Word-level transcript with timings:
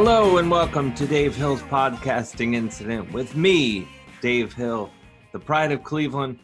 Hello 0.00 0.38
and 0.38 0.48
welcome 0.48 0.94
to 0.94 1.08
Dave 1.08 1.34
Hill's 1.34 1.60
podcasting 1.62 2.54
incident 2.54 3.10
with 3.12 3.34
me, 3.34 3.88
Dave 4.20 4.52
Hill, 4.52 4.92
the 5.32 5.40
pride 5.40 5.72
of 5.72 5.82
Cleveland 5.82 6.38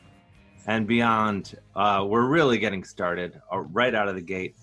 and 0.66 0.88
beyond. 0.88 1.56
Uh, 1.76 2.04
we're 2.04 2.26
really 2.26 2.58
getting 2.58 2.82
started 2.82 3.40
uh, 3.52 3.60
right 3.60 3.94
out 3.94 4.08
of 4.08 4.16
the 4.16 4.20
gate. 4.20 4.56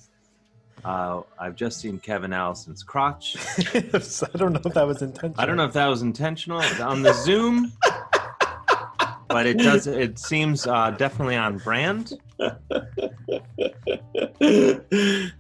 Uh, 0.84 1.22
I've 1.40 1.56
just 1.56 1.80
seen 1.80 2.00
Kevin 2.00 2.34
Allison's 2.34 2.84
crotch. 2.84 3.38
I 3.74 3.80
don't 4.36 4.52
know 4.52 4.60
if 4.66 4.74
that 4.74 4.86
was 4.86 5.02
intentional. 5.02 5.42
I 5.42 5.46
don't 5.46 5.56
know 5.56 5.64
if 5.64 5.74
that 5.74 5.88
was 5.88 6.02
intentional 6.02 6.62
on 6.82 7.02
the 7.02 7.14
Zoom, 7.14 7.72
but 9.30 9.48
it 9.48 9.58
does. 9.58 9.88
It 9.88 10.20
seems 10.20 10.68
uh, 10.68 10.92
definitely 10.92 11.38
on 11.38 11.60
brand. 11.60 12.20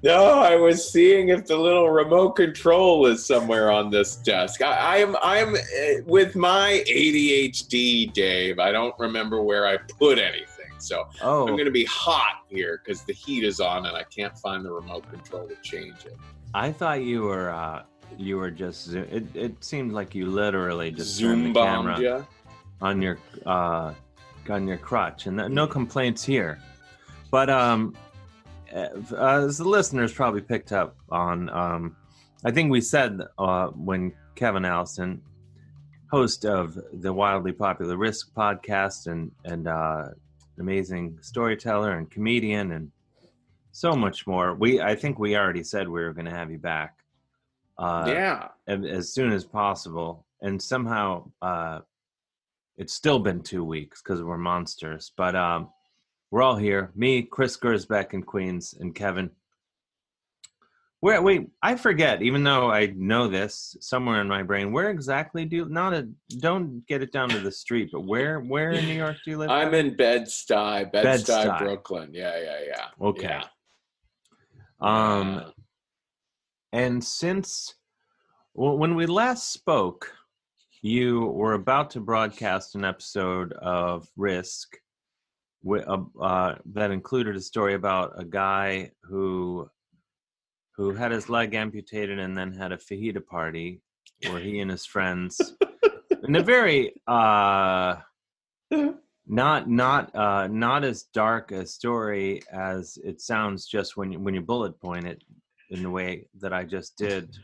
No, 0.03 0.39
I 0.39 0.55
was 0.55 0.91
seeing 0.91 1.29
if 1.29 1.45
the 1.45 1.57
little 1.57 1.89
remote 1.89 2.31
control 2.33 3.05
is 3.07 3.25
somewhere 3.25 3.71
on 3.71 3.89
this 3.89 4.15
desk. 4.17 4.61
I, 4.61 5.01
I'm 5.01 5.15
I'm 5.21 5.55
uh, 5.55 5.59
with 6.05 6.35
my 6.35 6.83
ADHD, 6.87 8.11
Dave. 8.13 8.59
I 8.59 8.71
don't 8.71 8.95
remember 8.99 9.41
where 9.41 9.67
I 9.67 9.77
put 9.77 10.17
anything, 10.19 10.71
so 10.79 11.07
Oh, 11.21 11.47
I'm 11.47 11.53
going 11.53 11.65
to 11.65 11.71
be 11.71 11.85
hot 11.85 12.43
here 12.49 12.81
because 12.83 13.03
the 13.03 13.13
heat 13.13 13.43
is 13.43 13.59
on 13.59 13.85
and 13.85 13.95
I 13.95 14.03
can't 14.03 14.37
find 14.37 14.63
the 14.65 14.71
remote 14.71 15.09
control 15.09 15.47
to 15.47 15.55
change 15.61 16.05
it. 16.05 16.17
I 16.53 16.71
thought 16.71 17.01
you 17.03 17.23
were. 17.23 17.49
Uh, 17.51 17.83
you 18.17 18.37
were 18.37 18.51
just. 18.51 18.85
zo- 18.87 19.05
It, 19.09 19.23
it 19.35 19.63
seemed 19.63 19.93
like 19.93 20.13
you 20.13 20.25
literally 20.25 20.91
just 20.91 21.11
Zoom 21.15 21.53
the 21.53 21.59
camera 21.59 21.93
bombed 21.95 22.25
on 22.81 23.01
your 23.01 23.17
uh, 23.45 23.93
on 24.49 24.67
your 24.67 24.77
crotch, 24.77 25.27
and 25.27 25.37
no 25.53 25.65
complaints 25.65 26.23
here. 26.23 26.59
But 27.31 27.49
um, 27.49 27.95
uh, 28.73 28.89
as 29.17 29.57
the 29.57 29.67
listeners 29.67 30.13
probably 30.13 30.41
picked 30.41 30.71
up 30.71 30.97
on, 31.09 31.49
um, 31.49 31.95
I 32.45 32.51
think 32.51 32.71
we 32.71 32.81
said 32.81 33.21
uh, 33.37 33.67
when 33.67 34.13
Kevin 34.35 34.65
Allison, 34.65 35.21
host 36.11 36.45
of 36.45 36.77
the 36.93 37.13
wildly 37.13 37.53
popular 37.53 37.97
Risk 37.97 38.33
podcast, 38.33 39.07
and 39.07 39.31
and 39.45 39.67
uh, 39.67 40.09
amazing 40.59 41.17
storyteller 41.21 41.97
and 41.97 42.11
comedian, 42.11 42.73
and 42.73 42.91
so 43.71 43.93
much 43.93 44.27
more. 44.27 44.53
We 44.53 44.81
I 44.81 44.95
think 44.95 45.17
we 45.17 45.37
already 45.37 45.63
said 45.63 45.87
we 45.87 46.01
were 46.01 46.13
going 46.13 46.25
to 46.25 46.35
have 46.35 46.51
you 46.51 46.59
back. 46.59 46.97
Uh, 47.77 48.05
yeah. 48.05 48.47
as 48.67 49.11
soon 49.11 49.31
as 49.31 49.43
possible 49.43 50.23
and 50.41 50.61
somehow 50.61 51.23
uh 51.41 51.79
it's 52.77 52.93
still 52.93 53.19
been 53.19 53.41
two 53.41 53.63
weeks 53.63 54.01
because 54.01 54.21
we're 54.21 54.37
monsters 54.37 55.11
but 55.15 55.35
um 55.35 55.69
we're 56.31 56.41
all 56.41 56.55
here 56.55 56.91
me 56.95 57.21
chris 57.21 57.57
gersbeck 57.57 58.13
in 58.13 58.23
queens 58.23 58.73
and 58.79 58.95
kevin 58.95 59.29
where 61.01 61.21
wait 61.21 61.49
i 61.61 61.75
forget 61.75 62.21
even 62.21 62.43
though 62.43 62.71
i 62.71 62.87
know 62.95 63.27
this 63.27 63.75
somewhere 63.79 64.21
in 64.21 64.27
my 64.27 64.41
brain 64.41 64.71
where 64.71 64.89
exactly 64.89 65.45
do 65.45 65.57
you 65.57 65.69
not 65.69 65.93
a 65.93 66.07
don't 66.39 66.85
get 66.87 67.03
it 67.03 67.11
down 67.11 67.29
to 67.29 67.39
the 67.39 67.51
street 67.51 67.89
but 67.91 68.01
where 68.01 68.39
where 68.39 68.71
in 68.71 68.85
new 68.85 68.93
york 68.93 69.17
do 69.23 69.31
you 69.31 69.37
live 69.37 69.49
I'm 69.49 69.73
in 69.73 69.95
Bed-Stuy, 69.95 70.91
Bed-Stuy, 70.91 71.27
Bed-Stuy. 71.27 71.59
Brooklyn. 71.59 72.09
Yeah, 72.13 72.39
yeah, 72.39 72.59
yeah. 72.67 73.07
okay 73.07 73.27
Yeah. 73.27 73.43
um 74.79 75.35
Yeah. 75.35 75.49
And 76.73 77.03
since 77.03 77.75
well, 78.53 78.77
when 78.77 78.95
we 78.95 79.05
last 79.05 79.51
spoke, 79.53 80.11
you 80.81 81.27
were 81.27 81.53
about 81.53 81.91
to 81.91 81.99
broadcast 81.99 82.75
an 82.75 82.83
episode 82.83 83.53
of 83.53 84.07
Risk 84.15 84.77
uh, 85.69 85.97
uh, 86.21 86.55
that 86.73 86.91
included 86.91 87.35
a 87.35 87.41
story 87.41 87.73
about 87.73 88.13
a 88.17 88.25
guy 88.25 88.91
who 89.03 89.69
who 90.75 90.93
had 90.93 91.11
his 91.11 91.29
leg 91.29 91.53
amputated 91.53 92.17
and 92.19 92.35
then 92.35 92.51
had 92.51 92.71
a 92.71 92.77
fajita 92.77 93.25
party 93.25 93.81
where 94.29 94.39
he 94.39 94.59
and 94.59 94.71
his 94.71 94.85
friends 94.85 95.53
in 96.23 96.35
a 96.35 96.43
very 96.43 96.93
uh 97.07 97.95
not 99.27 99.69
not 99.69 100.15
uh 100.15 100.47
not 100.47 100.83
as 100.83 101.03
dark 101.13 101.51
a 101.51 101.65
story 101.65 102.41
as 102.51 102.97
it 103.03 103.21
sounds 103.21 103.67
just 103.67 103.97
when 103.97 104.11
you 104.11 104.19
when 104.19 104.33
you 104.33 104.41
bullet 104.41 104.79
point 104.79 105.05
it 105.05 105.23
in 105.71 105.81
the 105.81 105.89
way 105.89 106.27
that 106.39 106.53
I 106.53 106.63
just 106.63 106.97
did, 106.97 107.35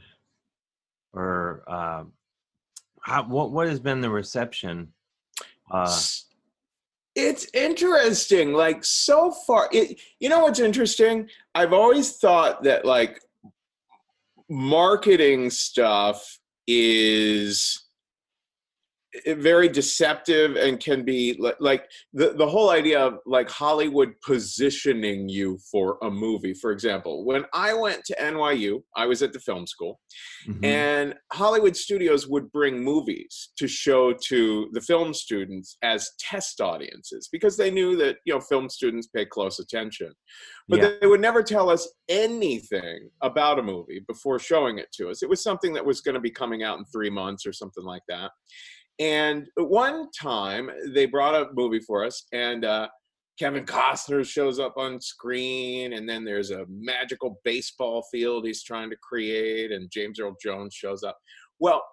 or 1.13 1.63
uh, 1.65 2.03
how, 3.01 3.23
what 3.23 3.51
what 3.51 3.67
has 3.67 3.79
been 3.79 4.01
the 4.01 4.09
reception? 4.09 4.89
Uh, 5.71 5.99
it's 7.17 7.47
interesting 7.55 8.53
like 8.53 8.85
so 8.85 9.31
far 9.31 9.67
it, 9.71 9.99
you 10.19 10.29
know 10.29 10.41
what's 10.41 10.59
interesting? 10.59 11.27
I've 11.55 11.73
always 11.73 12.17
thought 12.17 12.63
that 12.63 12.85
like 12.85 13.19
marketing 14.47 15.49
stuff 15.49 16.39
is 16.67 17.86
very 19.37 19.69
deceptive 19.69 20.55
and 20.55 20.79
can 20.79 21.03
be 21.03 21.35
li- 21.39 21.53
like 21.59 21.89
the, 22.13 22.33
the 22.33 22.47
whole 22.47 22.69
idea 22.69 22.99
of 22.99 23.19
like 23.25 23.49
hollywood 23.49 24.13
positioning 24.25 25.29
you 25.29 25.57
for 25.71 25.97
a 26.03 26.09
movie 26.09 26.53
for 26.53 26.71
example 26.71 27.25
when 27.25 27.43
i 27.53 27.73
went 27.73 28.03
to 28.03 28.15
nyu 28.21 28.81
i 28.95 29.05
was 29.05 29.21
at 29.21 29.33
the 29.33 29.39
film 29.39 29.65
school 29.65 29.99
mhm. 30.47 30.63
and 30.63 31.13
Hollywood 31.33 31.75
studios 31.75 32.27
would 32.27 32.51
bring 32.51 32.83
movies 32.83 33.49
to 33.57 33.67
show 33.67 34.13
to 34.27 34.69
the 34.73 34.81
film 34.81 35.13
students 35.13 35.77
as 35.83 36.11
test 36.19 36.61
audiences 36.61 37.29
because 37.31 37.57
they 37.57 37.69
knew 37.69 37.95
that 37.97 38.17
you 38.25 38.33
know 38.33 38.39
film 38.39 38.69
students 38.69 39.07
pay 39.07 39.25
close 39.25 39.59
attention. 39.59 40.13
But 40.69 40.79
Yeah. 40.79 40.93
they 40.99 41.07
would 41.07 41.21
never 41.21 41.43
tell 41.43 41.69
us 41.69 41.87
anything 42.09 43.09
about 43.21 43.59
a 43.59 43.63
movie 43.63 44.01
before 44.07 44.39
showing 44.39 44.79
it 44.79 44.91
to 44.93 45.09
us. 45.09 45.23
It 45.23 45.29
was 45.29 45.41
something 45.43 45.73
that 45.73 45.85
was 45.85 46.01
going 46.01 46.15
to 46.15 46.21
be 46.21 46.31
coming 46.31 46.63
out 46.63 46.77
in 46.79 46.85
three 46.85 47.09
months 47.09 47.45
or 47.45 47.53
something 47.53 47.83
like 47.83 48.03
that. 48.07 48.31
And 48.99 49.47
one 49.55 50.09
time 50.11 50.69
they 50.87 51.05
brought 51.05 51.35
a 51.35 51.53
movie 51.53 51.79
for 51.79 52.03
us, 52.03 52.23
and 52.31 52.65
uh, 52.65 52.87
Kevin 53.37 53.65
Costner 53.65 54.25
shows 54.25 54.59
up 54.59 54.73
on 54.77 54.99
screen, 54.99 55.93
and 55.93 56.09
then 56.09 56.23
there's 56.23 56.51
a 56.51 56.65
magical 56.67 57.39
baseball 57.43 58.03
field 58.11 58.45
he's 58.45 58.63
trying 58.63 58.89
to 58.89 58.97
create, 58.97 59.71
and 59.71 59.91
James 59.91 60.19
Earl 60.19 60.35
Jones 60.41 60.73
shows 60.73 61.03
up. 61.03 61.17
Well, 61.59 61.83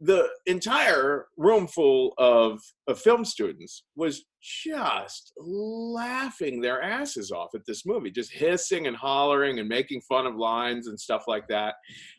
the 0.00 0.28
entire 0.46 1.26
room 1.36 1.66
full 1.66 2.14
of, 2.16 2.60
of 2.88 2.98
film 2.98 3.24
students 3.24 3.84
was 3.94 4.24
just 4.40 5.32
laughing 5.36 6.60
their 6.60 6.82
asses 6.82 7.30
off 7.30 7.50
at 7.54 7.66
this 7.66 7.84
movie, 7.84 8.10
just 8.10 8.32
hissing 8.32 8.86
and 8.86 8.96
hollering 8.96 9.58
and 9.58 9.68
making 9.68 10.00
fun 10.00 10.26
of 10.26 10.36
lines 10.36 10.86
and 10.86 10.98
stuff 10.98 11.24
like 11.28 11.46
that. 11.48 11.74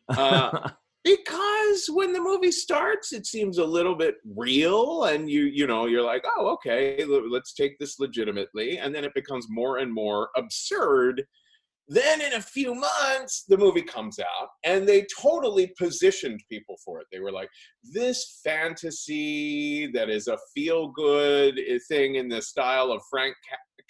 uh, 0.10 0.70
because 1.04 1.90
when 1.90 2.14
the 2.14 2.22
movie 2.22 2.52
starts 2.52 3.12
it 3.12 3.26
seems 3.26 3.58
a 3.58 3.66
little 3.66 3.96
bit 3.96 4.16
real 4.36 5.06
and 5.06 5.30
you 5.30 5.44
you 5.44 5.66
know 5.66 5.86
you're 5.88 6.04
like 6.04 6.24
oh 6.38 6.48
okay 6.48 7.04
let's 7.06 7.54
take 7.54 7.78
this 7.80 8.00
legitimately 8.00 8.78
and 8.78 8.94
then 8.94 9.04
it 9.04 9.14
becomes 9.14 9.48
more 9.50 9.78
and 9.78 9.92
more 9.94 10.30
absurd. 10.38 11.24
Then 11.88 12.22
in 12.22 12.34
a 12.34 12.42
few 12.42 12.74
months 12.76 13.44
the 13.50 13.58
movie 13.58 13.82
comes 13.82 14.20
out 14.20 14.50
and 14.64 14.88
they 14.88 15.06
totally 15.20 15.74
positioned 15.78 16.40
people 16.50 16.78
for 16.86 17.02
it. 17.02 17.08
They 17.12 17.20
were 17.20 17.32
like 17.32 17.50
this 17.84 18.40
fantasy 18.44 19.88
that 19.94 20.10
is 20.10 20.28
a 20.28 20.38
feel 20.54 20.90
good 20.90 21.60
eh, 21.60 21.80
thing 21.90 22.16
in 22.16 22.30
the 22.30 22.42
style 22.42 22.92
of 22.92 23.02
frank 23.10 23.36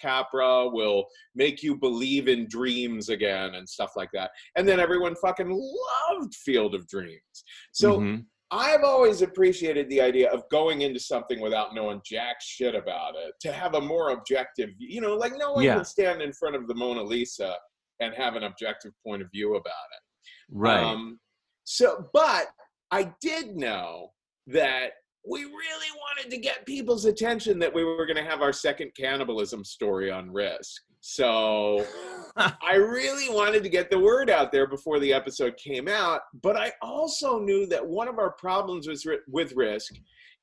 capra 0.02 0.68
will 0.68 1.04
make 1.34 1.62
you 1.62 1.76
believe 1.76 2.26
in 2.28 2.48
dreams 2.48 3.08
again 3.08 3.54
and 3.54 3.68
stuff 3.68 3.92
like 3.96 4.10
that 4.12 4.30
and 4.56 4.68
then 4.68 4.80
everyone 4.80 5.14
fucking 5.16 5.50
loved 5.50 6.34
Field 6.34 6.74
of 6.74 6.86
Dreams. 6.88 7.36
So 7.72 8.00
Mhm. 8.00 8.26
I've 8.50 8.84
always 8.84 9.22
appreciated 9.22 9.88
the 9.88 10.00
idea 10.02 10.30
of 10.30 10.46
going 10.50 10.82
into 10.82 11.00
something 11.00 11.40
without 11.40 11.74
knowing 11.74 12.02
jack 12.04 12.36
shit 12.42 12.74
about 12.74 13.14
it, 13.16 13.32
to 13.40 13.50
have 13.50 13.74
a 13.76 13.80
more 13.80 14.10
objective, 14.10 14.68
you 14.78 15.00
know, 15.00 15.14
like 15.14 15.32
no 15.38 15.52
one 15.54 15.64
Yeah. 15.64 15.76
can 15.76 15.84
stand 15.86 16.20
in 16.20 16.32
front 16.34 16.54
of 16.56 16.66
the 16.68 16.74
Mona 16.74 17.02
Lisa 17.02 17.56
and 18.00 18.12
have 18.14 18.36
an 18.36 18.42
objective 18.42 18.92
point 19.06 19.22
of 19.22 19.30
view 19.30 19.54
about 19.56 19.86
it. 19.96 20.02
right. 20.50 20.82
Um, 20.84 21.18
so, 21.64 22.10
but 22.12 22.48
I 22.90 23.14
did 23.22 23.56
know 23.56 24.12
that 24.48 24.92
we 25.24 25.44
really 25.44 25.90
wanted 25.96 26.30
to 26.30 26.36
get 26.36 26.66
people's 26.66 27.04
attention 27.04 27.58
that 27.60 27.72
we 27.72 27.84
were 27.84 28.06
going 28.06 28.16
to 28.16 28.28
have 28.28 28.42
our 28.42 28.52
second 28.52 28.90
cannibalism 28.96 29.64
story 29.64 30.10
on 30.10 30.30
risk. 30.30 30.82
So 31.00 31.86
I 32.36 32.74
really 32.74 33.28
wanted 33.28 33.62
to 33.62 33.68
get 33.68 33.90
the 33.90 33.98
word 33.98 34.30
out 34.30 34.50
there 34.50 34.66
before 34.66 34.98
the 34.98 35.12
episode 35.12 35.56
came 35.56 35.88
out, 35.88 36.22
but 36.42 36.56
I 36.56 36.72
also 36.82 37.38
knew 37.38 37.66
that 37.66 37.86
one 37.86 38.08
of 38.08 38.18
our 38.18 38.32
problems 38.32 38.88
with, 38.88 39.04
with 39.28 39.52
Risk 39.54 39.94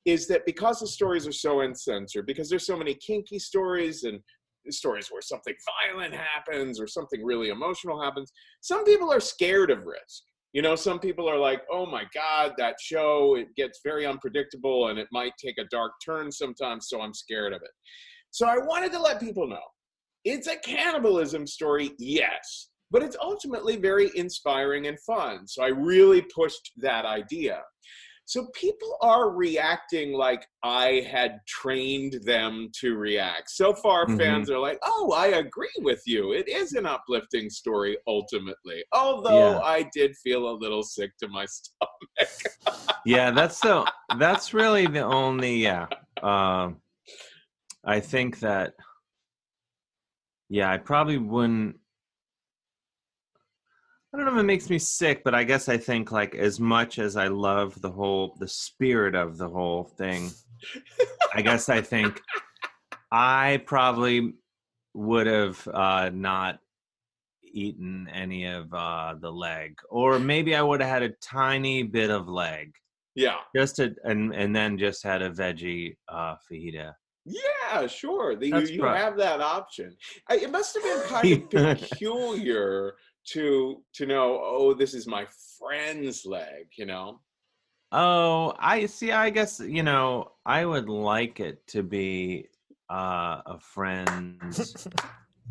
is 0.06 0.28
that 0.28 0.46
because 0.46 0.80
the 0.80 0.88
stories 0.88 1.28
are 1.28 1.32
so 1.32 1.62
uncensored, 1.62 2.26
because 2.26 2.50
there's 2.50 2.66
so 2.66 2.78
many 2.78 2.94
kinky 2.96 3.40
stories 3.40 4.04
and 4.04 4.20
stories 4.70 5.10
where 5.10 5.22
something 5.22 5.56
violent 5.88 6.14
happens 6.14 6.80
or 6.80 6.88
something 6.88 7.24
really 7.24 7.50
emotional 7.50 8.02
happens, 8.02 8.32
some 8.62 8.86
people 8.86 9.12
are 9.12 9.20
scared 9.20 9.72
of 9.72 9.86
Risk. 9.86 10.24
You 10.54 10.64
know, 10.64 10.76
some 10.76 11.00
people 11.00 11.30
are 11.30 11.38
like, 11.38 11.62
oh 11.72 11.86
my 11.86 12.06
God, 12.14 12.54
that 12.58 12.76
show, 12.82 13.36
it 13.36 13.48
gets 13.56 13.82
very 13.84 14.06
unpredictable 14.06 14.88
and 14.88 14.98
it 14.98 15.08
might 15.12 15.34
take 15.44 15.58
a 15.60 15.66
dark 15.70 15.92
turn 16.04 16.32
sometimes, 16.32 16.88
so 16.90 17.02
I'm 17.02 17.14
scared 17.14 17.54
of 17.54 17.62
it. 17.62 17.72
So 18.32 18.48
I 18.48 18.58
wanted 18.58 18.92
to 18.94 19.00
let 19.00 19.20
people 19.20 19.48
know 19.48 19.62
it's 20.26 20.48
a 20.48 20.58
cannibalism 20.58 21.48
story, 21.48 21.92
yes, 21.98 22.70
but 22.92 23.04
it's 23.04 23.16
ultimately 23.22 23.78
very 23.78 24.12
inspiring 24.16 24.88
and 24.88 24.98
fun. 25.02 25.48
So 25.48 25.64
I 25.64 25.68
really 25.68 26.24
pushed 26.34 26.72
that 26.78 27.06
idea. 27.06 27.62
So 28.30 28.46
people 28.54 28.96
are 29.02 29.32
reacting 29.32 30.14
like 30.14 30.46
I 30.62 31.04
had 31.12 31.40
trained 31.48 32.20
them 32.26 32.70
to 32.80 32.96
react. 32.96 33.50
So 33.50 33.74
far, 33.74 34.06
Mhm. 34.06 34.18
fans 34.20 34.52
are 34.52 34.60
like, 34.60 34.78
oh, 34.84 35.12
I 35.18 35.28
agree 35.44 35.74
with 35.80 36.04
you. 36.06 36.34
It 36.34 36.48
is 36.48 36.74
an 36.74 36.86
uplifting 36.86 37.50
story 37.50 37.98
ultimately. 38.06 38.86
Although 38.92 39.32
Yeah. 39.34 39.58
I 39.64 39.90
did 39.92 40.16
feel 40.18 40.48
a 40.48 40.56
little 40.64 40.84
sick 40.84 41.18
to 41.22 41.28
my 41.28 41.46
stomach. 41.56 43.00
yeah 43.04 43.32
that's 43.32 43.60
the 43.62 43.92
that's 44.20 44.54
really 44.54 44.86
the 44.86 45.00
only 45.02 45.56
yeah 45.56 45.88
um 46.22 46.82
i 47.86 47.98
think 48.00 48.40
that 48.40 48.74
yeah 50.50 50.70
i 50.70 50.78
probably 50.78 51.18
wouldn't 51.18 51.78
i 54.14 54.18
don't 54.18 54.26
know 54.26 54.34
if 54.34 54.40
it 54.40 54.44
makes 54.44 54.70
me 54.70 54.80
sick 54.80 55.24
but 55.24 55.36
i 55.36 55.44
guess 55.44 55.70
i 55.70 55.78
think 55.78 56.12
like 56.12 56.36
as 56.36 56.60
much 56.60 57.00
as 57.00 57.16
i 57.16 57.28
love 57.28 57.80
the 57.82 57.92
whole 57.92 58.36
the 58.40 58.48
spirit 58.48 59.16
of 59.16 59.38
the 59.38 59.48
whole 59.48 59.84
thing 59.84 60.30
i 61.34 61.42
guess 61.42 61.70
i 61.70 61.82
think 61.82 62.22
i 63.12 63.62
probably 63.66 64.34
would 64.94 65.28
have 65.28 65.68
uh 65.74 66.10
not 66.14 66.60
eaten 67.52 68.08
any 68.14 68.46
of 68.46 68.72
uh 68.74 69.16
the 69.20 69.32
leg 69.32 69.76
or 69.90 70.20
maybe 70.20 70.56
i 70.56 70.62
would 70.62 70.82
have 70.82 70.90
had 70.90 71.04
a 71.04 71.10
tiny 71.22 71.82
bit 71.82 72.12
of 72.12 72.28
leg 72.28 72.72
yeah. 73.20 73.36
just 73.56 73.80
a, 73.80 73.94
and 74.04 74.34
and 74.34 74.56
then 74.56 74.78
just 74.78 75.04
had 75.04 75.22
a 75.22 75.30
veggie 75.30 75.96
uh 76.08 76.36
fajita. 76.50 76.94
Yeah, 77.26 77.86
sure. 77.88 78.36
The, 78.36 78.48
you 78.48 78.60
you 78.60 78.84
have 78.84 79.18
that 79.18 79.42
option. 79.42 79.96
I, 80.30 80.38
it 80.38 80.52
must 80.52 80.76
have 80.76 80.84
been 80.84 81.02
kind 81.08 81.54
of 81.54 81.80
peculiar 81.80 82.96
to 83.34 83.84
to 83.94 84.06
know. 84.06 84.42
Oh, 84.44 84.74
this 84.74 84.94
is 84.94 85.08
my 85.08 85.26
friend's 85.58 86.26
leg. 86.26 86.68
You 86.78 86.86
know. 86.86 87.22
Oh, 87.92 88.54
I 88.60 88.86
see. 88.86 89.12
I 89.12 89.30
guess 89.30 89.60
you 89.60 89.84
know 89.84 90.32
I 90.46 90.66
would 90.66 90.90
like 90.90 91.40
it 91.40 91.66
to 91.68 91.84
be 91.84 92.48
uh, 92.90 93.42
a 93.46 93.60
friend's 93.60 94.88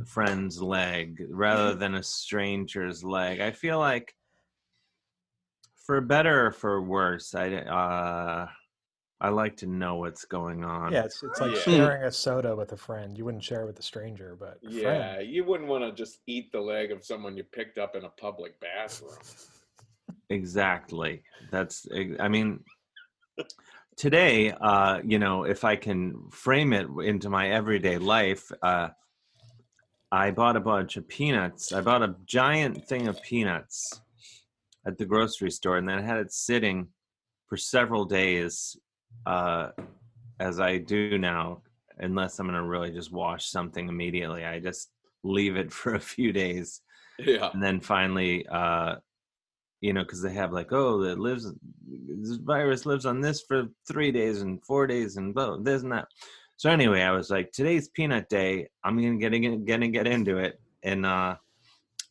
friend's 0.06 0.62
leg 0.62 1.24
rather 1.30 1.74
than 1.76 1.94
a 1.94 2.02
stranger's 2.02 3.02
leg. 3.02 3.40
I 3.40 3.50
feel 3.50 3.78
like 3.78 4.14
for 5.84 6.00
better 6.00 6.46
or 6.46 6.50
for 6.52 6.82
worse, 6.82 7.34
I 7.34 7.54
uh, 7.54 8.46
I 9.20 9.30
like 9.30 9.56
to 9.58 9.66
know 9.66 9.96
what's 9.96 10.24
going 10.24 10.64
on. 10.64 10.92
Yeah, 10.92 11.04
it's 11.04 11.22
it's 11.22 11.40
like 11.40 11.54
Yeah. 11.54 11.60
sharing 11.62 12.04
a 12.04 12.12
soda 12.12 12.54
with 12.54 12.72
a 12.72 12.76
friend. 12.76 13.18
You 13.18 13.24
wouldn't 13.24 13.42
share 13.42 13.62
it 13.62 13.66
with 13.66 13.78
a 13.78 13.82
stranger, 13.82 14.36
but 14.38 14.58
a 14.64 14.70
Yeah, 14.70 15.14
friend. 15.16 15.28
you 15.28 15.44
wouldn't 15.44 15.68
want 15.68 15.84
to 15.84 15.92
just 15.92 16.20
eat 16.26 16.52
the 16.52 16.60
leg 16.60 16.92
of 16.92 17.04
someone 17.04 17.36
you 17.36 17.42
picked 17.44 17.78
up 17.78 17.96
in 17.96 18.04
a 18.04 18.08
public 18.10 18.58
bathroom. 18.60 19.18
Exactly. 20.30 21.24
That's 21.50 21.86
I 22.20 22.28
mean 22.28 22.60
today 23.96 24.52
uh 24.52 25.00
you 25.04 25.18
know 25.18 25.44
if 25.44 25.64
I 25.64 25.74
can 25.74 26.28
frame 26.30 26.72
it 26.72 26.86
into 27.02 27.28
my 27.28 27.50
everyday 27.50 27.98
life 27.98 28.52
uh 28.62 28.88
I 30.12 30.30
bought 30.30 30.56
a 30.56 30.60
bunch 30.60 30.96
of 30.96 31.06
peanuts. 31.08 31.72
I 31.72 31.80
bought 31.80 32.02
a 32.02 32.14
giant 32.24 32.86
thing 32.86 33.08
of 33.08 33.20
peanuts 33.22 34.00
at 34.86 34.96
the 34.96 35.04
grocery 35.04 35.50
store 35.50 35.76
and 35.76 35.88
then 35.88 35.98
I 35.98 36.02
had 36.02 36.18
it 36.18 36.32
sitting 36.32 36.88
for 37.46 37.56
several 37.56 38.04
days 38.04 38.76
uh 39.26 39.70
as 40.40 40.60
I 40.60 40.78
do 40.78 41.18
now 41.18 41.62
unless 41.98 42.38
I'm 42.38 42.46
going 42.46 42.54
to 42.56 42.62
really 42.68 42.92
just 42.92 43.10
wash 43.12 43.46
something 43.50 43.88
immediately. 43.88 44.44
I 44.44 44.60
just 44.60 44.90
leave 45.24 45.56
it 45.56 45.72
for 45.78 45.94
a 45.94 46.00
few 46.00 46.32
days 46.32 46.80
Yeah. 47.18 47.50
and 47.52 47.62
then 47.62 47.80
finally 47.80 48.46
uh 48.46 48.96
you 49.80 49.92
know 49.92 50.02
because 50.02 50.22
they 50.22 50.32
have 50.32 50.52
like 50.52 50.72
oh 50.72 51.02
it 51.02 51.18
lives 51.18 51.52
this 51.88 52.36
virus 52.36 52.86
lives 52.86 53.06
on 53.06 53.20
this 53.20 53.42
for 53.42 53.66
three 53.86 54.10
days 54.12 54.42
and 54.42 54.62
four 54.64 54.86
days 54.86 55.16
and 55.16 55.34
blah, 55.34 55.56
this 55.58 55.82
and 55.82 55.92
that 55.92 56.06
so 56.56 56.68
anyway 56.70 57.02
i 57.02 57.12
was 57.12 57.30
like 57.30 57.50
today's 57.52 57.88
peanut 57.88 58.28
day 58.28 58.66
i'm 58.84 58.96
gonna 58.96 59.16
get 59.16 59.34
in, 59.34 59.64
gonna 59.64 59.86
get 59.88 60.06
into 60.08 60.38
it 60.38 60.60
and 60.82 61.06
uh 61.06 61.34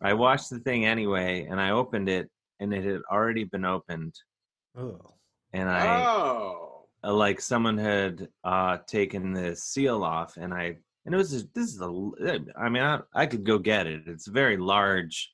i 0.02 0.14
watched 0.14 0.50
the 0.50 0.60
thing 0.60 0.86
anyway 0.86 1.46
and 1.50 1.60
i 1.60 1.72
opened 1.72 2.08
it 2.08 2.30
and 2.62 2.74
it 2.74 2.84
had 2.86 3.02
already 3.12 3.44
been 3.44 3.66
opened 3.66 4.14
Ugh. 4.78 5.12
and 5.54 5.68
i 5.70 6.06
Oh. 6.06 6.17
Uh, 7.08 7.14
like 7.14 7.40
someone 7.42 7.78
had 7.78 8.28
uh 8.44 8.78
taken 8.88 9.34
the 9.34 9.56
seal 9.56 10.04
off 10.04 10.38
and 10.38 10.54
i 10.54 10.76
and 11.06 11.14
it 11.16 11.18
was 11.18 11.32
just, 11.32 11.54
this 11.54 11.74
is 11.74 11.82
a 11.82 12.40
i 12.60 12.68
mean 12.70 12.84
I, 12.84 13.00
I 13.14 13.26
could 13.28 13.46
go 13.46 13.58
get 13.60 13.88
it. 13.88 14.02
It's 14.08 14.28
very 14.28 14.58
large 14.58 15.32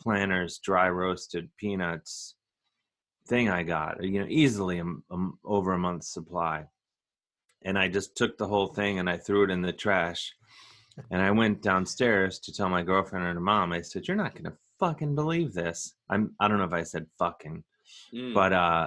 planters 0.00 0.58
dry 0.58 0.88
roasted 0.90 1.48
peanuts 1.56 2.34
thing 3.28 3.48
i 3.48 3.62
got 3.62 4.04
you 4.04 4.20
know 4.20 4.26
easily 4.28 4.78
a 4.78 4.84
a 4.84 5.28
over 5.44 5.72
a 5.72 5.78
month's 5.78 6.12
supply. 6.12 6.64
And 7.64 7.78
i 7.78 7.88
just 7.88 8.16
took 8.16 8.36
the 8.36 8.46
whole 8.46 8.68
thing 8.68 8.98
and 8.98 9.08
i 9.10 9.16
threw 9.16 9.44
it 9.44 9.50
in 9.50 9.62
the 9.62 9.72
trash. 9.72 10.32
And 11.10 11.20
i 11.22 11.30
went 11.30 11.62
downstairs 11.62 12.38
to 12.40 12.52
tell 12.52 12.68
my 12.68 12.82
girlfriend 12.82 13.24
and 13.26 13.34
her 13.34 13.40
mom. 13.40 13.72
I 13.72 13.80
said 13.80 14.06
you're 14.06 14.16
not 14.24 14.34
gonna 14.34 14.56
fucking 14.78 15.14
believe 15.14 15.54
this. 15.54 15.94
I'm 16.10 16.34
i 16.40 16.46
don't 16.46 16.58
know 16.58 16.64
if 16.64 16.72
i 16.82 16.82
said 16.82 17.06
fucking 17.18 17.64
Mm. 18.12 18.34
but 18.34 18.52
uh 18.52 18.86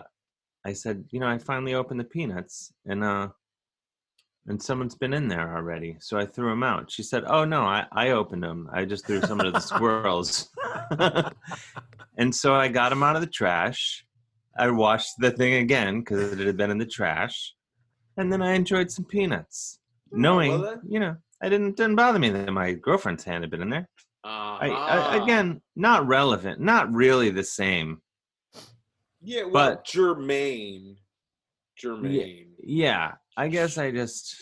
i 0.66 0.74
said 0.74 1.04
you 1.12 1.20
know 1.20 1.28
i 1.28 1.38
finally 1.38 1.74
opened 1.74 2.00
the 2.00 2.04
peanuts 2.04 2.72
and 2.86 3.04
uh 3.04 3.28
and 4.48 4.62
someone's 4.62 4.96
been 4.96 5.14
in 5.14 5.28
there 5.28 5.56
already. 5.56 5.98
So 6.00 6.18
i 6.18 6.26
threw 6.26 6.50
them 6.50 6.64
out. 6.64 6.90
She 6.90 7.04
said 7.04 7.24
oh 7.28 7.46
no 7.46 7.62
i 7.64 7.86
i 7.92 8.10
opened 8.12 8.44
them 8.44 8.70
i 8.74 8.84
just 8.86 9.06
threw 9.06 9.22
some 9.22 9.42
to 9.44 9.52
the 9.52 9.62
squirrels. 9.62 10.50
And 12.18 12.36
so 12.36 12.54
i 12.56 12.68
got 12.68 12.90
them 12.90 13.04
out 13.04 13.16
of 13.16 13.22
the 13.22 13.28
trash. 13.28 14.06
I 14.58 14.70
washed 14.72 15.14
the 15.20 15.32
thing 15.32 15.54
again 15.56 16.00
because 16.00 16.34
it 16.40 16.46
had 16.46 16.58
been 16.58 16.72
in 16.72 16.78
the 16.78 16.86
trash. 16.86 17.54
And 18.18 18.32
then 18.32 18.42
i 18.42 18.54
enjoyed 18.54 18.92
some 18.92 19.06
peanuts 19.06 19.80
knowing 20.12 20.60
well 20.60 20.82
you 20.90 21.00
know 21.00 21.16
i 21.44 21.48
didn't 21.50 21.78
didn't 21.78 21.96
bother 21.96 22.18
me 22.20 22.30
that 22.32 22.52
my 22.52 22.74
girlfriend's 22.74 23.24
hand 23.24 23.44
had 23.44 23.52
been 23.52 23.62
in 23.62 23.70
there. 23.70 23.88
I, 24.24 24.68
I 24.70 24.98
Uh-huh. 24.98 25.24
again 25.24 25.62
not 25.76 26.08
relevant 26.08 26.60
not 26.60 26.92
really 26.92 27.30
the 27.30 27.44
same 27.44 28.02
Yeah, 29.22 29.44
well, 29.44 29.52
but- 29.76 29.86
germane. 29.86 30.98
Germane. 31.78 32.56
yeah 32.62 33.14
i 33.38 33.48
guess 33.48 33.78
i 33.78 33.90
just 33.90 34.36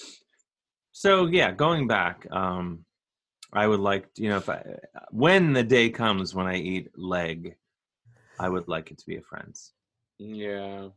so 0.92 1.28
yeah 1.28 1.52
going 1.52 1.86
back 1.88 2.26
um 2.32 2.84
i 3.54 3.68
would 3.68 3.80
like 3.80 4.08
you 4.16 4.28
know 4.30 4.38
if 4.38 4.50
i 4.50 4.64
when 5.12 5.54
the 5.54 5.62
day 5.64 5.92
comes 5.92 6.34
when 6.34 6.48
i 6.48 6.56
eat 6.56 6.90
leg 6.98 7.56
i 8.40 8.50
would 8.50 8.68
like 8.68 8.90
it 8.90 8.98
to 8.98 9.06
be 9.06 9.18
a 9.18 9.22
friend's 9.22 9.74
Yeah. 10.18 10.88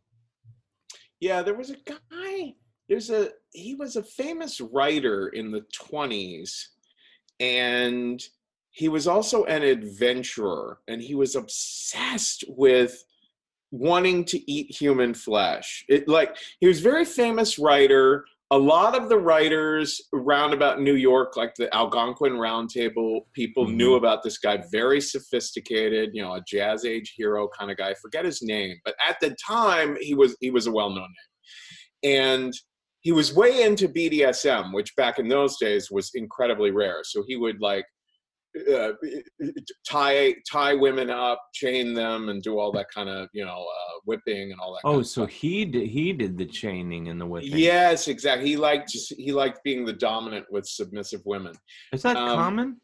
Yeah, 1.20 1.42
there 1.42 1.54
was 1.54 1.68
a 1.68 1.76
guy, 1.84 2.54
there's 2.88 3.10
a 3.10 3.32
he 3.52 3.74
was 3.74 3.96
a 3.96 4.02
famous 4.02 4.58
writer 4.62 5.28
in 5.28 5.50
the 5.52 5.66
20s 5.78 6.50
and 7.38 8.22
he 8.70 8.88
was 8.88 9.06
also 9.06 9.44
an 9.44 9.62
adventurer 9.62 10.78
and 10.88 11.02
he 11.02 11.14
was 11.14 11.36
obsessed 11.36 12.44
with 12.48 13.04
wanting 13.70 14.24
to 14.26 14.50
eat 14.50 14.74
human 14.74 15.14
flesh. 15.14 15.84
It 15.88 16.08
like 16.08 16.36
he 16.60 16.66
was 16.66 16.80
a 16.80 16.82
very 16.82 17.04
famous 17.04 17.58
writer. 17.58 18.24
A 18.52 18.58
lot 18.58 18.98
of 19.00 19.08
the 19.08 19.18
writers 19.18 20.00
around 20.12 20.52
about 20.52 20.80
New 20.80 20.96
York, 20.96 21.36
like 21.36 21.54
the 21.54 21.72
Algonquin 21.72 22.32
Roundtable, 22.32 23.20
people 23.32 23.64
mm-hmm. 23.64 23.76
knew 23.76 23.94
about 23.94 24.24
this 24.24 24.38
guy, 24.38 24.60
very 24.72 25.00
sophisticated, 25.00 26.10
you 26.14 26.22
know, 26.22 26.34
a 26.34 26.42
jazz 26.48 26.84
age 26.84 27.14
hero 27.16 27.48
kind 27.56 27.70
of 27.70 27.76
guy. 27.76 27.90
I 27.90 27.94
forget 27.94 28.24
his 28.24 28.42
name, 28.42 28.76
but 28.84 28.96
at 29.08 29.18
the 29.20 29.36
time 29.46 29.96
he 30.00 30.14
was 30.14 30.36
he 30.40 30.50
was 30.50 30.66
a 30.66 30.72
well-known 30.72 31.08
name. 32.02 32.12
And 32.12 32.52
he 33.02 33.12
was 33.12 33.34
way 33.34 33.62
into 33.62 33.88
BDSM, 33.88 34.74
which 34.74 34.94
back 34.96 35.18
in 35.18 35.28
those 35.28 35.56
days 35.58 35.90
was 35.90 36.10
incredibly 36.14 36.70
rare. 36.70 37.00
So 37.04 37.22
he 37.26 37.36
would 37.36 37.60
like 37.60 37.86
uh, 38.72 38.92
tie 39.88 40.34
tie 40.50 40.74
women 40.74 41.10
up, 41.10 41.40
chain 41.54 41.94
them, 41.94 42.28
and 42.28 42.42
do 42.42 42.58
all 42.58 42.72
that 42.72 42.86
kind 42.92 43.08
of 43.08 43.28
you 43.32 43.44
know 43.44 43.64
uh, 43.64 43.98
whipping 44.04 44.50
and 44.52 44.60
all 44.60 44.74
that. 44.74 44.82
kind 44.82 44.96
oh 44.96 45.02
so 45.02 45.22
stuff. 45.22 45.30
he 45.30 45.64
did 45.64 45.88
he 45.88 46.12
did 46.12 46.36
the 46.36 46.46
chaining 46.46 47.08
and 47.08 47.20
the 47.20 47.26
whipping 47.26 47.50
Yes, 47.56 48.08
exactly. 48.08 48.48
He 48.48 48.56
liked 48.56 48.90
he 49.16 49.32
liked 49.32 49.62
being 49.62 49.84
the 49.84 49.92
dominant 49.92 50.46
with 50.50 50.66
submissive 50.66 51.22
women. 51.24 51.54
is 51.92 52.02
that 52.02 52.16
um, 52.16 52.36
common 52.36 52.76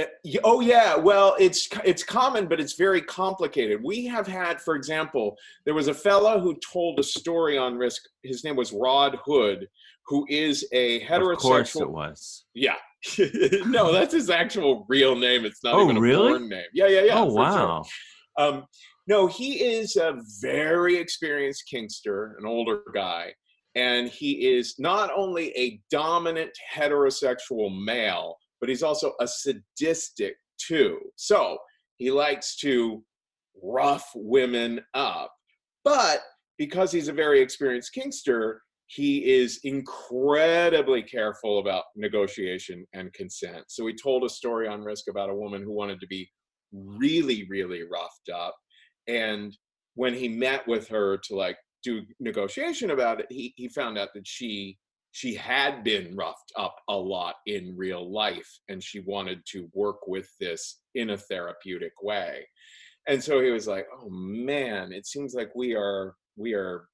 Uh, 0.00 0.04
Oh 0.44 0.60
yeah, 0.60 0.96
well 0.96 1.36
it's 1.38 1.68
it's 1.84 2.02
common, 2.02 2.48
but 2.48 2.60
it's 2.60 2.74
very 2.74 3.00
complicated. 3.02 3.80
We 3.84 4.06
have 4.06 4.26
had, 4.26 4.60
for 4.60 4.74
example, 4.74 5.36
there 5.64 5.74
was 5.74 5.88
a 5.88 5.94
fella 5.94 6.40
who 6.40 6.58
told 6.72 6.98
a 6.98 7.04
story 7.04 7.56
on 7.56 7.76
Risk. 7.76 8.02
His 8.22 8.42
name 8.42 8.56
was 8.56 8.72
Rod 8.72 9.16
Hood, 9.24 9.68
who 10.06 10.26
is 10.28 10.66
a 10.72 11.00
heterosexual. 11.04 11.32
of 11.32 11.38
course 11.38 11.76
it 11.76 11.90
was 11.90 12.44
Yeah, 12.54 12.76
no, 13.66 13.92
that's 13.92 14.12
his 14.14 14.30
actual 14.30 14.84
real 14.88 15.14
name. 15.16 15.44
It's 15.44 15.62
not 15.62 15.74
Oh, 15.74 15.84
even 15.84 15.96
a 15.96 16.00
really? 16.00 16.28
porn 16.30 16.48
name. 16.48 16.64
Yeah, 16.72 16.88
yeah, 16.88 17.02
yeah. 17.04 17.18
oh 17.20 17.26
for 17.26 17.30
sure. 17.30 17.36
wow 17.36 17.84
Um, 18.38 18.64
no, 19.06 19.26
he 19.26 19.62
is 19.64 19.96
a 19.96 20.18
very 20.40 20.96
experienced 20.96 21.64
kinkster, 21.72 22.32
an 22.38 22.44
older 22.46 22.80
guy, 22.92 23.32
and 23.76 24.08
he 24.08 24.46
is 24.48 24.74
not 24.78 25.10
only 25.16 25.56
a 25.56 25.80
dominant 25.90 26.50
heterosexual 26.74 27.70
male, 27.84 28.36
but 28.60 28.68
he's 28.68 28.82
also 28.82 29.12
a 29.20 29.28
sadistic 29.28 30.34
too. 30.58 30.98
So 31.16 31.58
he 31.96 32.10
likes 32.10 32.56
to 32.56 33.04
rough 33.62 34.10
women 34.14 34.80
up. 34.94 35.32
But 35.84 36.20
because 36.58 36.90
he's 36.90 37.08
a 37.08 37.12
very 37.12 37.40
experienced 37.40 37.92
kinkster, 37.96 38.58
he 38.86 39.18
is 39.34 39.60
incredibly 39.64 41.02
careful 41.02 41.58
about 41.58 41.84
negotiation 41.96 42.86
and 42.92 43.12
consent. 43.12 43.64
So 43.68 43.86
he 43.86 43.94
told 43.94 44.24
a 44.24 44.28
story 44.28 44.68
on 44.68 44.82
Risk 44.82 45.08
about 45.10 45.30
a 45.30 45.34
woman 45.34 45.62
who 45.62 45.72
wanted 45.72 46.00
to 46.00 46.06
be 46.06 46.30
really, 46.72 47.46
really 47.50 47.82
roughed 47.82 48.30
up. 48.32 48.54
And 49.08 49.56
when 49.94 50.14
he 50.14 50.28
met 50.28 50.66
with 50.68 50.86
her 50.88 51.18
to 51.24 51.34
like 51.34 51.56
do 51.82 52.02
negotiation 52.20 52.90
about 52.90 53.20
it, 53.20 53.26
he, 53.28 53.52
he 53.56 53.68
found 53.68 53.98
out 53.98 54.08
that 54.14 54.26
she 54.26 54.78
she 55.12 55.34
had 55.34 55.82
been 55.82 56.14
roughed 56.14 56.52
up 56.58 56.76
a 56.90 56.94
lot 56.94 57.36
in 57.46 57.74
real 57.74 58.12
life 58.12 58.50
and 58.68 58.82
she 58.82 59.00
wanted 59.00 59.40
to 59.46 59.66
work 59.72 60.06
with 60.06 60.28
this 60.38 60.80
in 60.94 61.08
a 61.08 61.16
therapeutic 61.16 61.92
way. 62.02 62.46
And 63.08 63.24
so 63.24 63.40
he 63.40 63.50
was 63.50 63.66
like, 63.66 63.86
"Oh 63.98 64.10
man, 64.10 64.92
it 64.92 65.06
seems 65.06 65.32
like 65.32 65.50
we 65.54 65.74
are 65.74 66.14
we 66.36 66.52
are 66.52 66.86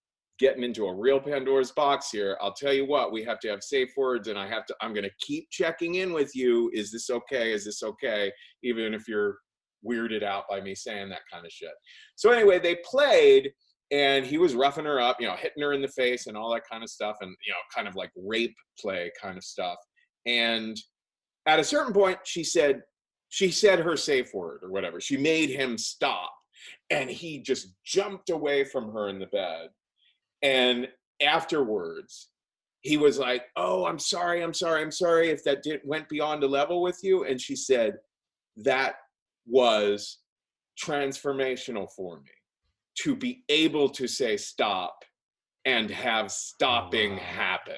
getting 0.42 0.64
into 0.64 0.86
a 0.86 0.94
real 0.94 1.20
Pandora's 1.20 1.70
box 1.70 2.10
here. 2.10 2.36
I'll 2.40 2.52
tell 2.52 2.72
you 2.72 2.84
what, 2.84 3.12
we 3.12 3.22
have 3.22 3.38
to 3.40 3.48
have 3.48 3.62
safe 3.62 3.90
words 3.96 4.26
and 4.26 4.36
I 4.36 4.48
have 4.48 4.66
to 4.66 4.74
I'm 4.82 4.92
going 4.92 5.04
to 5.04 5.10
keep 5.20 5.48
checking 5.50 5.94
in 5.94 6.12
with 6.12 6.34
you. 6.34 6.68
Is 6.74 6.90
this 6.90 7.10
okay? 7.10 7.52
Is 7.52 7.64
this 7.64 7.84
okay? 7.84 8.32
Even 8.64 8.92
if 8.92 9.06
you're 9.06 9.38
weirded 9.88 10.24
out 10.24 10.44
by 10.50 10.60
me 10.60 10.74
saying 10.74 11.10
that 11.10 11.20
kind 11.32 11.46
of 11.46 11.52
shit. 11.52 11.70
So 12.16 12.32
anyway, 12.32 12.58
they 12.58 12.76
played 12.84 13.52
and 13.92 14.26
he 14.26 14.36
was 14.36 14.56
roughing 14.56 14.84
her 14.84 15.00
up, 15.00 15.20
you 15.20 15.28
know, 15.28 15.36
hitting 15.36 15.62
her 15.62 15.74
in 15.74 15.80
the 15.80 15.86
face 15.86 16.26
and 16.26 16.36
all 16.36 16.52
that 16.52 16.68
kind 16.68 16.82
of 16.82 16.90
stuff 16.90 17.18
and 17.20 17.30
you 17.46 17.52
know, 17.52 17.58
kind 17.72 17.86
of 17.86 17.94
like 17.94 18.10
rape 18.16 18.56
play 18.80 19.12
kind 19.20 19.38
of 19.38 19.44
stuff. 19.44 19.78
And 20.26 20.76
at 21.46 21.60
a 21.60 21.64
certain 21.64 21.92
point 21.92 22.18
she 22.24 22.42
said 22.42 22.82
she 23.28 23.52
said 23.52 23.78
her 23.78 23.96
safe 23.96 24.34
word 24.34 24.58
or 24.64 24.72
whatever. 24.72 25.00
She 25.00 25.16
made 25.16 25.50
him 25.50 25.78
stop 25.78 26.32
and 26.90 27.08
he 27.08 27.38
just 27.38 27.68
jumped 27.84 28.30
away 28.30 28.64
from 28.64 28.92
her 28.92 29.08
in 29.08 29.20
the 29.20 29.26
bed 29.26 29.68
and 30.42 30.88
afterwards 31.22 32.28
he 32.80 32.96
was 32.96 33.18
like 33.18 33.44
oh 33.56 33.86
i'm 33.86 33.98
sorry 33.98 34.42
i'm 34.42 34.52
sorry 34.54 34.82
i'm 34.82 34.90
sorry 34.90 35.28
if 35.30 35.44
that 35.44 35.62
did 35.62 35.80
went 35.84 36.08
beyond 36.08 36.42
a 36.42 36.46
level 36.46 36.82
with 36.82 36.98
you 37.02 37.24
and 37.24 37.40
she 37.40 37.54
said 37.54 37.94
that 38.56 38.94
was 39.46 40.18
transformational 40.82 41.88
for 41.94 42.16
me 42.18 42.30
to 43.02 43.14
be 43.16 43.44
able 43.48 43.88
to 43.88 44.06
say 44.06 44.36
stop 44.36 44.96
and 45.64 45.90
have 45.90 46.30
stopping 46.30 47.12
Wow. 47.12 47.18
happen 47.22 47.76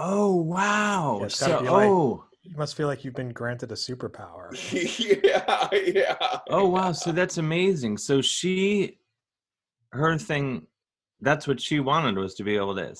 Oh 0.00 0.36
wow! 0.36 1.18
Yeah, 1.22 1.26
so 1.28 1.58
like- 1.60 1.90
oh 1.90 2.24
You 2.44 2.56
must 2.56 2.76
feel 2.76 2.86
like 2.86 3.04
you've 3.04 3.16
been 3.16 3.30
granted 3.32 3.72
a 3.72 3.74
superpower. 3.74 4.48
yeah 5.24 5.68
yeah 5.72 6.38
oh 6.50 6.68
wow! 6.68 6.92
So 6.92 7.10
that's 7.10 7.36
amazing. 7.38 7.98
So 7.98 8.22
she, 8.22 8.98
her 9.90 10.16
thing, 10.16 10.67
that's 11.20 11.46
what 11.48 11.60
she 11.60 11.80
wanted 11.80 12.16
was 12.16 12.34
to 12.36 12.44
be 12.44 12.56
able 12.56 12.74
to 12.76 12.94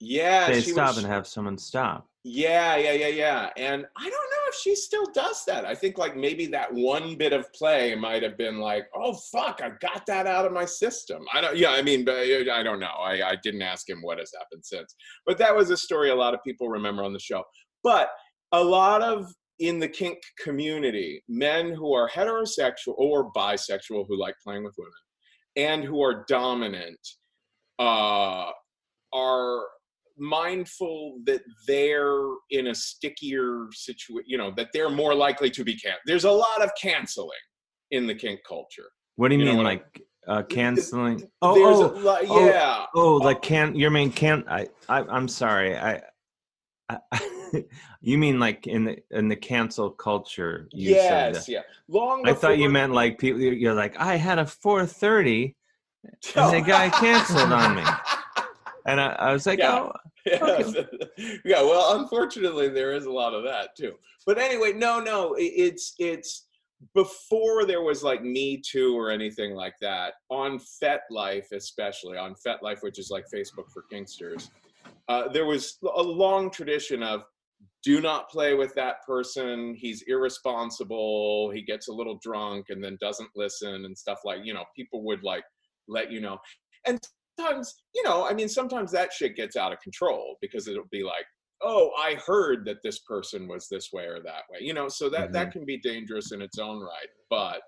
yeah 0.00 0.46
say 0.46 0.60
she 0.60 0.70
stop 0.70 0.88
was, 0.88 0.98
and 0.98 1.06
have 1.06 1.26
someone 1.26 1.58
stop. 1.58 2.08
Yeah, 2.24 2.76
yeah, 2.76 2.92
yeah, 2.92 3.08
yeah. 3.08 3.50
And 3.56 3.84
I 3.96 4.02
don't 4.02 4.12
know 4.12 4.42
if 4.48 4.54
she 4.54 4.76
still 4.76 5.06
does 5.12 5.44
that. 5.46 5.64
I 5.64 5.74
think 5.74 5.98
like 5.98 6.16
maybe 6.16 6.46
that 6.46 6.72
one 6.72 7.16
bit 7.16 7.32
of 7.32 7.52
play 7.52 7.96
might 7.96 8.22
have 8.22 8.38
been 8.38 8.58
like, 8.58 8.86
oh 8.94 9.14
fuck, 9.32 9.60
I 9.62 9.70
got 9.80 10.06
that 10.06 10.28
out 10.28 10.46
of 10.46 10.52
my 10.52 10.64
system. 10.64 11.24
I 11.32 11.40
don't. 11.40 11.56
Yeah, 11.56 11.70
I 11.70 11.82
mean, 11.82 12.04
but 12.04 12.16
uh, 12.16 12.52
I 12.52 12.62
don't 12.62 12.78
know. 12.78 12.86
I, 12.86 13.30
I 13.30 13.36
didn't 13.42 13.62
ask 13.62 13.88
him 13.88 14.02
what 14.02 14.18
has 14.18 14.30
happened 14.38 14.64
since. 14.64 14.94
But 15.26 15.36
that 15.38 15.54
was 15.54 15.70
a 15.70 15.76
story 15.76 16.10
a 16.10 16.14
lot 16.14 16.34
of 16.34 16.40
people 16.44 16.68
remember 16.68 17.02
on 17.02 17.12
the 17.12 17.18
show. 17.18 17.42
But 17.82 18.10
a 18.52 18.62
lot 18.62 19.02
of 19.02 19.26
in 19.58 19.78
the 19.80 19.88
kink 19.88 20.18
community, 20.42 21.22
men 21.28 21.72
who 21.72 21.92
are 21.92 22.08
heterosexual 22.08 22.94
or 22.96 23.32
bisexual 23.32 24.06
who 24.08 24.18
like 24.18 24.34
playing 24.44 24.62
with 24.62 24.74
women, 24.78 24.92
and 25.56 25.82
who 25.82 26.02
are 26.02 26.24
dominant, 26.28 26.98
uh, 27.78 28.50
are 29.12 29.64
mindful 30.18 31.18
that 31.24 31.42
they're 31.66 32.22
in 32.50 32.68
a 32.68 32.74
stickier 32.74 33.66
situation, 33.72 34.24
you 34.26 34.38
know, 34.38 34.52
that 34.56 34.68
they're 34.72 34.90
more 34.90 35.14
likely 35.14 35.50
to 35.50 35.64
be 35.64 35.76
can. 35.76 35.94
There's 36.06 36.24
a 36.24 36.30
lot 36.30 36.62
of 36.62 36.70
canceling 36.80 37.30
in 37.90 38.06
the 38.06 38.14
kink 38.14 38.40
culture. 38.48 38.90
What 39.16 39.28
do 39.28 39.36
you, 39.36 39.44
You 39.44 39.52
mean, 39.52 39.60
I- 39.60 39.62
like 39.62 40.02
uh, 40.28 40.42
canceling? 40.44 41.22
Oh, 41.40 41.54
oh, 41.56 41.98
lot, 41.98 42.22
oh, 42.28 42.48
yeah. 42.48 42.86
oh, 42.94 43.16
like 43.16 43.42
can 43.42 43.74
you 43.74 43.90
mean 43.90 44.12
can 44.12 44.44
I, 44.48 44.68
I? 44.88 45.00
I'm 45.00 45.26
sorry. 45.28 45.76
I, 45.76 46.00
I 46.88 46.98
you 48.00 48.18
mean 48.18 48.38
like 48.38 48.66
in 48.66 48.84
the 48.84 48.98
in 49.10 49.28
the 49.28 49.36
cancel 49.36 49.90
culture? 49.90 50.68
You 50.72 50.94
said 50.94 51.34
yes, 51.34 51.48
yeah. 51.48 51.60
Long 51.88 52.26
I 52.26 52.34
thought 52.34 52.58
you 52.58 52.68
meant 52.68 52.92
like 52.92 53.18
people. 53.18 53.40
You're 53.40 53.74
like 53.74 53.96
I 53.98 54.16
had 54.16 54.38
a 54.38 54.44
4:30, 54.44 55.54
and 56.36 56.52
the 56.52 56.60
guy 56.60 56.88
canceled 56.90 57.52
on 57.52 57.76
me. 57.76 57.82
and 58.86 59.00
I, 59.00 59.12
I 59.18 59.32
was 59.32 59.46
like, 59.46 59.58
Yeah. 59.58 59.88
oh, 59.90 59.92
Yes. 60.26 60.72
yeah 61.44 61.62
well 61.62 61.98
unfortunately 62.00 62.68
there 62.68 62.92
is 62.92 63.06
a 63.06 63.10
lot 63.10 63.34
of 63.34 63.42
that 63.42 63.74
too 63.76 63.94
but 64.24 64.38
anyway 64.38 64.72
no 64.72 65.00
no 65.00 65.34
it's 65.36 65.94
it's 65.98 66.46
before 66.94 67.64
there 67.64 67.82
was 67.82 68.04
like 68.04 68.22
me 68.22 68.56
too 68.64 68.96
or 68.96 69.10
anything 69.10 69.54
like 69.56 69.74
that 69.80 70.14
on 70.30 70.60
FetLife 70.80 71.50
especially 71.52 72.16
on 72.18 72.36
FetLife 72.46 72.82
which 72.84 73.00
is 73.00 73.10
like 73.10 73.24
facebook 73.34 73.68
for 73.72 73.84
Kinksters. 73.92 74.50
uh, 75.08 75.26
there 75.32 75.46
was 75.46 75.78
a 75.96 76.02
long 76.02 76.50
tradition 76.52 77.02
of 77.02 77.24
do 77.82 78.00
not 78.00 78.30
play 78.30 78.54
with 78.54 78.72
that 78.76 79.04
person 79.04 79.74
he's 79.74 80.02
irresponsible 80.06 81.50
he 81.50 81.62
gets 81.62 81.88
a 81.88 81.92
little 81.92 82.18
drunk 82.22 82.66
and 82.68 82.82
then 82.82 82.96
doesn't 83.00 83.30
listen 83.34 83.86
and 83.86 83.98
stuff 83.98 84.20
like 84.24 84.38
you 84.44 84.54
know 84.54 84.64
people 84.76 85.02
would 85.04 85.24
like 85.24 85.42
let 85.88 86.10
you 86.10 86.20
know 86.20 86.38
and 86.86 86.98
sometimes, 87.38 87.82
you 87.94 88.02
know, 88.02 88.26
I 88.26 88.34
mean, 88.34 88.48
sometimes 88.48 88.90
that 88.92 89.12
shit 89.12 89.36
gets 89.36 89.56
out 89.56 89.72
of 89.72 89.80
control 89.80 90.36
because 90.40 90.68
it'll 90.68 90.84
be 90.90 91.02
like, 91.02 91.24
oh, 91.62 91.90
I 91.98 92.16
heard 92.26 92.64
that 92.66 92.82
this 92.82 93.00
person 93.00 93.46
was 93.46 93.68
this 93.70 93.90
way 93.92 94.04
or 94.04 94.20
that 94.24 94.42
way, 94.50 94.58
you 94.60 94.74
know, 94.74 94.88
so 94.88 95.08
that 95.10 95.32
that 95.32 95.52
can 95.52 95.64
be 95.64 95.78
dangerous 95.78 96.32
in 96.32 96.42
its 96.42 96.58
own 96.58 96.80
right. 96.80 97.08
But 97.30 97.60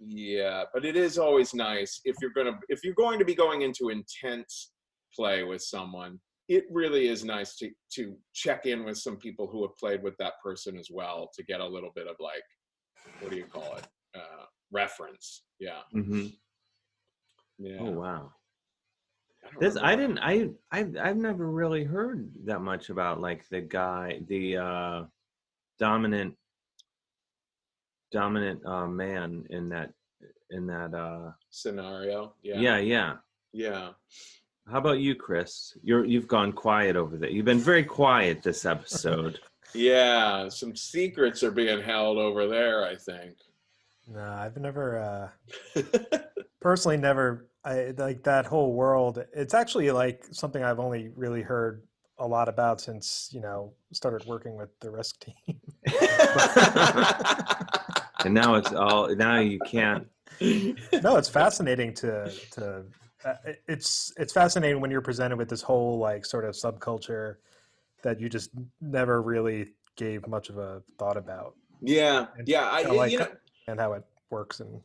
yeah, 0.00 0.64
but 0.72 0.84
it 0.84 0.96
is 0.96 1.18
always 1.18 1.54
nice 1.54 2.00
if 2.04 2.16
you're 2.20 2.32
gonna 2.32 2.58
if 2.68 2.82
you're 2.82 2.94
going 2.94 3.18
to 3.20 3.24
be 3.24 3.34
going 3.34 3.62
into 3.62 3.90
intense 3.90 4.72
play 5.14 5.44
with 5.44 5.62
someone. 5.62 6.18
It 6.46 6.64
really 6.70 7.08
is 7.08 7.24
nice 7.24 7.56
to 7.56 7.70
to 7.94 8.16
check 8.34 8.66
in 8.66 8.84
with 8.84 8.98
some 8.98 9.16
people 9.16 9.46
who 9.46 9.62
have 9.62 9.76
played 9.76 10.02
with 10.02 10.14
that 10.18 10.34
person 10.44 10.76
as 10.76 10.88
well 10.92 11.30
to 11.34 11.44
get 11.44 11.60
a 11.60 11.66
little 11.66 11.90
bit 11.94 12.06
of 12.06 12.16
like, 12.18 12.42
what 13.20 13.30
do 13.30 13.38
you 13.38 13.46
call 13.46 13.76
it? 13.76 13.86
Uh, 14.14 14.44
reference. 14.72 15.44
Yeah. 15.58 15.80
hmm 15.92 16.26
Yeah. 17.58 17.78
oh 17.80 17.90
wow. 17.90 18.32
I 19.44 19.48
This 19.60 19.76
I 19.76 19.96
didn't 19.96 20.18
I 20.18 20.50
I've 20.70 20.96
I've 20.96 21.16
never 21.16 21.50
really 21.50 21.84
heard 21.84 22.30
that 22.44 22.60
much 22.60 22.90
about 22.90 23.20
like 23.20 23.48
the 23.48 23.60
guy 23.60 24.20
the 24.28 24.56
uh 24.56 25.02
dominant 25.78 26.34
dominant 28.12 28.64
uh 28.64 28.86
man 28.86 29.44
in 29.50 29.68
that 29.70 29.92
in 30.50 30.66
that 30.66 30.94
uh 30.94 31.30
scenario. 31.50 32.34
Yeah. 32.42 32.58
yeah 32.58 32.78
yeah. 32.78 33.14
Yeah. 33.52 33.90
How 34.70 34.78
about 34.78 34.98
you, 34.98 35.14
Chris? 35.14 35.76
You're 35.82 36.04
you've 36.04 36.28
gone 36.28 36.52
quiet 36.52 36.96
over 36.96 37.16
there. 37.16 37.30
You've 37.30 37.44
been 37.44 37.58
very 37.58 37.84
quiet 37.84 38.42
this 38.42 38.64
episode. 38.64 39.40
Yeah. 39.76 40.48
Some 40.50 40.76
secrets 40.76 41.42
are 41.42 41.50
being 41.50 41.82
held 41.82 42.16
over 42.16 42.46
there, 42.46 42.84
I 42.84 42.94
think. 42.94 43.34
No, 44.06 44.22
I've 44.22 44.56
never 44.56 44.98
uh, 45.76 45.82
personally 46.60 46.96
never 46.96 47.48
I 47.64 47.94
like 47.96 48.22
that 48.24 48.44
whole 48.46 48.72
world. 48.74 49.24
It's 49.34 49.54
actually 49.54 49.90
like 49.90 50.24
something 50.30 50.62
I've 50.62 50.78
only 50.78 51.08
really 51.16 51.42
heard 51.42 51.82
a 52.18 52.26
lot 52.26 52.48
about 52.48 52.80
since 52.80 53.28
you 53.32 53.40
know 53.40 53.72
started 53.92 54.26
working 54.26 54.56
with 54.56 54.68
the 54.80 54.90
Risk 54.90 55.20
team. 55.20 55.60
and 58.24 58.34
now 58.34 58.54
it's 58.54 58.72
all 58.72 59.14
now 59.14 59.38
you 59.40 59.58
can't 59.66 60.06
no, 60.40 61.16
it's 61.16 61.28
fascinating 61.28 61.94
to 61.94 62.30
to. 62.52 62.84
Uh, 63.24 63.34
it's 63.68 64.12
it's 64.18 64.32
fascinating 64.32 64.80
when 64.80 64.90
you're 64.90 65.00
presented 65.00 65.36
with 65.36 65.48
this 65.48 65.62
whole 65.62 65.98
like 65.98 66.26
sort 66.26 66.44
of 66.44 66.54
subculture 66.54 67.36
that 68.02 68.20
you 68.20 68.28
just 68.28 68.50
never 68.80 69.22
really 69.22 69.68
gave 69.96 70.26
much 70.26 70.50
of 70.50 70.58
a 70.58 70.82
thought 70.98 71.16
about 71.16 71.54
yeah. 71.80 72.26
Yeah. 72.46 72.70
I, 72.70 72.82
Kinda 72.82 72.96
like- 72.96 73.12
you 73.12 73.18
know, 73.20 73.28
and 73.68 73.80
how 73.80 73.92
it 73.92 74.04
works 74.30 74.60
and 74.60 74.70
you 74.72 74.82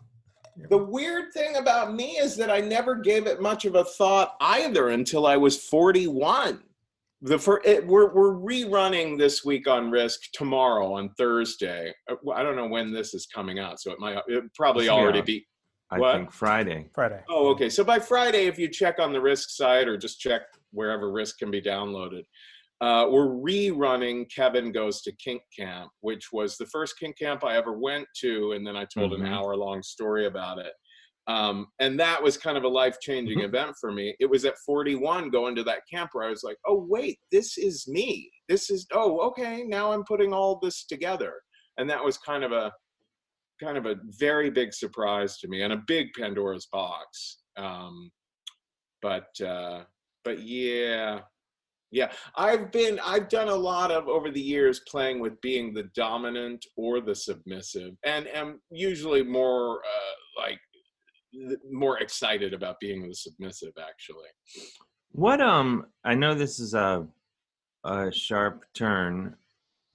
the 0.69 0.77
weird 0.77 1.31
thing 1.33 1.55
about 1.55 1.93
me 1.93 2.17
is 2.17 2.35
that 2.35 2.51
I 2.51 2.59
never 2.59 2.95
gave 2.95 3.27
it 3.27 3.41
much 3.41 3.63
of 3.63 3.75
a 3.75 3.83
thought 3.85 4.35
either 4.41 4.89
until 4.89 5.25
I 5.25 5.37
was 5.37 5.63
41. 5.63 6.61
The 7.21 7.39
for 7.39 7.61
it, 7.63 7.85
we're 7.87 8.13
we're 8.13 8.33
rerunning 8.33 9.17
this 9.17 9.45
week 9.45 9.69
on 9.69 9.89
Risk 9.89 10.19
tomorrow 10.33 10.93
on 10.93 11.09
Thursday. 11.17 11.93
Uh, 12.09 12.31
I 12.31 12.43
don't 12.43 12.57
know 12.57 12.67
when 12.67 12.91
this 12.91 13.13
is 13.13 13.25
coming 13.25 13.57
out, 13.59 13.79
so 13.79 13.91
it 13.91 13.99
might 14.01 14.17
it 14.27 14.43
probably 14.53 14.85
Should 14.85 14.91
already 14.93 15.19
out. 15.19 15.25
be 15.25 15.47
I 15.91 15.99
What? 15.99 16.15
think 16.15 16.31
Friday. 16.33 16.89
Friday. 16.93 17.21
Oh, 17.29 17.47
okay. 17.51 17.69
So 17.69 17.83
by 17.85 17.99
Friday, 17.99 18.47
if 18.47 18.59
you 18.59 18.67
check 18.69 18.99
on 18.99 19.13
the 19.13 19.21
Risk 19.21 19.49
site 19.51 19.87
or 19.87 19.97
just 19.97 20.19
check 20.19 20.41
wherever 20.71 21.09
Risk 21.11 21.39
can 21.39 21.51
be 21.51 21.61
downloaded, 21.61 22.23
uh, 22.81 23.07
we're 23.09 23.27
rerunning 23.27 24.25
Kevin 24.33 24.71
Goes 24.71 25.01
to 25.01 25.11
Kink 25.17 25.41
Camp, 25.57 25.89
which 26.01 26.27
was 26.31 26.57
the 26.57 26.65
first 26.67 26.97
kink 26.99 27.17
camp 27.17 27.43
I 27.43 27.57
ever 27.57 27.77
went 27.77 28.07
to, 28.21 28.53
and 28.53 28.65
then 28.65 28.77
I 28.77 28.85
told 28.85 29.11
Mhm. 29.11 29.21
an 29.21 29.25
hour 29.27 29.55
long 29.55 29.83
story 29.83 30.27
about 30.27 30.59
it. 30.59 30.73
Um, 31.27 31.67
and 31.79 31.99
that 31.99 32.23
was 32.23 32.37
kind 32.37 32.57
of 32.57 32.63
a 32.63 32.69
life 32.69 32.97
changing 33.01 33.39
Mhm. 33.39 33.43
event 33.45 33.75
for 33.79 33.91
me. 33.91 34.15
It 34.19 34.25
was 34.25 34.45
at 34.45 34.57
41 34.65 35.29
going 35.29 35.55
to 35.55 35.63
that 35.63 35.83
camp 35.91 36.11
where 36.13 36.25
I 36.25 36.29
was 36.29 36.41
like, 36.43 36.57
oh, 36.65 36.85
wait, 36.89 37.19
this 37.31 37.57
is 37.57 37.87
me. 37.87 38.31
This 38.47 38.71
is, 38.71 38.87
oh, 38.93 39.19
okay, 39.27 39.63
now 39.63 39.91
I'm 39.91 40.03
putting 40.05 40.33
all 40.33 40.57
this 40.59 40.85
together. 40.85 41.39
And 41.77 41.87
that 41.89 42.03
was 42.03 42.17
kind 42.17 42.43
of 42.43 42.51
a, 42.51 42.73
kind 43.61 43.77
of 43.77 43.85
a 43.85 43.99
very 44.17 44.49
big 44.49 44.73
surprise 44.73 45.37
to 45.39 45.47
me 45.47 45.61
and 45.61 45.73
a 45.73 45.83
big 45.85 46.13
Pandora's 46.17 46.65
box. 46.71 47.41
Um, 47.57 48.09
but, 49.01 49.39
uh, 49.41 49.83
but 50.23 50.39
yeah, 50.39 51.21
yeah, 51.91 52.11
I've 52.35 52.71
been 52.71 52.99
I've 53.03 53.29
done 53.29 53.47
a 53.49 53.55
lot 53.55 53.91
of 53.91 54.07
over 54.07 54.29
the 54.31 54.41
years 54.41 54.81
playing 54.87 55.19
with 55.19 55.39
being 55.41 55.73
the 55.73 55.89
dominant 55.95 56.65
or 56.77 57.01
the 57.01 57.15
submissive, 57.15 57.93
and 58.05 58.27
am 58.27 58.59
usually 58.71 59.23
more 59.23 59.77
uh, 59.79 60.41
like 60.41 60.59
more 61.71 61.99
excited 61.99 62.53
about 62.53 62.79
being 62.79 63.07
the 63.07 63.15
submissive. 63.15 63.73
Actually, 63.79 64.27
What 65.11 65.41
um 65.41 65.87
I 66.03 66.15
know 66.15 66.33
this 66.35 66.59
is 66.59 66.73
a 66.73 67.07
a 67.83 68.11
sharp 68.11 68.65
turn, 68.73 69.35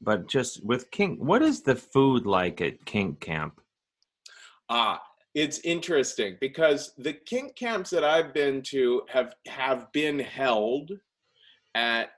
but 0.00 0.26
just 0.28 0.64
with 0.64 0.90
kink 0.90 1.20
what 1.20 1.42
is 1.42 1.62
the 1.62 1.76
food 1.76 2.26
like 2.26 2.60
at 2.60 2.84
kink 2.86 3.20
camp? 3.20 3.60
ah, 4.70 5.00
it's 5.34 5.58
interesting 5.60 6.36
because 6.40 6.92
the 6.98 7.12
kink 7.12 7.54
camps 7.56 7.90
that 7.90 8.04
I've 8.04 8.32
been 8.32 8.62
to 8.62 9.02
have 9.08 9.34
have 9.46 9.92
been 9.92 10.18
held 10.18 10.92
at 11.74 12.10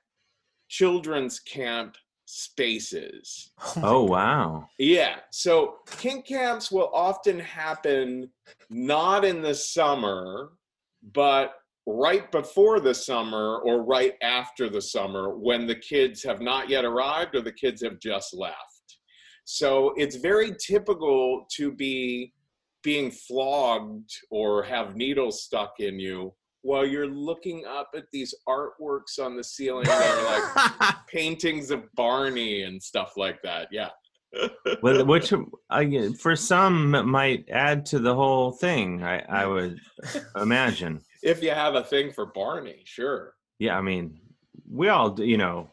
children's 0.68 1.40
camp 1.40 1.96
spaces. 2.26 3.52
Oh, 3.76 3.82
oh 3.82 4.04
wow. 4.04 4.68
Yeah. 4.78 5.16
So 5.30 5.76
kink 5.98 6.26
camps 6.26 6.70
will 6.70 6.90
often 6.92 7.38
happen 7.38 8.30
not 8.68 9.24
in 9.24 9.42
the 9.42 9.54
summer, 9.54 10.50
but 11.14 11.54
right 11.86 12.30
before 12.32 12.80
the 12.80 12.94
summer 12.94 13.58
or 13.58 13.84
right 13.84 14.14
after 14.22 14.68
the 14.68 14.82
summer 14.82 15.36
when 15.36 15.66
the 15.66 15.76
kids 15.76 16.22
have 16.24 16.40
not 16.40 16.68
yet 16.68 16.84
arrived 16.84 17.36
or 17.36 17.42
the 17.42 17.52
kids 17.52 17.82
have 17.82 18.00
just 18.00 18.34
left. 18.34 18.56
So 19.44 19.94
it's 19.96 20.16
very 20.16 20.52
typical 20.58 21.46
to 21.52 21.70
be 21.70 22.32
being 22.82 23.12
flogged 23.12 24.10
or 24.30 24.64
have 24.64 24.96
needles 24.96 25.42
stuck 25.42 25.74
in 25.78 26.00
you 26.00 26.34
while 26.66 26.84
you're 26.86 27.06
looking 27.06 27.64
up 27.64 27.90
at 27.94 28.04
these 28.12 28.34
artworks 28.48 29.18
on 29.24 29.36
the 29.36 29.44
ceiling 29.44 29.84
that 29.84 30.02
are 30.18 30.82
like 30.84 30.96
paintings 31.08 31.70
of 31.70 31.82
Barney 31.94 32.62
and 32.62 32.82
stuff 32.82 33.12
like 33.16 33.40
that. 33.42 33.68
Yeah. 33.70 33.90
Well, 34.82 35.06
which 35.06 35.32
I, 35.70 36.10
for 36.20 36.34
some 36.36 36.90
might 37.08 37.48
add 37.48 37.86
to 37.86 37.98
the 38.00 38.14
whole 38.14 38.50
thing. 38.52 39.02
I, 39.02 39.20
I 39.20 39.46
would 39.46 39.78
imagine. 40.36 41.00
if 41.22 41.42
you 41.42 41.50
have 41.52 41.74
a 41.76 41.84
thing 41.84 42.12
for 42.12 42.26
Barney, 42.34 42.82
sure. 42.84 43.34
Yeah, 43.58 43.78
I 43.78 43.80
mean, 43.80 44.20
we 44.70 44.88
all, 44.88 45.10
do- 45.10 45.24
you 45.24 45.38
know. 45.38 45.70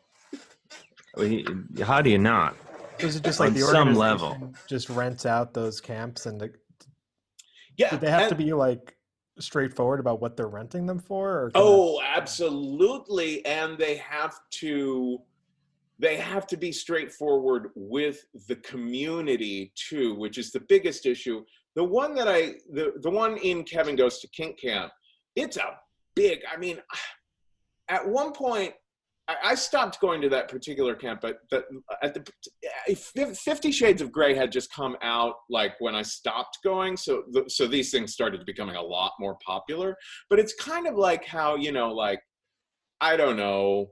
we- 1.18 1.46
How 1.82 2.02
do 2.02 2.10
you 2.12 2.20
not? 2.20 2.56
Is 3.00 3.16
it 3.18 3.24
just 3.24 3.40
like 3.40 3.50
On 3.50 3.54
the 3.56 3.62
some 3.62 3.96
level. 3.96 4.54
just 4.70 4.90
rents 4.90 5.26
out 5.26 5.54
those 5.54 5.82
camps 5.82 6.26
and 6.28 6.40
the, 6.40 6.52
Yeah. 7.78 7.90
did 7.90 8.02
they 8.02 8.12
have 8.12 8.30
to 8.30 8.36
be 8.36 8.54
like 8.54 8.96
straightforward 9.40 10.00
about 10.00 10.22
what 10.22 10.38
they're 10.38 10.48
renting 10.48 10.86
them 10.86 11.00
for? 11.00 11.52
Oh, 11.56 12.02
absolutely. 12.02 13.46
And 13.46 13.78
they 13.78 13.96
have 13.98 14.40
to 14.52 15.20
they 16.00 16.18
have 16.18 16.48
to 16.48 16.58
be 16.58 16.72
straightforward 16.72 17.70
with 17.76 18.26
the 18.48 18.56
community 18.58 19.72
too, 19.76 20.16
which 20.16 20.38
is 20.38 20.52
the 20.52 20.60
biggest 20.62 21.06
issue. 21.06 21.44
The 21.76 21.84
one 21.84 22.16
that 22.16 22.28
I 22.28 22.56
the, 22.72 22.94
the 23.02 23.10
one 23.10 23.38
in 23.38 23.64
Kevin 23.64 23.96
Goes 23.96 24.20
to 24.20 24.28
Kink 24.28 24.60
Camp, 24.60 24.92
it's 25.36 25.58
a 25.58 25.78
big, 26.16 26.40
I 26.52 26.58
mean, 26.58 26.80
at 27.90 28.08
one 28.08 28.32
point 28.34 28.74
I, 29.28 29.56
stopped 29.56 30.02
going 30.02 30.22
to 30.22 30.30
that 30.30 30.50
particular 30.50 30.96
camp, 30.96 31.22
but 31.22 31.38
but 31.50 31.66
at 32.02 32.14
the 32.14 33.36
Fifty 33.36 33.72
Shades 33.72 34.02
of 34.02 34.12
Grey 34.12 34.36
had 34.36 34.52
just 34.52 34.74
come 34.74 34.98
out 35.02 35.36
like 35.50 35.76
when 35.80 35.96
I 35.96 36.02
stopped 36.02 36.60
going, 36.64 36.98
so 36.98 37.24
the, 37.32 37.46
so 37.48 37.66
these 37.66 37.90
things 37.90 38.12
started 38.12 38.46
becoming 38.46 38.76
a 38.76 38.82
lot 38.82 39.14
more 39.20 39.38
popular. 39.46 39.96
But 40.30 40.40
it's 40.40 40.54
kind 40.56 40.88
of 40.88 40.96
like 40.96 41.26
how 41.26 41.56
you 41.56 41.72
know, 41.72 41.94
like 41.94 42.20
I 43.00 43.16
don't 43.16 43.38
know, 43.38 43.92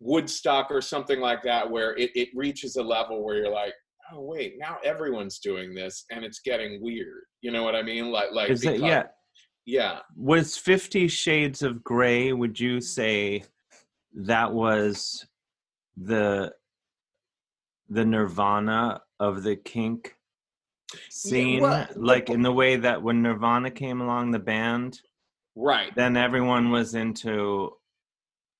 Woodstock 0.00 0.68
or 0.70 0.80
something 0.80 1.20
like 1.20 1.42
that, 1.44 1.70
where 1.70 1.96
it, 1.96 2.10
it 2.14 2.30
reaches 2.34 2.74
a 2.74 2.82
level 2.82 3.24
where 3.24 3.36
you're 3.36 3.52
like, 3.52 3.74
oh 4.12 4.22
wait, 4.22 4.54
now 4.58 4.78
everyone's 4.84 5.38
doing 5.38 5.74
this, 5.74 6.04
and 6.10 6.24
it's 6.24 6.40
getting 6.40 6.82
weird. 6.82 7.22
You 7.40 7.52
know 7.52 7.62
what 7.62 7.76
I 7.76 7.82
mean? 7.82 8.10
Like 8.10 8.32
like 8.32 8.50
Is 8.50 8.64
it 8.64 8.80
yeah? 8.80 9.04
yeah. 9.64 10.00
Was 10.16 10.56
Fifty 10.56 11.06
Shades 11.06 11.62
of 11.62 11.84
Grey? 11.84 12.32
Would 12.32 12.58
you 12.58 12.80
say 12.80 13.44
that 14.14 14.52
was 14.52 15.26
the 15.96 16.52
the 17.88 18.04
Nirvana 18.04 19.02
of 19.20 19.42
the 19.42 19.56
kink 19.56 20.16
scene? 21.10 21.60
well, 21.62 21.86
like 21.96 22.30
in 22.30 22.42
the 22.42 22.52
way 22.52 22.76
that 22.76 23.02
when 23.02 23.22
Nirvana 23.22 23.70
came 23.70 24.00
along, 24.00 24.30
the 24.30 24.38
band, 24.38 25.00
Right. 25.54 25.94
then 25.94 26.16
everyone 26.16 26.70
was 26.70 26.94
into 26.94 27.76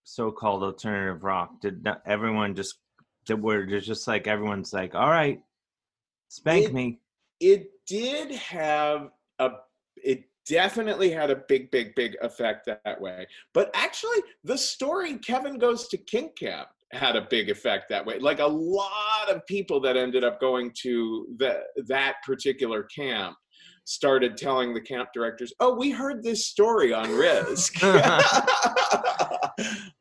so-called 0.05 0.63
alternative 0.63 1.23
rock. 1.25 1.61
Did 1.61 1.85
not, 1.85 2.03
everyone 2.07 2.55
just? 2.55 2.77
Did, 3.25 3.41
were 3.41 3.65
just 3.65 4.09
like 4.09 4.27
everyone's 4.27 4.73
like, 4.73 4.95
all 4.97 5.09
right, 5.09 5.41
spank 6.29 6.67
It- 6.67 6.75
me. 6.75 7.01
it 7.41 7.71
did 7.87 8.33
have 8.33 9.11
a 9.39 9.51
it 9.97 10.25
definitely 10.49 11.11
had 11.11 11.31
a 11.31 11.37
big 11.49 11.71
big 11.71 11.95
big 11.95 12.17
effect 12.23 12.67
that 12.67 13.01
way. 13.01 13.27
But 13.55 13.71
actually 13.75 14.19
the 14.45 14.59
story 14.59 15.19
kevin 15.19 15.59
goes 15.59 15.89
to 15.89 15.97
kink 15.97 16.37
camp 16.37 16.69
had 16.93 17.17
a 17.17 17.27
big 17.31 17.49
effect 17.49 17.89
that 17.89 18.05
way. 18.05 18.19
Like 18.19 18.41
a 18.41 18.47
lot 18.47 19.31
of 19.31 19.47
people 19.47 19.81
that 19.81 19.97
ended 19.97 20.25
up 20.25 20.39
going 20.41 20.73
to 20.83 21.27
the, 21.39 21.63
that 21.87 22.17
particular 22.27 22.83
camp 22.83 23.37
started 23.85 24.37
telling 24.37 24.75
the 24.75 24.81
camp 24.81 25.09
directors 25.13 25.53
oh 25.59 25.75
we 25.75 25.91
heard 25.91 26.23
this 26.23 26.47
story 26.47 26.93
on 26.93 27.11
risk. 27.11 27.75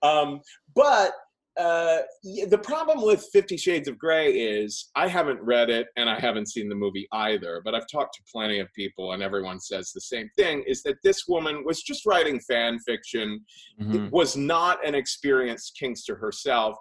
Um, 0.02 0.42
but 0.76 1.14
uh, 1.60 2.00
the 2.24 2.58
problem 2.64 3.02
with 3.02 3.28
Fifty 3.34 3.58
Shades 3.58 3.88
of 3.88 3.98
Grey 3.98 4.32
is 4.32 4.90
I 4.96 5.08
haven't 5.08 5.42
read 5.42 5.70
it 5.70 5.88
and 5.98 6.10
I 6.10 6.20
haven't 6.20 6.50
seen 6.50 6.70
the 6.70 6.76
movie 6.76 7.08
either, 7.12 7.62
but 7.66 7.76
I've 7.76 7.88
talked 7.92 8.16
to 8.16 8.22
plenty 8.32 8.60
of 8.60 8.68
people 8.74 9.12
and 9.12 9.22
everyone 9.22 9.60
says 9.60 9.92
the 9.92 10.02
same 10.02 10.30
thing 10.38 10.64
is 10.66 10.82
that 10.84 10.96
this 11.04 11.28
woman 11.28 11.64
was 11.66 11.84
just 11.84 12.06
writing 12.06 12.40
fan 12.40 12.80
fiction, 12.80 13.44
Mhm. 13.82 14.10
was 14.12 14.38
not 14.38 14.86
an 14.88 14.96
experienced 14.96 15.78
kinkster 15.82 16.18
herself, 16.20 16.78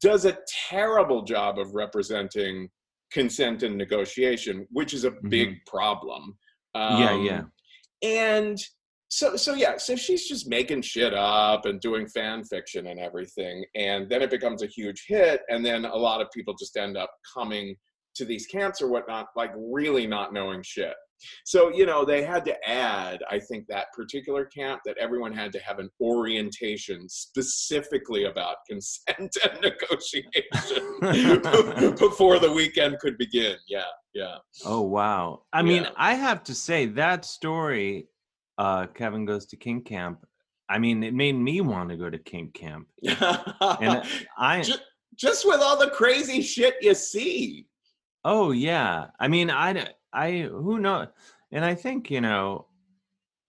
does 0.00 0.24
a 0.24 0.38
terrible 0.68 1.22
job 1.22 1.58
of 1.58 1.74
representing 1.74 2.68
consent 3.12 3.62
and 3.62 3.76
negotiation, 3.76 4.66
which 4.70 4.92
is 4.94 5.04
a 5.04 5.10
big 5.28 5.64
problem. 5.66 6.36
Yeah, 6.74 7.16
yeah. 7.22 7.38
Um, 7.40 7.52
And 8.02 8.58
so 9.14 9.36
so 9.36 9.54
yeah, 9.54 9.76
so 9.76 9.94
she's 9.94 10.26
just 10.26 10.48
making 10.48 10.82
shit 10.82 11.14
up 11.14 11.66
and 11.66 11.80
doing 11.80 12.08
fan 12.08 12.42
fiction 12.42 12.88
and 12.88 12.98
everything, 12.98 13.64
and 13.76 14.10
then 14.10 14.22
it 14.22 14.30
becomes 14.30 14.64
a 14.64 14.66
huge 14.66 15.04
hit, 15.06 15.42
and 15.48 15.64
then 15.64 15.84
a 15.84 15.96
lot 15.96 16.20
of 16.20 16.26
people 16.32 16.52
just 16.58 16.76
end 16.76 16.96
up 16.96 17.12
coming 17.32 17.76
to 18.16 18.24
these 18.24 18.46
camps 18.46 18.82
or 18.82 18.88
whatnot, 18.88 19.26
like 19.36 19.52
really 19.56 20.08
not 20.08 20.32
knowing 20.32 20.62
shit. 20.64 20.94
So 21.44 21.72
you 21.72 21.86
know 21.86 22.04
they 22.04 22.24
had 22.24 22.44
to 22.46 22.68
add, 22.68 23.20
I 23.30 23.38
think 23.38 23.68
that 23.68 23.86
particular 23.96 24.46
camp 24.46 24.80
that 24.84 24.98
everyone 24.98 25.32
had 25.32 25.52
to 25.52 25.60
have 25.60 25.78
an 25.78 25.90
orientation 26.00 27.08
specifically 27.08 28.24
about 28.24 28.56
consent 28.68 29.36
and 29.44 29.60
negotiation 29.62 30.24
before 32.00 32.40
the 32.40 32.52
weekend 32.52 32.98
could 32.98 33.16
begin. 33.16 33.54
Yeah, 33.68 33.84
yeah. 34.12 34.38
Oh 34.64 34.82
wow! 34.82 35.42
I 35.52 35.62
mean, 35.62 35.86
I 35.96 36.14
have 36.14 36.42
to 36.44 36.54
say 36.54 36.86
that 36.86 37.24
story, 37.24 38.08
uh, 38.58 38.86
Kevin 38.88 39.24
goes 39.24 39.46
to 39.46 39.56
Kink 39.56 39.86
Camp. 39.86 40.24
I 40.68 40.78
mean, 40.78 41.02
it 41.02 41.14
made 41.14 41.34
me 41.34 41.60
want 41.60 41.90
to 41.90 41.96
go 41.96 42.08
to 42.08 42.18
Kink 42.18 42.54
Camp, 42.54 42.88
and 43.02 44.02
I. 44.38 44.62
just, 44.62 44.82
just 45.16 45.46
with 45.46 45.60
all 45.60 45.78
the 45.78 45.90
crazy 45.90 46.42
shit 46.42 46.74
you 46.80 46.94
see. 46.94 47.66
Oh 48.24 48.52
yeah, 48.52 49.06
I 49.20 49.28
mean, 49.28 49.50
I, 49.50 49.88
I, 50.12 50.48
who 50.50 50.78
know, 50.78 51.08
and 51.52 51.64
I 51.64 51.74
think 51.74 52.10
you 52.10 52.20
know, 52.20 52.66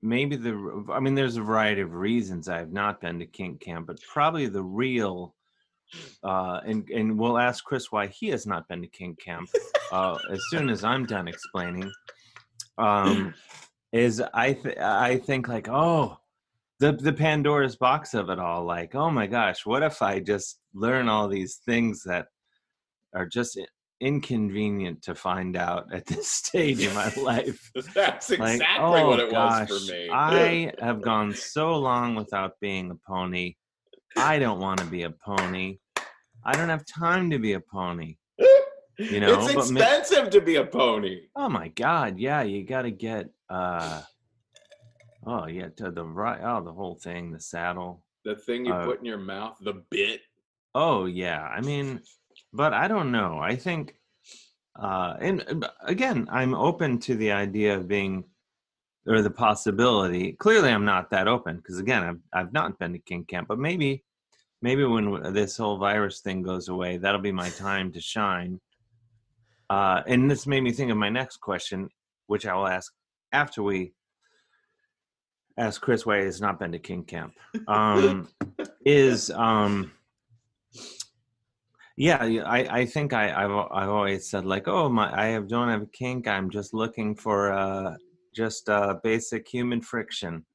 maybe 0.01 0.35
the, 0.35 0.85
I 0.91 0.99
mean, 0.99 1.15
there's 1.15 1.37
a 1.37 1.41
variety 1.41 1.81
of 1.81 1.93
reasons 1.93 2.49
I've 2.49 2.73
not 2.73 3.01
been 3.01 3.19
to 3.19 3.25
Kink 3.25 3.61
Camp, 3.61 3.87
but 3.87 4.01
probably 4.01 4.47
the 4.47 4.63
real, 4.63 5.33
uh, 6.23 6.59
and 6.65 6.89
and 6.89 7.17
we'll 7.17 7.37
ask 7.37 7.63
Chris 7.63 7.91
why 7.91 8.07
he 8.07 8.27
has 8.29 8.45
not 8.45 8.67
been 8.67 8.81
to 8.81 8.87
Kink 8.87 9.19
Camp, 9.21 9.49
uh, 9.91 10.17
as 10.31 10.41
soon 10.49 10.69
as 10.69 10.83
I'm 10.83 11.05
done 11.05 11.27
explaining. 11.27 11.89
Um, 12.77 13.33
is 13.95 14.21
I 14.34 14.53
th- 14.53 14.77
I 14.77 15.17
think 15.19 15.47
like 15.47 15.69
oh, 15.69 16.17
the 16.79 16.91
the 16.91 17.13
Pandora's 17.13 17.77
box 17.77 18.13
of 18.13 18.29
it 18.29 18.39
all. 18.39 18.65
Like, 18.65 18.93
oh 18.93 19.10
my 19.10 19.25
gosh, 19.25 19.65
what 19.65 19.84
if 19.84 20.01
I 20.01 20.19
just 20.19 20.60
learn 20.73 21.08
all 21.08 21.29
these 21.29 21.62
things 21.65 22.03
that 22.03 22.27
are 23.15 23.25
just 23.25 23.58
inconvenient 24.01 25.01
to 25.03 25.15
find 25.15 25.55
out 25.55 25.93
at 25.93 26.05
this 26.08 26.29
stage 26.41 26.84
in 26.86 26.93
my 26.93 27.10
life? 27.15 27.71
That's 27.95 28.29
Like, 28.31 28.55
exactly 28.55 29.01
oh 29.01 29.08
what 29.08 29.19
it 29.21 29.31
gosh, 29.31 29.69
was 29.69 29.88
for 29.88 29.93
me. 29.93 30.10
I 30.12 30.73
have 30.81 31.01
gone 31.01 31.34
so 31.34 31.77
long 31.77 32.15
without 32.15 32.60
being 32.60 32.91
a 32.91 32.95
pony. 33.10 33.53
I 34.17 34.39
don't 34.39 34.60
want 34.60 34.81
to 34.81 34.86
be 34.86 35.03
a 35.03 35.12
pony. 35.12 35.77
I 36.43 36.51
don't 36.53 36.69
have 36.69 36.86
time 36.86 37.29
to 37.29 37.39
be 37.39 37.53
a 37.53 37.62
pony. 37.62 38.17
You 38.97 39.19
know, 39.19 39.45
it's 39.45 39.53
but 39.53 39.71
ma- 39.71 39.79
expensive 39.79 40.29
to 40.31 40.41
be 40.41 40.55
a 40.55 40.65
pony. 40.65 41.27
Oh 41.36 41.49
my 41.49 41.69
god, 41.69 42.17
yeah, 42.17 42.43
you 42.43 42.63
got 42.65 42.84
to 42.84 42.91
get 42.91 43.27
uh 43.49 44.01
Oh 45.27 45.47
yeah, 45.47 45.69
to 45.77 45.91
the 45.91 46.03
right. 46.03 46.39
Oh, 46.43 46.63
the 46.63 46.71
whole 46.71 46.95
thing, 46.95 47.31
the 47.31 47.39
saddle. 47.39 48.03
The 48.23 48.36
thing 48.36 48.65
you 48.65 48.73
Uh, 48.73 48.86
put 48.86 48.99
in 48.99 49.05
your 49.05 49.17
mouth, 49.17 49.58
the 49.62 49.84
bit. 49.89 50.21
Oh 50.75 51.05
yeah, 51.05 51.41
I 51.41 51.62
mean, 51.62 52.01
but 52.53 52.73
I 52.73 52.88
don't 52.88 53.12
know. 53.12 53.39
I 53.39 53.55
think, 53.55 53.95
uh, 54.79 55.15
and 55.19 55.65
again, 55.81 56.27
I'm 56.31 56.53
open 56.53 56.99
to 56.99 57.15
the 57.15 57.31
idea 57.31 57.75
of 57.75 57.88
being, 57.88 58.25
or 59.08 59.21
the 59.21 59.31
possibility. 59.31 60.34
Clearly, 60.34 60.69
I'm 60.69 60.86
not 60.86 61.10
that 61.10 61.27
open 61.27 61.58
because 61.58 61.79
again, 61.79 62.03
I've 62.03 62.19
I've 62.34 62.53
not 62.53 62.77
been 62.77 62.93
to 62.93 62.99
Kink 62.99 63.27
Camp, 63.27 63.47
but 63.47 63.58
maybe, 63.58 64.03
maybe 64.62 64.84
when 64.84 65.34
this 65.34 65.58
whole 65.58 65.77
virus 65.77 66.19
thing 66.19 66.43
goes 66.43 66.67
away, 66.67 66.97
that'll 66.97 67.21
be 67.21 67.31
my 67.31 67.49
time 67.49 67.91
to 67.93 68.01
shine. 68.01 68.60
Uh, 69.71 70.03
and 70.05 70.29
this 70.29 70.45
made 70.45 70.62
me 70.62 70.71
think 70.71 70.91
of 70.91 70.97
my 70.97 71.10
next 71.10 71.38
question, 71.38 71.89
which 72.27 72.45
I 72.45 72.53
will 72.53 72.67
ask 72.67 72.93
after 73.36 73.62
we 73.62 73.93
ask 75.58 75.82
Chris 75.82 76.04
he 76.04 76.12
has 76.12 76.41
not 76.41 76.60
been 76.60 76.71
to 76.71 76.80
Kink 76.80 77.08
Camp. 77.08 77.34
Um, 77.67 78.28
is 78.86 79.32
um, 79.32 79.91
yeah, 81.98 82.21
I, 82.45 82.82
I 82.82 82.86
think 82.86 83.13
I, 83.13 83.32
I've, 83.32 83.52
I've 83.71 83.89
always 83.89 84.30
said 84.30 84.45
like, 84.45 84.67
oh 84.67 84.89
my, 84.89 85.10
I 85.17 85.28
have 85.28 85.48
don't 85.48 85.69
have 85.69 85.82
a 85.82 85.88
kink. 85.88 86.28
I'm 86.28 86.50
just 86.50 86.74
looking 86.74 87.15
for 87.15 87.54
uh, 87.54 87.95
just 88.36 88.69
uh, 88.69 88.95
basic 89.04 89.48
human 89.48 89.82
friction. 89.82 90.45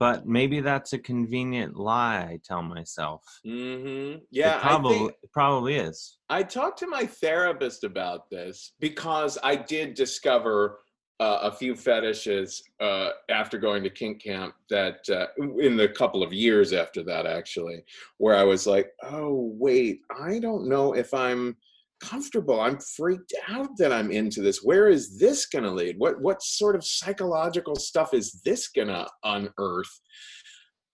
But 0.00 0.26
maybe 0.26 0.60
that's 0.60 0.92
a 0.92 0.98
convenient 0.98 1.76
lie. 1.76 2.18
I 2.18 2.38
tell 2.44 2.62
myself. 2.62 3.22
Mm-hmm. 3.46 4.16
It 4.16 4.22
Yeah, 4.30 4.58
probably 4.60 4.94
I 4.94 4.98
think 4.98 5.12
it 5.22 5.32
probably 5.32 5.74
is. 5.76 6.18
I 6.28 6.42
talked 6.42 6.78
to 6.80 6.86
my 6.86 7.06
therapist 7.06 7.84
about 7.84 8.28
this 8.30 8.72
because 8.80 9.38
I 9.42 9.56
did 9.56 9.94
discover 9.94 10.80
uh, 11.20 11.38
a 11.42 11.52
few 11.52 11.76
fetishes 11.76 12.62
uh, 12.80 13.10
after 13.30 13.56
going 13.58 13.82
to 13.84 13.90
kink 13.90 14.22
camp 14.22 14.54
that 14.68 14.98
uh, 15.10 15.26
in 15.60 15.76
the 15.76 15.88
couple 15.88 16.22
of 16.22 16.32
years 16.32 16.72
after 16.72 17.02
that 17.04 17.24
actually 17.26 17.82
where 18.18 18.36
I 18.36 18.42
was 18.42 18.66
like, 18.66 18.90
oh 19.04 19.52
wait, 19.56 20.00
I 20.20 20.38
don't 20.40 20.68
know 20.68 20.92
if 20.94 21.14
I'm 21.14 21.56
comfortable. 22.00 22.60
I'm 22.60 22.78
freaked 22.96 23.32
out 23.48 23.68
that 23.78 23.92
I'm 23.92 24.10
into 24.10 24.42
this. 24.42 24.62
Where 24.62 24.88
is 24.88 25.18
this 25.18 25.46
going 25.46 25.64
to 25.64 25.70
lead? 25.70 25.98
What 25.98 26.20
what 26.20 26.42
sort 26.42 26.74
of 26.74 26.84
psychological 26.84 27.76
stuff 27.76 28.12
is 28.12 28.40
this 28.44 28.68
going 28.68 28.88
to 28.88 29.06
unearth? 29.22 30.00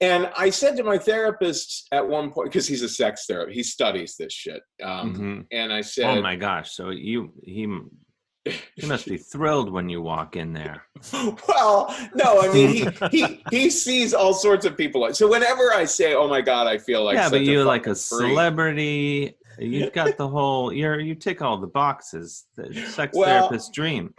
And 0.02 0.30
I 0.36 0.48
said 0.50 0.76
to 0.76 0.84
my 0.84 0.96
therapist 0.96 1.86
at 1.92 2.06
one 2.06 2.30
point 2.30 2.50
because 2.50 2.66
he's 2.66 2.82
a 2.82 2.88
sex 2.88 3.24
therapist, 3.26 3.56
he 3.56 3.62
studies 3.62 4.16
this 4.18 4.32
shit. 4.32 4.62
Um, 4.82 5.14
Mhm. 5.14 5.46
And 5.52 5.72
I 5.72 5.82
said, 5.82 6.18
Oh 6.18 6.22
my 6.22 6.36
gosh! 6.36 6.72
So 6.72 6.90
you 6.90 7.32
he 7.42 7.66
he 8.44 8.86
must 8.86 9.06
be 9.06 9.18
thrilled 9.18 9.70
when 9.70 9.88
you 9.88 10.00
walk 10.00 10.36
in 10.36 10.52
there. 10.52 10.84
well, 11.48 11.94
no, 12.14 12.40
I 12.40 12.52
mean 12.52 12.68
he 12.68 13.08
he 13.10 13.42
he 13.50 13.70
sees 13.70 14.14
all 14.14 14.32
sorts 14.32 14.64
of 14.64 14.76
people. 14.76 15.12
So 15.12 15.28
whenever 15.28 15.72
I 15.74 15.84
say, 15.84 16.14
"Oh 16.14 16.26
my 16.26 16.40
god," 16.40 16.66
I 16.66 16.78
feel 16.78 17.04
like 17.04 17.16
yeah, 17.16 17.28
but 17.28 17.42
you're 17.42 17.64
like 17.64 17.86
a 17.86 17.94
freak. 17.94 18.30
celebrity. 18.30 19.36
You've 19.58 19.92
got 19.92 20.16
the 20.16 20.28
whole. 20.36 20.72
You're 20.72 21.00
you 21.00 21.14
tick 21.14 21.42
all 21.42 21.58
the 21.58 21.66
boxes. 21.66 22.46
The 22.56 22.72
sex 22.86 23.14
Well, 23.14 23.26
therapist's 23.48 23.70
dream. 23.70 24.14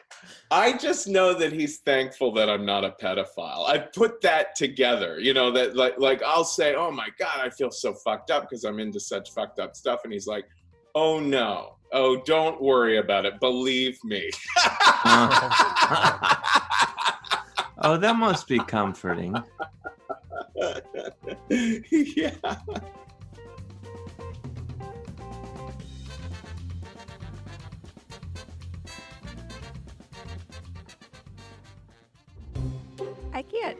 I 0.52 0.78
just 0.78 1.08
know 1.08 1.34
that 1.34 1.52
he's 1.52 1.80
thankful 1.80 2.32
that 2.34 2.50
I'm 2.50 2.66
not 2.66 2.84
a 2.84 2.94
pedophile. 3.02 3.68
I 3.68 3.80
put 3.80 4.22
that 4.22 4.56
together, 4.56 5.20
you 5.20 5.34
know, 5.34 5.50
that 5.52 5.76
like 5.76 5.96
like 5.98 6.22
I'll 6.22 6.44
say, 6.44 6.76
"Oh 6.76 6.92
my 6.92 7.08
god, 7.18 7.40
I 7.40 7.50
feel 7.50 7.72
so 7.72 7.94
fucked 8.06 8.30
up 8.30 8.44
because 8.44 8.66
I'm 8.66 8.80
into 8.80 9.00
such 9.00 9.32
fucked 9.32 9.58
up 9.58 9.76
stuff," 9.76 10.02
and 10.04 10.14
he's 10.14 10.28
like, 10.28 10.46
"Oh 10.94 11.20
no." 11.20 11.78
Oh, 11.94 12.18
don't 12.22 12.62
worry 12.62 12.98
about 13.00 13.26
it. 13.26 13.40
Believe 13.40 14.02
me. 14.04 14.30
oh, 17.84 17.98
that 18.00 18.16
must 18.16 18.48
be 18.48 18.60
comforting. 18.60 19.36
yeah. 21.50 22.32
I 33.34 33.42
can't 33.44 33.78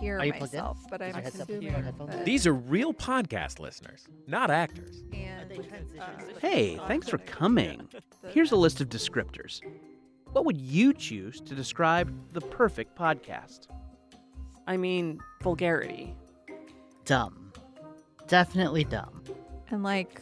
hear 0.00 0.18
Are 0.18 0.24
you 0.24 0.32
plugged 0.32 0.54
in? 0.54 0.60
myself, 0.60 0.78
but 0.90 1.02
I'm 1.02 1.16
Is 1.16 1.34
assuming. 1.40 1.62
your 1.62 1.72
headphones? 1.72 2.10
that- 2.14 2.24
These 2.24 2.46
are 2.46 2.54
real 2.54 2.94
podcast 2.94 3.58
listeners, 3.58 4.06
not 4.26 4.50
actors. 4.50 5.02
And, 5.58 6.38
Hey, 6.40 6.76
thanks 6.88 7.08
for 7.08 7.18
coming. 7.18 7.88
Here's 8.28 8.52
a 8.52 8.56
list 8.56 8.80
of 8.80 8.88
descriptors. 8.88 9.60
What 10.32 10.44
would 10.44 10.56
you 10.56 10.92
choose 10.94 11.40
to 11.42 11.54
describe 11.54 12.12
the 12.32 12.40
perfect 12.40 12.96
podcast? 12.96 13.66
I 14.66 14.76
mean, 14.76 15.20
vulgarity. 15.42 16.14
Dumb. 17.04 17.52
Definitely 18.28 18.84
dumb. 18.84 19.22
and 19.70 19.82
like 19.82 20.20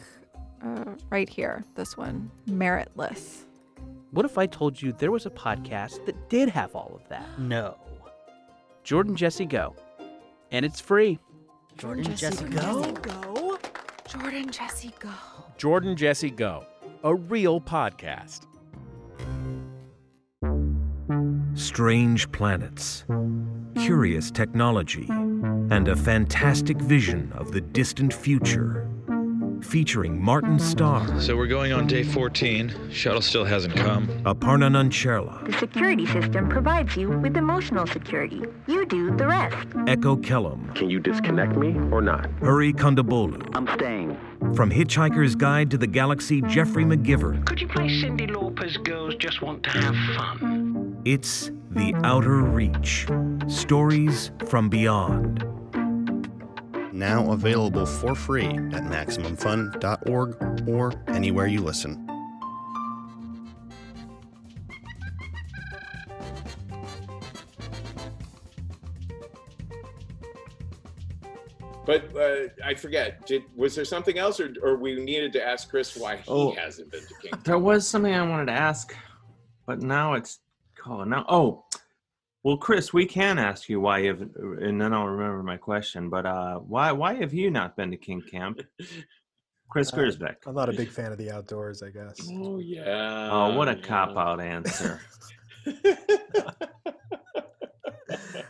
uh, 0.63 0.85
right 1.09 1.29
here, 1.29 1.63
this 1.75 1.95
one, 1.95 2.29
meritless. 2.49 3.43
What 4.11 4.25
if 4.25 4.37
I 4.37 4.45
told 4.45 4.81
you 4.81 4.91
there 4.91 5.11
was 5.11 5.25
a 5.25 5.29
podcast 5.29 6.05
that 6.05 6.29
did 6.29 6.49
have 6.49 6.75
all 6.75 6.91
of 6.93 7.07
that? 7.09 7.39
No. 7.39 7.77
Jordan 8.83 9.15
Jesse 9.15 9.45
Go. 9.45 9.75
And 10.51 10.65
it's 10.65 10.81
free. 10.81 11.17
Jordan 11.77 12.15
Jesse 12.15 12.43
Go. 12.45 12.83
Go. 12.83 12.91
Go. 12.93 13.30
Jordan 14.21 14.51
Jesse 14.51 14.93
Go. 14.99 15.09
Jordan 15.57 15.95
Jesse 15.97 16.29
Go, 16.29 16.63
a 17.03 17.15
real 17.15 17.59
podcast. 17.59 18.41
strange 21.55 22.31
planets, 22.31 23.03
curious 23.75 24.29
technology, 24.29 25.07
and 25.09 25.87
a 25.87 25.95
fantastic 25.95 26.77
vision 26.77 27.31
of 27.35 27.51
the 27.51 27.61
distant 27.61 28.13
future. 28.13 28.90
Featuring 29.61 30.21
Martin 30.21 30.59
Starr, 30.59 31.19
So 31.21 31.37
we're 31.37 31.47
going 31.47 31.71
on 31.71 31.87
day 31.87 32.03
14. 32.03 32.89
Shuttle 32.91 33.21
still 33.21 33.45
hasn't 33.45 33.75
come. 33.75 34.07
Aparna 34.23 34.69
Nancherla, 34.69 35.45
The 35.45 35.53
security 35.57 36.05
system 36.05 36.49
provides 36.49 36.97
you 36.97 37.09
with 37.09 37.37
emotional 37.37 37.87
security. 37.87 38.41
You 38.67 38.85
do 38.85 39.15
the 39.15 39.27
rest. 39.27 39.67
Echo 39.87 40.15
Kellum, 40.15 40.71
Can 40.75 40.89
you 40.89 40.99
disconnect 40.99 41.55
me 41.55 41.69
or 41.91 42.01
not? 42.01 42.29
Hari 42.41 42.73
Kondabolu. 42.73 43.49
I'm 43.55 43.67
staying. 43.75 44.17
From 44.55 44.71
Hitchhiker's 44.71 45.35
Guide 45.35 45.71
to 45.71 45.77
the 45.77 45.87
Galaxy, 45.87 46.41
Geoffrey 46.41 46.83
McGivern. 46.83 47.45
Could 47.45 47.61
you 47.61 47.67
play 47.67 47.87
Cyndi 47.87 48.29
Lauper's 48.29 48.77
Girls 48.77 49.15
Just 49.15 49.41
Want 49.41 49.63
to 49.63 49.69
Have 49.69 49.95
Fun? 50.17 51.01
It's 51.05 51.51
The 51.69 51.93
Outer 52.03 52.41
Reach. 52.41 53.07
Stories 53.47 54.31
from 54.47 54.69
Beyond. 54.69 55.45
Now 57.01 57.31
available 57.31 57.87
for 57.87 58.13
free 58.13 58.45
at 58.45 58.83
MaximumFun.org 58.83 60.69
or 60.69 60.93
anywhere 61.07 61.47
you 61.47 61.61
listen. 61.61 62.07
But 71.85 72.15
uh, 72.15 72.47
I 72.63 72.75
forget. 72.75 73.25
Did 73.25 73.43
was 73.55 73.75
there 73.75 73.85
something 73.85 74.17
else, 74.19 74.39
or 74.39 74.53
or 74.61 74.75
we 74.77 74.95
needed 75.03 75.33
to 75.33 75.43
ask 75.45 75.69
Chris 75.69 75.95
why 75.97 76.17
he 76.17 76.23
Oh. 76.27 76.51
hasn't 76.53 76.91
been 76.91 77.01
to 77.01 77.13
King? 77.15 77.31
There 77.43 77.57
was 77.57 77.87
something 77.87 78.13
I 78.13 78.21
wanted 78.21 78.45
to 78.45 78.53
ask, 78.53 78.95
but 79.65 79.81
now 79.81 80.13
it's 80.13 80.39
oh 80.85 81.03
now 81.03 81.25
oh 81.27 81.65
well 82.43 82.57
Chris 82.57 82.93
we 82.93 83.05
can 83.05 83.37
ask 83.37 83.69
you 83.69 83.79
why 83.79 83.99
you've 83.99 84.21
and 84.21 84.79
then 84.81 84.93
I'll 84.93 85.07
remember 85.07 85.43
my 85.43 85.57
question 85.57 86.09
but 86.09 86.25
uh 86.25 86.55
why 86.57 86.91
why 86.91 87.13
have 87.15 87.33
you 87.33 87.51
not 87.51 87.75
been 87.75 87.91
to 87.91 87.97
Kink 87.97 88.29
Camp 88.29 88.61
Chris 89.69 89.91
Uh, 89.93 89.97
Gersbeck 89.97 90.35
I'm 90.45 90.55
not 90.55 90.69
a 90.69 90.73
big 90.73 90.89
fan 90.89 91.11
of 91.11 91.17
the 91.17 91.31
outdoors, 91.31 91.81
I 91.81 91.89
guess. 91.89 92.15
Oh 92.31 92.59
yeah. 92.59 93.29
oh 93.31 93.55
what 93.55 93.67
a 93.69 93.75
yeah. 93.75 93.81
cop 93.81 94.17
out 94.17 94.39
answer 94.41 94.99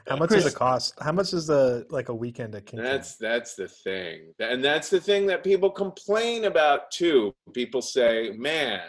How 0.08 0.18
much 0.18 0.30
Chris- 0.30 0.44
does 0.44 0.54
it 0.54 0.58
cost? 0.58 0.94
How 1.00 1.12
much 1.14 1.32
is 1.34 1.48
the 1.48 1.86
like 1.90 2.10
a 2.10 2.14
weekend 2.16 2.54
at 2.56 2.66
Kink 2.66 2.82
Camp? 2.82 2.92
That's 2.94 3.16
that's 3.16 3.56
the 3.56 3.68
thing, 3.70 4.34
and 4.40 4.62
that's 4.64 4.90
the 4.90 5.00
thing 5.00 5.26
that 5.28 5.42
people 5.42 5.70
complain 5.70 6.46
about 6.46 6.92
too. 6.92 7.34
People 7.54 7.82
say, 7.82 8.32
"Man, 8.38 8.82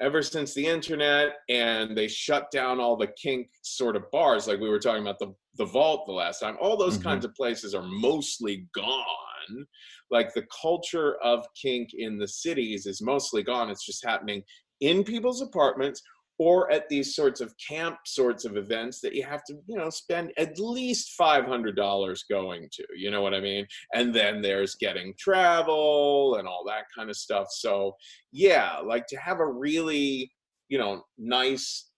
ever 0.00 0.22
since 0.22 0.52
the 0.54 0.66
internet 0.66 1.36
and 1.48 1.96
they 1.96 2.08
shut 2.08 2.50
down 2.50 2.80
all 2.80 2.96
the 2.96 3.06
kink 3.22 3.48
sort 3.62 3.96
of 3.96 4.10
bars, 4.10 4.46
like 4.46 4.60
we 4.60 4.68
were 4.68 4.78
talking 4.78 5.02
about 5.02 5.18
the 5.18 5.34
the 5.58 5.64
vault 5.64 6.06
the 6.06 6.12
last 6.12 6.40
time, 6.40 6.56
all 6.60 6.76
those 6.76 6.98
Mm-hmm. 6.98 7.08
kinds 7.08 7.24
of 7.24 7.34
places 7.34 7.74
are 7.74 7.82
mostly 7.82 8.66
gone. 8.74 9.66
Like 10.10 10.34
the 10.34 10.46
culture 10.60 11.16
of 11.22 11.46
kink 11.60 11.90
in 11.94 12.18
the 12.18 12.28
cities 12.28 12.84
is 12.86 13.00
mostly 13.00 13.42
gone. 13.42 13.70
It's 13.70 13.86
just 13.86 14.04
happening 14.04 14.42
in 14.80 15.02
people's 15.02 15.40
apartments 15.40 16.02
or 16.38 16.70
at 16.70 16.88
these 16.88 17.14
sorts 17.14 17.40
of 17.40 17.54
camp 17.56 17.96
sorts 18.04 18.44
of 18.44 18.56
events 18.56 19.00
that 19.00 19.14
you 19.14 19.24
have 19.24 19.42
to, 19.44 19.54
you 19.66 19.76
know, 19.76 19.88
spend 19.90 20.32
at 20.36 20.58
least 20.58 21.14
$500 21.18 22.18
going 22.30 22.68
to, 22.72 22.84
you 22.94 23.10
know 23.10 23.22
what 23.22 23.34
I 23.34 23.40
mean? 23.40 23.66
And 23.94 24.14
then 24.14 24.42
there's 24.42 24.74
getting 24.74 25.14
travel 25.18 26.36
and 26.36 26.46
all 26.46 26.64
that 26.66 26.84
kind 26.96 27.08
of 27.08 27.16
stuff. 27.16 27.48
So, 27.50 27.94
yeah, 28.32 28.78
like 28.84 29.06
to 29.08 29.16
have 29.16 29.40
a 29.40 29.46
really, 29.46 30.30
you 30.68 30.78
know, 30.78 31.02
nice 31.16 31.90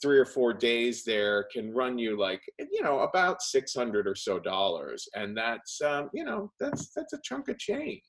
three 0.00 0.18
or 0.18 0.24
four 0.24 0.52
days 0.52 1.04
there 1.04 1.46
can 1.52 1.72
run 1.72 1.96
you 1.96 2.18
like 2.18 2.42
you 2.58 2.82
know 2.82 3.00
about 3.00 3.40
600 3.40 4.08
or 4.08 4.16
so 4.16 4.40
dollars 4.40 5.08
and 5.14 5.36
that's 5.36 5.80
um 5.80 6.10
you 6.12 6.24
know 6.24 6.50
that's 6.58 6.90
that's 6.92 7.12
a 7.12 7.20
chunk 7.22 7.48
of 7.48 7.56
change 7.56 8.02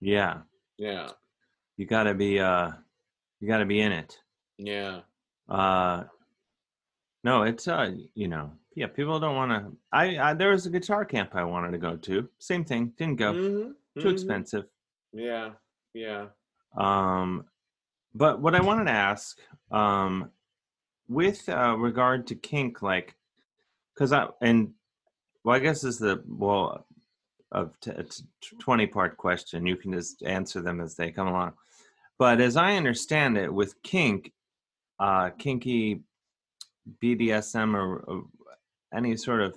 Yeah. 0.00 0.38
yeah 0.78 1.08
You 1.76 1.84
gotta 1.84 2.14
be 2.14 2.40
uh 2.40 2.70
you 3.40 3.48
gotta 3.48 3.66
be 3.66 3.80
in 3.80 3.92
it. 3.92 4.18
Yeah 4.66 5.00
Uh 5.48 6.04
no, 7.24 7.42
it's 7.42 7.68
uh 7.68 7.92
you 8.14 8.28
know, 8.28 8.52
yeah, 8.74 8.86
people 8.86 9.20
don't 9.20 9.36
wanna 9.36 9.70
I, 9.92 10.18
I 10.18 10.34
there 10.34 10.50
was 10.52 10.66
a 10.66 10.70
guitar 10.70 11.04
camp 11.04 11.34
I 11.34 11.44
wanted 11.44 11.72
to 11.72 11.78
go 11.78 11.96
to. 11.96 12.28
Same 12.38 12.64
thing. 12.64 12.92
Didn't 12.96 13.16
go. 13.16 13.32
Mhm, 13.34 13.74
Too 13.98 14.08
mhm. 14.08 14.12
expensive. 14.12 14.64
yeah 15.12 15.50
yeah 15.92 16.28
Um, 16.76 17.44
but 18.14 18.40
what 18.40 18.54
I 18.54 18.60
wanted 18.60 18.84
to 18.84 18.92
ask, 18.92 19.38
um, 19.70 20.30
with 21.08 21.48
uh, 21.48 21.76
regard 21.76 22.26
to 22.28 22.34
kink, 22.34 22.82
like, 22.82 23.16
because 23.94 24.12
I 24.12 24.28
and 24.40 24.72
well, 25.44 25.56
I 25.56 25.58
guess 25.58 25.84
is 25.84 25.98
the 25.98 26.22
well 26.28 26.86
of 27.52 27.78
t- 27.80 27.90
it's 27.96 28.22
twenty 28.60 28.86
part 28.86 29.16
question. 29.16 29.66
You 29.66 29.76
can 29.76 29.92
just 29.92 30.22
answer 30.22 30.60
them 30.62 30.80
as 30.80 30.94
they 30.94 31.10
come 31.10 31.26
along. 31.28 31.52
But 32.18 32.40
as 32.40 32.56
I 32.56 32.76
understand 32.76 33.36
it, 33.38 33.52
with 33.52 33.82
kink, 33.82 34.32
uh, 35.00 35.30
kinky 35.38 36.02
BDSM 37.02 37.74
or, 37.74 37.98
or 38.06 38.24
any 38.94 39.16
sort 39.16 39.40
of 39.40 39.56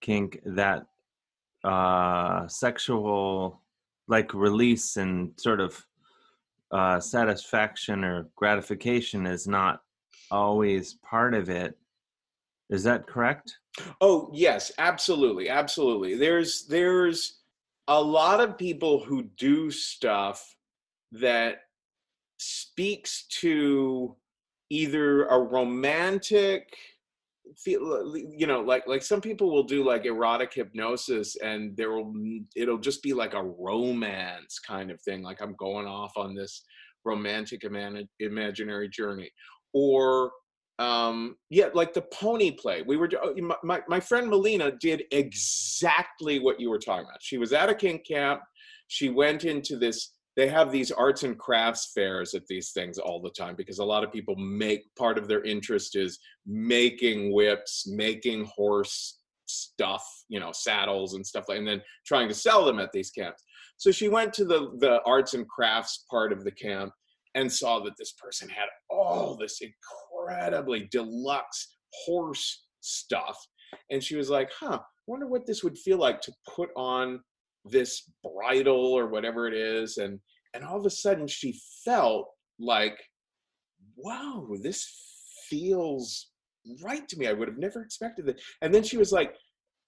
kink 0.00 0.40
that 0.44 0.86
uh, 1.64 2.46
sexual 2.46 3.60
like 4.08 4.32
release 4.34 4.96
and 4.96 5.32
sort 5.36 5.60
of 5.60 5.84
uh, 6.70 7.00
satisfaction 7.00 8.04
or 8.04 8.28
gratification 8.36 9.26
is 9.26 9.48
not 9.48 9.80
always 10.30 10.94
part 10.94 11.34
of 11.34 11.48
it. 11.48 11.76
Is 12.70 12.84
that 12.84 13.06
correct? 13.06 13.58
Oh 14.00 14.30
yes, 14.32 14.72
absolutely, 14.78 15.48
absolutely. 15.48 16.16
There's 16.16 16.66
there's 16.66 17.40
a 17.88 18.00
lot 18.00 18.40
of 18.40 18.58
people 18.58 19.04
who 19.04 19.24
do 19.36 19.70
stuff 19.70 20.56
that 21.12 21.62
speaks 22.38 23.26
to 23.40 24.16
either 24.70 25.26
a 25.26 25.38
romantic 25.38 26.76
feel 27.56 28.16
you 28.16 28.46
know 28.46 28.60
like 28.60 28.84
like 28.88 29.02
some 29.02 29.20
people 29.20 29.52
will 29.52 29.62
do 29.62 29.84
like 29.84 30.04
erotic 30.04 30.52
hypnosis 30.52 31.36
and 31.36 31.76
there 31.76 31.92
will 31.92 32.12
it'll 32.56 32.76
just 32.76 33.04
be 33.04 33.12
like 33.12 33.34
a 33.34 33.42
romance 33.42 34.58
kind 34.58 34.90
of 34.90 35.00
thing 35.02 35.22
like 35.22 35.40
i'm 35.40 35.54
going 35.54 35.86
off 35.86 36.12
on 36.16 36.34
this 36.34 36.64
romantic 37.06 37.64
imani- 37.64 38.08
imaginary 38.18 38.88
journey. 38.90 39.30
Or 39.72 40.32
um 40.78 41.36
yeah 41.48 41.68
like 41.72 41.94
the 41.94 42.02
pony 42.12 42.50
play. 42.50 42.82
We 42.82 42.98
were 42.98 43.08
oh, 43.22 43.34
my, 43.62 43.80
my 43.88 43.98
friend 43.98 44.28
melina 44.28 44.72
did 44.72 45.04
exactly 45.10 46.38
what 46.38 46.60
you 46.60 46.68
were 46.68 46.78
talking 46.78 47.06
about. 47.06 47.22
She 47.22 47.38
was 47.38 47.54
at 47.54 47.70
a 47.70 47.74
kink 47.74 48.06
camp. 48.06 48.42
She 48.88 49.08
went 49.08 49.44
into 49.44 49.78
this 49.78 50.12
they 50.36 50.48
have 50.48 50.70
these 50.70 50.92
arts 50.92 51.22
and 51.22 51.38
crafts 51.38 51.92
fairs 51.94 52.34
at 52.34 52.46
these 52.46 52.70
things 52.72 52.98
all 52.98 53.20
the 53.20 53.30
time 53.30 53.56
because 53.56 53.78
a 53.78 53.84
lot 53.84 54.04
of 54.04 54.12
people 54.12 54.36
make 54.36 54.82
part 54.96 55.16
of 55.18 55.28
their 55.28 55.42
interest 55.42 55.96
is 55.96 56.18
making 56.46 57.32
whips 57.32 57.86
making 57.88 58.44
horse 58.54 59.18
stuff 59.46 60.04
you 60.28 60.40
know 60.40 60.52
saddles 60.52 61.14
and 61.14 61.26
stuff 61.26 61.48
like 61.48 61.58
and 61.58 61.66
then 61.66 61.82
trying 62.06 62.28
to 62.28 62.34
sell 62.34 62.64
them 62.64 62.78
at 62.78 62.92
these 62.92 63.10
camps. 63.10 63.42
So 63.76 63.90
she 63.90 64.08
went 64.08 64.32
to 64.34 64.44
the 64.44 64.72
the 64.78 65.00
arts 65.06 65.34
and 65.34 65.48
crafts 65.48 66.04
part 66.10 66.32
of 66.32 66.44
the 66.44 66.52
camp 66.52 66.92
and 67.34 67.52
saw 67.52 67.80
that 67.80 67.96
this 67.98 68.12
person 68.12 68.48
had 68.48 68.66
all 68.90 69.36
this 69.36 69.60
incredibly 69.60 70.88
deluxe 70.90 71.76
horse 72.04 72.64
stuff. 72.80 73.38
And 73.90 74.02
she 74.02 74.16
was 74.16 74.30
like 74.30 74.50
huh 74.58 74.78
I 74.82 75.02
wonder 75.06 75.28
what 75.28 75.46
this 75.46 75.62
would 75.62 75.78
feel 75.78 75.98
like 75.98 76.20
to 76.22 76.32
put 76.54 76.70
on 76.76 77.20
this 77.70 78.10
bridle 78.22 78.92
or 78.92 79.08
whatever 79.08 79.46
it 79.46 79.54
is 79.54 79.98
and 79.98 80.18
and 80.54 80.64
all 80.64 80.78
of 80.78 80.86
a 80.86 80.90
sudden 80.90 81.26
she 81.26 81.58
felt 81.84 82.28
like 82.58 82.98
wow 83.96 84.46
this 84.62 84.86
feels 85.48 86.30
right 86.82 87.06
to 87.08 87.18
me. 87.18 87.26
I 87.26 87.32
would 87.32 87.48
have 87.48 87.58
never 87.58 87.82
expected 87.82 88.26
that. 88.26 88.40
And 88.62 88.74
then 88.74 88.82
she 88.82 88.96
was 88.96 89.12
like 89.12 89.34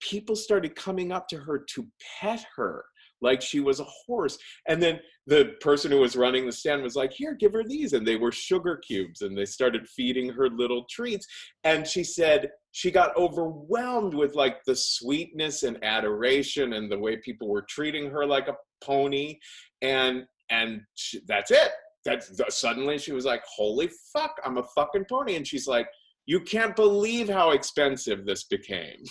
people 0.01 0.37
started 0.37 0.77
coming 0.77 1.13
up 1.13 1.27
to 1.29 1.37
her 1.37 1.65
to 1.75 1.87
pet 2.21 2.45
her 2.57 2.85
like 3.21 3.43
she 3.43 3.61
was 3.61 3.81
a 3.81 3.87
horse. 4.07 4.39
And 4.67 4.83
then 4.83 5.01
the 5.27 5.57
person 5.61 5.91
who 5.91 5.99
was 5.99 6.17
running 6.17 6.47
the 6.47 6.53
stand 6.53 6.83
was 6.83 6.97
like 6.97 7.13
here 7.13 7.35
give 7.35 7.53
her 7.53 7.65
these. 7.65 7.93
And 7.93 8.07
they 8.07 8.17
were 8.17 8.33
sugar 8.33 8.77
cubes 8.77 9.23
and 9.23 9.37
they 9.37 9.45
started 9.45 9.89
feeding 9.89 10.29
her 10.31 10.49
little 10.49 10.85
treats. 10.91 11.27
And 11.65 11.87
she 11.87 12.05
said 12.05 12.51
she 12.73 12.91
got 12.91 13.17
overwhelmed 13.17 14.15
with 14.15 14.35
like 14.35 14.65
the 14.65 14.77
sweetness 14.77 15.63
and 15.63 15.83
adoration 15.83 16.75
and 16.75 16.91
the 16.91 16.99
way 16.99 17.17
people 17.17 17.49
were 17.49 17.67
treating 17.69 18.11
her 18.11 18.27
like 18.27 18.49
a 18.49 18.57
pony. 18.83 19.39
And 19.83 20.25
and 20.51 20.81
she, 20.95 21.21
that's 21.27 21.51
it. 21.51 21.71
That's 22.05 22.29
the, 22.29 22.47
suddenly 22.49 22.97
she 22.99 23.13
was 23.13 23.25
like 23.27 23.43
holy 23.45 23.91
fuck 24.13 24.37
i'm 24.45 24.59
a 24.59 24.63
fucking 24.75 25.07
pony. 25.11 25.37
And 25.37 25.47
she's 25.47 25.67
like 25.67 25.89
you 26.29 26.41
can't 26.41 26.77
believe 26.77 27.27
how 27.27 27.53
expensive 27.53 28.27
this 28.27 28.45
became. 28.45 29.03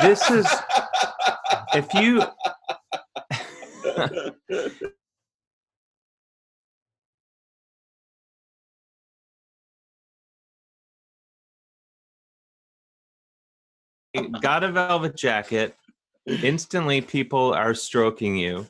This 0.00 0.30
is 0.30 0.46
if 1.74 1.92
you 1.94 2.22
got 14.40 14.64
a 14.64 14.72
velvet 14.72 15.16
jacket, 15.16 15.76
instantly 16.26 17.00
people 17.00 17.52
are 17.54 17.74
stroking 17.74 18.36
you. 18.36 18.66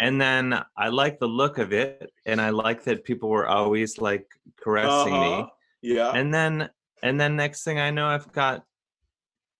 And 0.00 0.20
then 0.20 0.60
I 0.76 0.88
like 0.88 1.18
the 1.18 1.28
look 1.28 1.58
of 1.58 1.72
it, 1.72 2.12
and 2.26 2.40
I 2.40 2.50
like 2.50 2.84
that 2.84 3.04
people 3.04 3.28
were 3.28 3.48
always 3.48 3.98
like 3.98 4.26
caressing 4.56 5.14
Uh-huh. 5.14 5.42
me. 5.42 5.52
yeah 5.82 6.12
And 6.12 6.32
then 6.34 6.70
and 7.02 7.20
then 7.20 7.36
next 7.36 7.62
thing 7.64 7.78
I 7.78 7.90
know 7.90 8.06
I've 8.06 8.32
got 8.32 8.64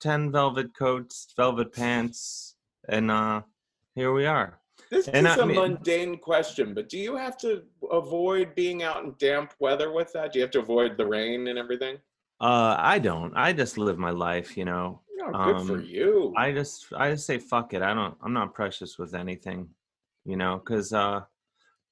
ten 0.01 0.31
velvet 0.33 0.75
coats, 0.77 1.33
velvet 1.37 1.73
pants, 1.73 2.57
and 2.89 3.11
uh 3.11 3.43
here 3.95 4.13
we 4.13 4.27
are. 4.27 4.58
This 4.91 5.09
And 5.09 5.27
is 5.27 5.39
I 5.39 5.43
a 5.43 5.47
mundane 5.47 6.19
question, 6.19 6.73
but 6.75 6.89
do 6.89 6.99
you 6.99 7.17
have 7.17 7.37
to 7.39 7.63
avoid 7.91 8.55
being 8.55 8.83
out 8.83 9.05
in 9.05 9.15
damp 9.19 9.53
weather 9.61 9.93
with 9.93 10.13
that? 10.15 10.33
Do 10.33 10.39
you 10.39 10.43
have 10.43 10.51
to 10.53 10.61
avoid 10.61 10.97
the 10.97 11.07
rain 11.07 11.49
and 11.49 11.59
everything? 11.59 11.97
Uh 12.41 12.77
I 12.79 12.99
don't. 12.99 13.35
I 13.37 13.53
just 13.53 13.79
live 13.79 13.99
my 13.99 14.11
life, 14.11 14.57
you 14.57 14.65
know. 14.65 15.03
Oh, 15.21 15.33
good 15.33 15.67
for 15.67 15.79
Um, 15.79 15.85
you. 15.85 16.33
I 16.37 16.53
just 16.53 16.87
I 16.97 17.11
just 17.11 17.27
say 17.27 17.39
fuck 17.39 17.75
it. 17.75 17.83
I 17.83 17.93
don't 17.95 18.17
I'm 18.23 18.33
not 18.33 18.55
precious 18.55 18.99
with 18.99 19.15
anything, 19.15 19.69
you 20.25 20.37
know, 20.37 20.59
cuz 20.59 20.93
uh 20.93 21.23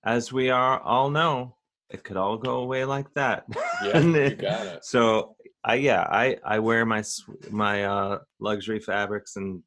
as 0.05 0.33
we 0.33 0.51
are 0.51 0.81
all 0.81 1.11
know, 1.11 1.57
it 1.91 2.05
could 2.05 2.17
all 2.17 2.39
go 2.39 2.59
away 2.59 2.85
like 2.85 3.13
that. 3.15 3.45
Yeah, 3.85 3.99
you 4.31 4.37
got 4.37 4.67
it. 4.67 4.85
So 4.85 5.37
I 5.65 5.75
yeah, 5.75 6.07
I 6.09 6.39
I 6.45 6.61
wear 6.61 6.87
my 6.87 7.03
my 7.51 7.85
uh 7.85 8.21
luxury 8.39 8.79
fabrics 8.81 9.37
and 9.37 9.63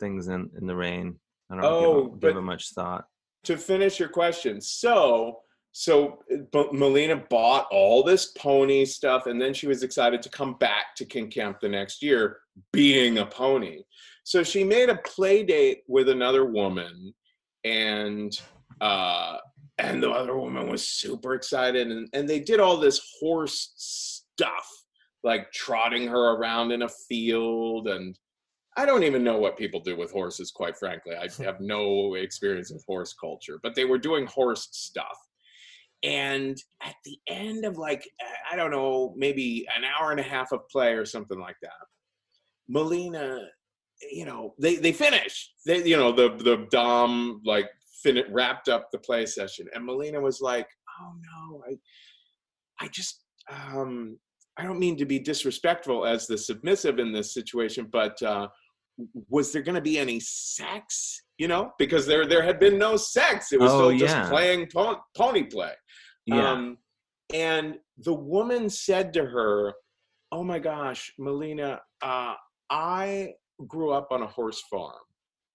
things 0.00 0.28
in 0.28 0.50
in 0.58 0.66
the 0.66 0.76
rain. 0.76 1.20
I 1.50 1.56
don't 1.56 1.64
Oh, 1.64 2.04
give, 2.06 2.20
give 2.20 2.36
it 2.36 2.40
much 2.42 2.70
thought. 2.70 3.06
to 3.44 3.56
finish 3.56 3.98
your 4.00 4.08
question, 4.08 4.60
so 4.60 5.40
so 5.76 6.20
uh, 6.32 6.36
but 6.52 6.72
Melina 6.72 7.16
bought 7.16 7.66
all 7.72 8.02
this 8.04 8.26
pony 8.38 8.84
stuff, 8.84 9.26
and 9.26 9.40
then 9.40 9.52
she 9.52 9.66
was 9.66 9.82
excited 9.82 10.22
to 10.22 10.28
come 10.30 10.54
back 10.54 10.94
to 10.96 11.04
Kink 11.04 11.32
Camp 11.34 11.58
the 11.60 11.68
next 11.68 12.00
year, 12.02 12.38
being 12.72 13.18
a 13.18 13.26
pony. 13.26 13.82
So 14.22 14.42
she 14.44 14.62
made 14.64 14.88
a 14.88 14.96
play 14.98 15.42
date 15.42 15.82
with 15.88 16.08
another 16.08 16.44
woman, 16.44 17.12
and 17.64 18.40
uh, 18.80 19.38
and 19.78 20.02
the 20.02 20.10
other 20.10 20.36
woman 20.38 20.68
was 20.68 20.86
super 20.88 21.34
excited, 21.34 21.90
and 21.90 22.08
and 22.12 22.28
they 22.28 22.38
did 22.40 22.60
all 22.60 22.76
this 22.76 23.00
horse 23.20 23.72
stuff, 23.76 24.66
like 25.24 25.50
trotting 25.52 26.06
her 26.06 26.36
around 26.36 26.70
in 26.70 26.82
a 26.82 26.88
field 26.88 27.88
and 27.88 28.16
I 28.76 28.86
don't 28.86 29.04
even 29.04 29.22
know 29.22 29.38
what 29.38 29.56
people 29.56 29.80
do 29.80 29.96
with 29.96 30.10
horses, 30.10 30.50
quite 30.50 30.76
frankly. 30.76 31.14
I 31.16 31.28
have 31.42 31.60
no 31.60 32.14
experience 32.14 32.72
with 32.72 32.84
horse 32.86 33.14
culture, 33.14 33.58
but 33.62 33.74
they 33.74 33.84
were 33.84 33.98
doing 33.98 34.26
horse 34.26 34.68
stuff. 34.72 35.18
and 36.02 36.56
at 36.82 36.96
the 37.04 37.18
end 37.28 37.64
of 37.64 37.78
like 37.78 38.08
I 38.50 38.56
don't 38.56 38.70
know, 38.70 39.14
maybe 39.16 39.66
an 39.76 39.84
hour 39.84 40.10
and 40.10 40.20
a 40.20 40.24
half 40.24 40.52
of 40.52 40.68
play 40.68 40.92
or 40.92 41.06
something 41.06 41.38
like 41.38 41.56
that, 41.62 41.72
Melina, 42.68 43.40
you 44.12 44.24
know, 44.24 44.54
they 44.58 44.76
they 44.76 44.92
finished. 44.92 45.54
They 45.66 45.84
you 45.84 45.96
know 45.96 46.12
the 46.12 46.36
the 46.36 46.66
dom 46.70 47.40
like 47.44 47.70
fin 48.02 48.22
wrapped 48.30 48.68
up 48.68 48.90
the 48.90 48.98
play 48.98 49.26
session, 49.26 49.66
and 49.74 49.84
Melina 49.84 50.20
was 50.20 50.40
like, 50.40 50.68
"Oh 51.00 51.12
no, 51.32 51.62
I 51.68 52.84
I 52.84 52.88
just 52.88 53.22
um 53.48 54.18
I 54.56 54.62
don't 54.64 54.78
mean 54.78 54.96
to 54.98 55.04
be 55.04 55.18
disrespectful 55.18 56.06
as 56.06 56.26
the 56.26 56.38
submissive 56.38 56.98
in 56.98 57.12
this 57.12 57.34
situation, 57.34 57.88
but 57.90 58.20
uh, 58.22 58.48
was 59.28 59.52
there 59.52 59.62
going 59.62 59.74
to 59.74 59.80
be 59.80 59.98
any 59.98 60.20
sex? 60.20 61.22
You 61.38 61.48
know, 61.48 61.72
because 61.78 62.06
there 62.06 62.26
there 62.26 62.42
had 62.42 62.60
been 62.60 62.78
no 62.78 62.96
sex. 62.96 63.52
It 63.52 63.60
was 63.60 63.72
Oh, 63.72 63.88
still 63.94 63.98
just 63.98 64.30
playing 64.30 64.68
pon- 64.72 65.00
pony 65.16 65.44
play. 65.44 65.72
Yeah. 66.26 66.52
Um, 66.52 66.78
and 67.32 67.76
the 67.98 68.14
woman 68.14 68.70
said 68.70 69.12
to 69.14 69.24
her, 69.24 69.74
"Oh 70.30 70.44
my 70.44 70.58
gosh, 70.58 71.12
Melina, 71.18 71.80
uh, 72.02 72.34
I 72.70 73.34
grew 73.66 73.90
up 73.90 74.08
on 74.10 74.22
a 74.22 74.26
horse 74.26 74.62
farm, 74.70 75.02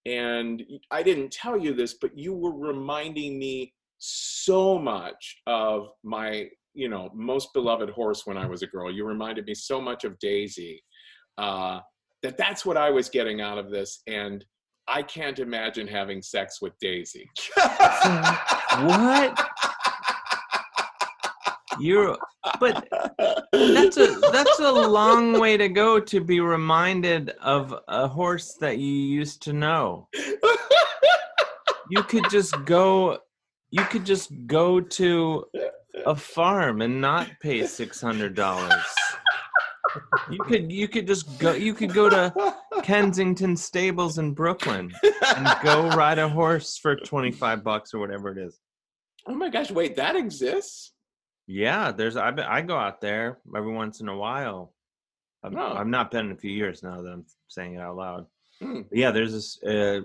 and 0.06 0.62
I 0.90 1.02
didn't 1.02 1.32
tell 1.32 1.56
you 1.58 1.72
this, 1.74 1.94
but 2.00 2.16
you 2.16 2.34
were 2.34 2.54
reminding 2.56 3.38
me 3.38 3.72
so 3.98 4.78
much 4.78 5.36
of 5.46 5.88
my, 6.02 6.48
you 6.74 6.88
know, 6.88 7.10
most 7.14 7.52
beloved 7.52 7.90
horse 7.90 8.26
when 8.26 8.36
I 8.38 8.46
was 8.46 8.62
a 8.62 8.66
girl. 8.66 8.90
You 8.90 9.04
reminded 9.06 9.44
me 9.46 9.54
so 9.54 9.80
much 9.80 10.04
of 10.04 10.18
Daisy, 10.18 10.82
uh, 11.38 11.80
that 12.22 12.36
that's 12.36 12.64
what 12.64 12.76
I 12.76 12.90
was 12.90 13.08
getting 13.08 13.40
out 13.40 13.58
of 13.58 13.70
this, 13.70 14.02
and." 14.06 14.44
I 14.88 15.02
can't 15.02 15.38
imagine 15.38 15.86
having 15.86 16.20
sex 16.20 16.60
with 16.60 16.72
Daisy. 16.80 17.30
what? 17.54 19.48
You're, 21.78 22.18
but 22.58 22.88
that's 23.52 23.96
a 23.96 24.18
that's 24.32 24.58
a 24.58 24.70
long 24.70 25.38
way 25.38 25.56
to 25.56 25.68
go 25.68 26.00
to 26.00 26.20
be 26.20 26.40
reminded 26.40 27.30
of 27.40 27.74
a 27.88 28.08
horse 28.08 28.54
that 28.60 28.78
you 28.78 28.92
used 28.92 29.42
to 29.42 29.52
know. 29.52 30.08
You 31.90 32.02
could 32.02 32.28
just 32.28 32.54
go, 32.64 33.18
you 33.70 33.84
could 33.84 34.04
just 34.04 34.30
go 34.46 34.80
to 34.80 35.44
a 36.04 36.14
farm 36.16 36.82
and 36.82 37.00
not 37.00 37.28
pay 37.40 37.66
six 37.66 38.00
hundred 38.00 38.34
dollars. 38.34 38.84
You 40.30 40.38
could 40.44 40.72
you 40.72 40.88
could 40.88 41.06
just 41.06 41.38
go 41.38 41.52
you 41.52 41.74
could 41.74 41.92
go 41.92 42.08
to 42.08 42.54
Kensington 42.82 43.56
Stables 43.56 44.18
in 44.18 44.32
Brooklyn 44.34 44.92
and 45.36 45.48
go 45.62 45.88
ride 45.90 46.18
a 46.18 46.28
horse 46.28 46.78
for 46.78 46.96
25 46.96 47.62
bucks 47.64 47.92
or 47.94 47.98
whatever 47.98 48.30
it 48.30 48.38
is. 48.38 48.58
Oh 49.26 49.34
my 49.34 49.50
gosh, 49.50 49.70
wait, 49.70 49.96
that 49.96 50.16
exists? 50.16 50.92
Yeah, 51.46 51.92
there's 51.92 52.16
I 52.16 52.32
I 52.48 52.60
go 52.62 52.76
out 52.76 53.00
there 53.00 53.38
every 53.56 53.72
once 53.72 54.00
in 54.00 54.08
a 54.08 54.16
while. 54.16 54.72
I've, 55.42 55.54
Oh. 55.56 55.74
I've 55.74 55.86
not 55.86 56.10
been 56.10 56.26
in 56.26 56.32
a 56.32 56.36
few 56.36 56.50
years 56.50 56.82
now 56.82 57.00
that 57.02 57.10
I'm 57.10 57.24
saying 57.48 57.74
it 57.74 57.80
out 57.80 57.96
loud. 57.96 58.26
But 58.60 58.84
yeah, 58.92 59.10
there's 59.10 59.32
this. 59.32 59.62
Uh, 59.62 60.02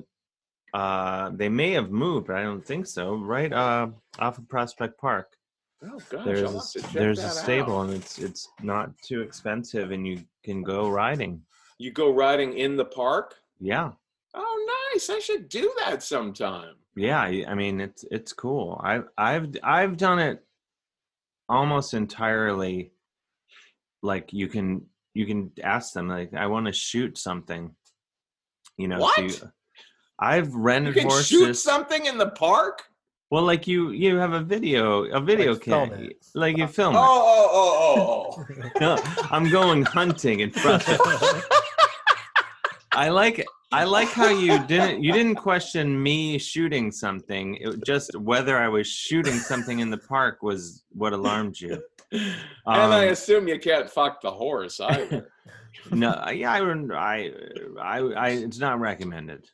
uh, 0.74 1.30
they 1.34 1.50
may 1.50 1.72
have 1.72 1.90
moved, 1.92 2.28
but 2.28 2.38
I 2.38 2.44
don't 2.44 2.66
think 2.66 2.88
so. 2.88 3.16
Right 3.16 3.52
uh, 3.52 3.88
off 4.20 4.38
of 4.38 4.48
Prospect 4.50 4.98
Park. 4.98 5.35
Oh 5.84 6.00
gosh, 6.10 6.26
there's 6.26 6.42
a, 6.42 6.48
have 6.48 6.56
s- 6.56 6.72
to 6.74 6.82
check 6.82 6.92
there's 6.94 7.20
a 7.24 7.30
stable, 7.30 7.80
out. 7.80 7.90
and 7.90 7.94
it's 7.94 8.18
it's 8.20 8.48
not 8.62 8.90
too 9.00 9.22
expensive, 9.22 9.92
and 9.92 10.08
you 10.08 10.24
can 10.44 10.64
go 10.64 10.90
riding. 10.90 11.42
You 11.78 11.92
go 11.92 12.12
riding 12.14 12.54
in 12.58 12.76
the 12.78 12.86
park? 12.86 13.36
Yeah, 13.60 13.92
Oh, 14.34 14.90
nice. 14.94 15.10
I 15.10 15.20
should 15.20 15.50
do 15.50 15.72
that 15.86 16.02
sometime. 16.04 16.76
yeah. 16.96 17.20
I 17.22 17.46
I 17.48 17.54
mean, 17.56 17.80
it's 17.82 18.04
it's 18.12 18.34
cool. 18.34 18.80
I've 18.84 19.08
I've 19.18 19.56
I've 19.64 19.98
done 19.98 20.20
it 20.20 20.44
almost 21.50 21.94
entirely. 21.94 22.92
Like 24.02 24.32
you 24.34 24.48
can 24.48 24.86
you 25.14 25.26
can 25.26 25.52
ask 25.64 25.94
them 25.94 26.08
like 26.08 26.34
I 26.34 26.48
want 26.48 26.66
to 26.68 26.72
shoot 26.74 27.18
something. 27.18 27.76
You 28.78 28.88
know, 28.88 28.98
so 28.98 29.04
What? 29.04 29.18
you- 29.20 29.52
I've 30.20 30.50
You 30.50 30.60
rented 30.60 30.94
can 30.96 31.04
horses. 31.08 31.28
shoot 31.28 31.54
something 31.58 32.06
in 32.06 32.18
the 32.18 32.30
park? 32.30 32.84
Well, 33.36 33.44
like 33.44 33.68
you, 33.68 33.92
you 33.92 34.16
have 34.16 34.32
a 34.32 34.40
video, 34.40 35.04
a 35.12 35.20
video 35.20 35.52
Like 35.56 35.64
film 35.66 35.90
cam, 35.90 36.04
it. 36.06 36.26
like 36.36 36.56
you 36.56 36.68
film 36.68 36.96
Oh, 36.96 37.02
it. 37.02 37.06
oh, 37.06 37.50
oh, 37.60 38.36
oh, 38.40 38.46
oh. 38.48 38.80
No, 38.80 38.98
I'm 39.30 39.50
going 39.50 39.84
hunting 39.84 40.40
in 40.40 40.52
Prussia. 40.52 40.98
I 42.94 43.10
like, 43.10 43.46
I 43.74 43.84
like 43.84 44.08
how 44.08 44.30
you 44.30 44.58
didn't, 44.68 45.04
you 45.04 45.12
didn't 45.12 45.36
question 45.36 46.02
me 46.02 46.38
shooting 46.38 46.94
something. 46.94 47.56
It 47.56 47.84
just 47.86 48.16
whether 48.18 48.58
I 48.58 48.70
was 48.70 48.88
shooting 48.88 49.34
something 49.34 49.80
in 49.80 49.90
the 49.90 49.98
park 49.98 50.42
was 50.42 50.86
what 50.94 51.12
alarmed 51.12 51.60
you. 51.60 51.84
and 52.14 52.24
I 52.66 53.08
Um, 53.08 53.12
assume 53.12 53.50
you 53.50 53.60
can't 53.60 53.90
fuck 53.90 54.22
the 54.22 54.32
horse 54.32 54.80
either. 54.80 55.30
No, 55.92 56.30
yeah, 56.30 56.54
I, 56.54 56.60
I, 56.96 57.32
I, 57.82 57.98
I, 58.00 58.30
it's 58.30 58.60
not 58.60 58.80
recommended 58.80 59.46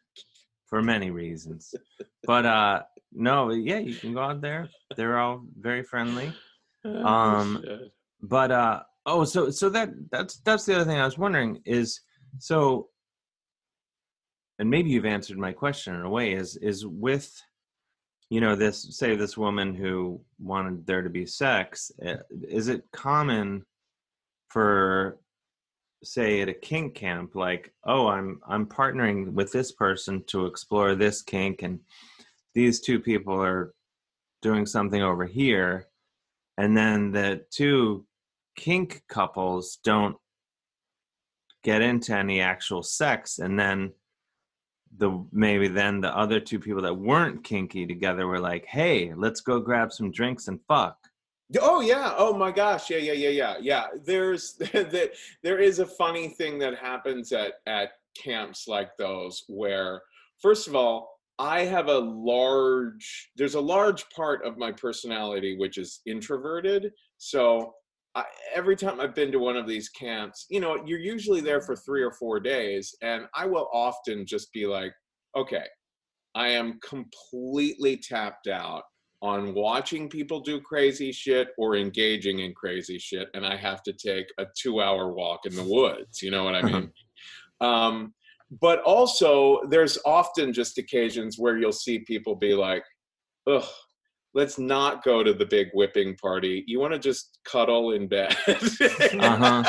for 0.67 0.81
many 0.83 1.09
reasons. 1.09 1.73
But 2.25 2.45
uh, 2.45 2.83
no, 3.13 3.51
yeah, 3.51 3.79
you 3.79 3.95
can 3.95 4.13
go 4.13 4.21
out 4.21 4.41
there. 4.41 4.69
They're 4.95 5.19
all 5.19 5.43
very 5.59 5.83
friendly. 5.83 6.33
Oh, 6.85 7.05
Um, 7.05 7.63
but 8.21 8.51
uh 8.51 8.81
oh 9.05 9.23
so 9.23 9.49
so 9.49 9.69
that 9.69 9.89
that's 10.11 10.39
that's 10.41 10.65
the 10.65 10.75
other 10.75 10.85
thing 10.85 10.99
i 10.99 11.05
was 11.05 11.17
wondering 11.17 11.59
is 11.65 12.01
so 12.37 12.87
and 14.59 14.69
maybe 14.69 14.89
you've 14.89 15.05
answered 15.05 15.37
my 15.37 15.51
question 15.51 15.95
in 15.95 16.01
a 16.01 16.09
way 16.09 16.33
is 16.33 16.55
is 16.57 16.85
with 16.85 17.31
you 18.29 18.39
know 18.39 18.55
this 18.55 18.95
say 18.97 19.15
this 19.15 19.37
woman 19.37 19.73
who 19.73 20.21
wanted 20.39 20.85
there 20.85 21.01
to 21.01 21.09
be 21.09 21.25
sex 21.25 21.91
eh, 22.03 22.17
is 22.47 22.67
it 22.67 22.83
common 22.91 23.65
for 24.49 25.17
say 26.03 26.41
at 26.41 26.49
a 26.49 26.53
kink 26.53 26.95
camp 26.95 27.35
like 27.35 27.73
oh 27.85 28.07
i'm 28.07 28.39
i'm 28.47 28.65
partnering 28.65 29.33
with 29.33 29.51
this 29.51 29.71
person 29.71 30.23
to 30.27 30.45
explore 30.45 30.95
this 30.95 31.21
kink 31.21 31.63
and 31.63 31.79
these 32.53 32.81
two 32.81 32.99
people 32.99 33.41
are 33.41 33.73
doing 34.41 34.65
something 34.65 35.01
over 35.01 35.25
here 35.25 35.87
and 36.57 36.75
then 36.75 37.11
the 37.11 37.43
two 37.51 38.05
kink 38.55 39.01
couples 39.07 39.79
don't 39.83 40.15
get 41.63 41.81
into 41.81 42.15
any 42.15 42.41
actual 42.41 42.81
sex 42.81 43.39
and 43.39 43.59
then 43.59 43.91
the 44.97 45.23
maybe 45.31 45.67
then 45.67 46.01
the 46.01 46.17
other 46.17 46.39
two 46.39 46.59
people 46.59 46.81
that 46.81 46.97
weren't 46.97 47.43
kinky 47.43 47.85
together 47.85 48.27
were 48.27 48.39
like 48.39 48.65
hey 48.65 49.13
let's 49.15 49.41
go 49.41 49.59
grab 49.59 49.91
some 49.91 50.11
drinks 50.11 50.47
and 50.47 50.59
fuck 50.67 50.97
Oh 51.59 51.81
yeah. 51.81 52.13
Oh 52.17 52.35
my 52.37 52.51
gosh. 52.51 52.89
Yeah, 52.89 52.97
yeah, 52.97 53.13
yeah, 53.13 53.29
yeah, 53.29 53.55
yeah. 53.59 53.87
There's 54.05 54.53
that. 54.59 55.11
There 55.43 55.59
is 55.59 55.79
a 55.79 55.85
funny 55.85 56.29
thing 56.29 56.59
that 56.59 56.77
happens 56.77 57.31
at 57.31 57.55
at 57.65 57.93
camps 58.15 58.67
like 58.67 58.95
those 58.97 59.43
where, 59.47 60.01
first 60.41 60.67
of 60.67 60.75
all, 60.75 61.10
I 61.41 61.65
have 61.65 61.87
a 61.87 61.97
large. 61.97 63.31
There's 63.35 63.55
a 63.55 63.61
large 63.61 64.07
part 64.11 64.45
of 64.45 64.59
my 64.59 64.71
personality 64.71 65.57
which 65.57 65.79
is 65.79 66.01
introverted. 66.05 66.91
So 67.17 67.73
I, 68.13 68.25
every 68.53 68.75
time 68.75 69.01
I've 69.01 69.15
been 69.15 69.31
to 69.31 69.39
one 69.39 69.57
of 69.57 69.67
these 69.67 69.89
camps, 69.89 70.45
you 70.51 70.59
know, 70.59 70.83
you're 70.85 70.99
usually 70.99 71.41
there 71.41 71.59
for 71.59 71.75
three 71.75 72.03
or 72.03 72.11
four 72.11 72.39
days, 72.39 72.95
and 73.01 73.25
I 73.33 73.47
will 73.47 73.67
often 73.73 74.23
just 74.23 74.53
be 74.53 74.67
like, 74.67 74.93
okay, 75.35 75.63
I 76.35 76.49
am 76.49 76.79
completely 76.87 77.97
tapped 77.97 78.47
out 78.47 78.83
on 79.23 79.55
watching 79.55 80.09
people 80.09 80.41
do 80.41 80.61
crazy 80.61 81.11
shit 81.11 81.49
or 81.57 81.75
engaging 81.75 82.39
in 82.39 82.53
crazy 82.55 82.97
shit 82.97 83.27
and 83.35 83.45
i 83.45 83.55
have 83.55 83.83
to 83.83 83.93
take 83.93 84.25
a 84.39 84.45
two 84.59 84.81
hour 84.81 85.13
walk 85.13 85.45
in 85.45 85.55
the 85.55 85.63
woods 85.63 86.23
you 86.23 86.31
know 86.31 86.43
what 86.43 86.55
i 86.55 86.61
mean 86.63 86.91
um, 87.61 88.11
but 88.59 88.79
also 88.81 89.61
there's 89.69 89.97
often 90.05 90.51
just 90.51 90.77
occasions 90.77 91.37
where 91.37 91.57
you'll 91.57 91.71
see 91.71 91.99
people 91.99 92.35
be 92.35 92.53
like 92.53 92.83
ugh 93.47 93.63
let's 94.33 94.57
not 94.57 95.03
go 95.03 95.23
to 95.23 95.33
the 95.33 95.45
big 95.45 95.67
whipping 95.73 96.15
party 96.17 96.63
you 96.67 96.79
want 96.79 96.93
to 96.93 96.99
just 96.99 97.39
cuddle 97.45 97.91
in 97.91 98.07
bed 98.07 98.35
uh-huh 99.19 99.63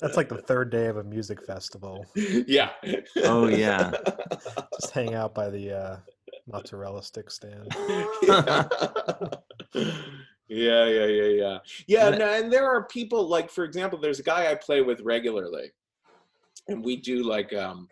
That's 0.00 0.16
like 0.16 0.28
the 0.28 0.42
third 0.42 0.70
day 0.70 0.86
of 0.86 0.96
a 0.96 1.04
music 1.04 1.46
festival. 1.46 2.04
yeah 2.16 2.70
oh 3.22 3.46
yeah 3.46 3.92
Just 4.80 4.92
hang 4.92 5.14
out 5.14 5.32
by 5.32 5.48
the 5.48 5.72
uh, 5.72 5.96
mozzarella 6.50 7.04
stick 7.04 7.30
stand. 7.30 7.72
yeah. 8.22 8.64
yeah, 10.52 10.86
yeah, 10.86 11.06
yeah, 11.06 11.28
yeah. 11.28 11.58
Yeah, 11.86 12.10
But- 12.10 12.18
no, 12.18 12.32
and 12.32 12.52
there 12.52 12.66
are 12.66 12.84
people 12.86 13.26
like, 13.28 13.50
for 13.50 13.64
example, 13.64 13.98
there's 13.98 14.20
a 14.20 14.24
guy 14.24 14.50
I 14.50 14.54
play 14.54 14.82
with 14.82 15.00
regularly, 15.00 15.70
and 16.68 16.84
we 16.84 16.96
do 16.96 17.22
like 17.22 17.52
um 17.54 17.88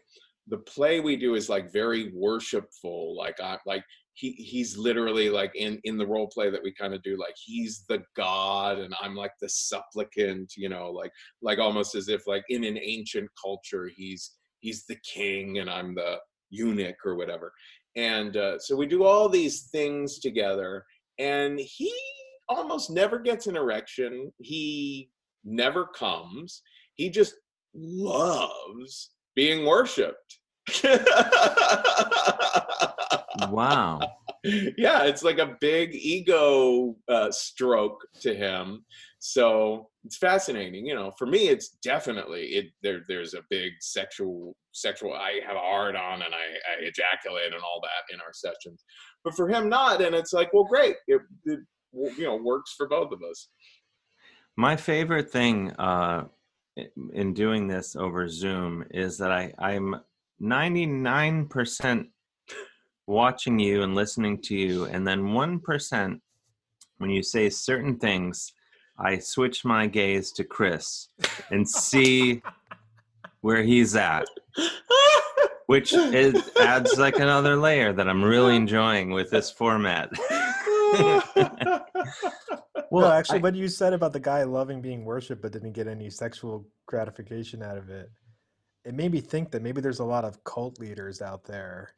the 0.47 0.59
play 0.59 1.01
we 1.01 1.17
do 1.17 1.35
is 1.35 1.49
like 1.49 1.73
very 1.73 2.13
worshipful. 2.13 3.17
Like 3.17 3.41
I 3.41 3.59
like 3.67 3.85
he 4.15 4.33
he's 4.33 4.77
literally 4.77 5.31
like 5.31 5.53
in 5.55 5.81
in 5.85 5.97
the 5.97 6.07
role 6.07 6.29
play 6.29 6.51
that 6.51 6.63
we 6.63 6.73
kind 6.73 6.93
of 6.93 7.03
do 7.03 7.17
like 7.17 7.35
he's 7.37 7.85
the 7.89 8.03
god 8.17 8.79
and 8.79 8.95
i'm 9.01 9.15
like 9.15 9.33
the 9.41 9.49
supplicant 9.49 10.53
you 10.57 10.69
know 10.69 10.91
like 10.91 11.13
like 11.43 11.59
almost 11.59 11.95
as 11.95 12.09
if 12.09 12.27
like 12.27 12.45
in 12.49 12.65
an 12.65 12.79
ancient 12.83 13.29
culture 13.41 13.89
he's 13.95 14.33
he's 14.59 14.85
the 14.87 14.97
king 14.97 15.59
and 15.59 15.71
i'm 15.71 15.95
the 15.95 16.19
eunuch 16.51 16.97
or 17.05 17.15
whatever 17.15 17.53
and 17.97 18.37
uh, 18.37 18.59
so 18.59 18.77
we 18.77 18.87
do 18.87 19.05
all 19.05 19.29
these 19.29 19.63
things 19.73 20.19
together 20.19 20.85
and 21.19 21.59
he 21.59 21.93
almost 22.51 22.91
never 22.91 23.19
gets 23.19 23.47
an 23.47 23.57
erection. 23.57 24.33
He 24.39 25.11
never 25.45 25.87
comes. 25.87 26.63
He 26.95 27.11
just 27.11 27.35
loves 27.75 29.11
being 29.35 29.65
worshipped. 29.67 30.39
Wow. 33.49 34.01
Yeah 34.79 35.05
it's 35.05 35.23
like 35.23 35.39
a 35.39 35.55
big 35.61 35.91
ego 35.93 36.97
uh, 37.09 37.31
stroke 37.31 38.01
to 38.23 38.35
him. 38.35 38.87
So 39.19 39.91
it's 40.07 40.17
fascinating 40.17 40.87
you 40.87 40.95
know 40.95 41.13
for 41.19 41.27
me 41.27 41.49
it's 41.49 41.77
definitely 41.85 42.45
it 42.45 42.67
there 42.83 43.03
there's 43.07 43.35
a 43.35 43.43
big 43.51 43.73
sexual 43.81 44.57
sexual 44.73 45.13
i 45.13 45.41
have 45.47 45.57
a 45.57 45.61
hard 45.61 45.95
on 45.95 46.23
and 46.23 46.35
I, 46.35 46.39
I 46.39 46.87
ejaculate 46.87 47.53
and 47.53 47.63
all 47.63 47.83
that 47.83 48.15
in 48.15 48.21
our 48.21 48.33
sessions. 48.33 48.83
But 49.25 49.35
for 49.35 49.47
him 49.47 49.69
not 49.69 50.01
and 50.01 50.15
it's 50.15 50.33
like 50.33 50.51
well 50.55 50.65
great 50.65 50.97
it, 51.07 51.21
it 51.45 51.61
you 51.93 52.25
know 52.25 52.37
works 52.37 52.75
for 52.77 52.89
both 52.89 53.13
of 53.13 53.23
us 53.23 53.49
My 54.57 54.77
favorite 54.77 55.31
thing 55.31 55.73
uh, 55.73 56.25
in 57.13 57.35
doing 57.35 57.67
this 57.67 57.97
over 57.97 58.29
Zoom 58.29 58.85
is 58.91 59.19
that 59.19 59.31
I, 59.31 59.53
I'm 59.59 59.97
99% 60.43 62.07
watching 63.07 63.59
you 63.59 63.83
and 63.83 63.95
listening 63.95 64.41
to 64.43 64.55
you, 64.55 64.85
and 64.85 65.07
then 65.07 65.23
1% 65.23 66.21
when 66.99 67.11
you 67.11 67.23
say 67.23 67.49
certain 67.49 67.97
things, 67.97 68.53
I 68.99 69.19
switch 69.19 69.65
my 69.65 69.87
gaze 69.87 70.33
to 70.33 70.45
Chris 70.45 71.09
and 71.51 71.69
see 71.69 72.43
where 73.41 73.63
he's 73.63 73.97
at, 73.97 74.27
which 75.67 75.95
is, 75.95 76.51
adds 76.61 76.99
like 76.99 77.19
another 77.19 77.57
layer 77.57 77.93
that 77.95 78.09
I'm 78.09 78.23
really 78.23 78.55
enjoying 78.55 79.11
with 79.11 79.31
this 79.31 79.51
format. 79.51 80.11
Well, 82.93 83.07
actually, 83.07 83.39
what 83.39 83.55
you 83.55 83.69
said 83.69 83.93
about 83.93 84.13
the 84.13 84.19
guy 84.19 84.43
loving 84.43 84.81
being 84.81 85.05
worshipped 85.05 85.43
but 85.43 85.53
didn't 85.53 85.73
get 85.73 85.87
any 85.87 86.11
sexual 86.11 86.67
gratification 86.87 87.63
out 87.63 87.77
of 87.79 87.89
it, 87.89 88.11
it 88.85 88.95
made 88.95 89.13
me 89.13 89.21
think 89.21 89.53
that 89.53 89.63
maybe 89.63 89.81
there's 89.81 90.01
a 90.01 90.05
lot 90.05 90.25
of 90.25 90.43
cult 90.43 90.81
leaders 90.81 91.23
out 91.23 91.45
there 91.45 91.95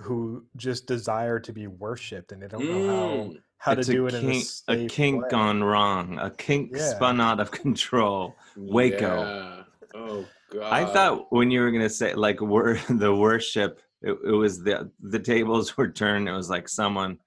who 0.00 0.46
just 0.56 0.86
desire 0.86 1.38
to 1.40 1.52
be 1.52 1.66
worshipped 1.66 2.32
and 2.32 2.42
they 2.42 2.48
don't 2.48 2.64
know 2.64 2.86
how 2.88 3.06
Mm. 3.24 3.42
how 3.58 3.74
to 3.74 3.82
do 3.82 4.06
it 4.06 4.14
in 4.14 4.26
a, 4.26 4.32
kink, 4.32 4.44
a 4.68 4.86
kink 4.86 5.22
way. 5.24 5.28
gone 5.30 5.62
wrong, 5.62 6.18
a 6.18 6.30
kink 6.30 6.70
Yeah. 6.74 6.94
spun 6.94 7.20
out 7.20 7.38
of 7.40 7.50
control. 7.62 8.36
Waco. 8.56 9.18
Yeah. 9.20 9.62
oh 9.94 10.24
god 10.50 10.72
I 10.72 10.86
thought 10.86 11.30
when 11.30 11.50
you 11.50 11.60
were 11.60 11.70
gonna 11.70 11.90
say 11.90 12.14
like 12.14 12.40
wor- 12.40 12.78
the 12.88 13.14
worship, 13.14 13.80
it, 14.00 14.12
it 14.24 14.32
was 14.32 14.62
the 14.62 14.90
the 15.00 15.18
tables 15.18 15.76
were 15.76 15.88
turned. 15.90 16.26
It 16.26 16.32
was 16.32 16.48
like 16.48 16.68
someone 16.70 17.18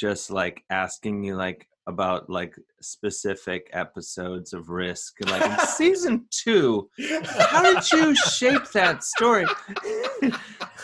just 0.00 0.30
like 0.30 0.64
asking 0.70 1.22
you 1.22 1.36
like 1.36 1.68
about 1.86 2.30
like 2.30 2.54
specific 2.80 3.68
episodes 3.72 4.54
of 4.54 4.70
Risk, 4.70 5.14
like 5.26 5.44
in 5.44 5.58
season 5.66 6.26
two. 6.30 6.88
How 7.26 7.62
did 7.62 7.92
you 7.92 8.14
shape 8.14 8.70
that 8.72 9.04
story? 9.04 9.44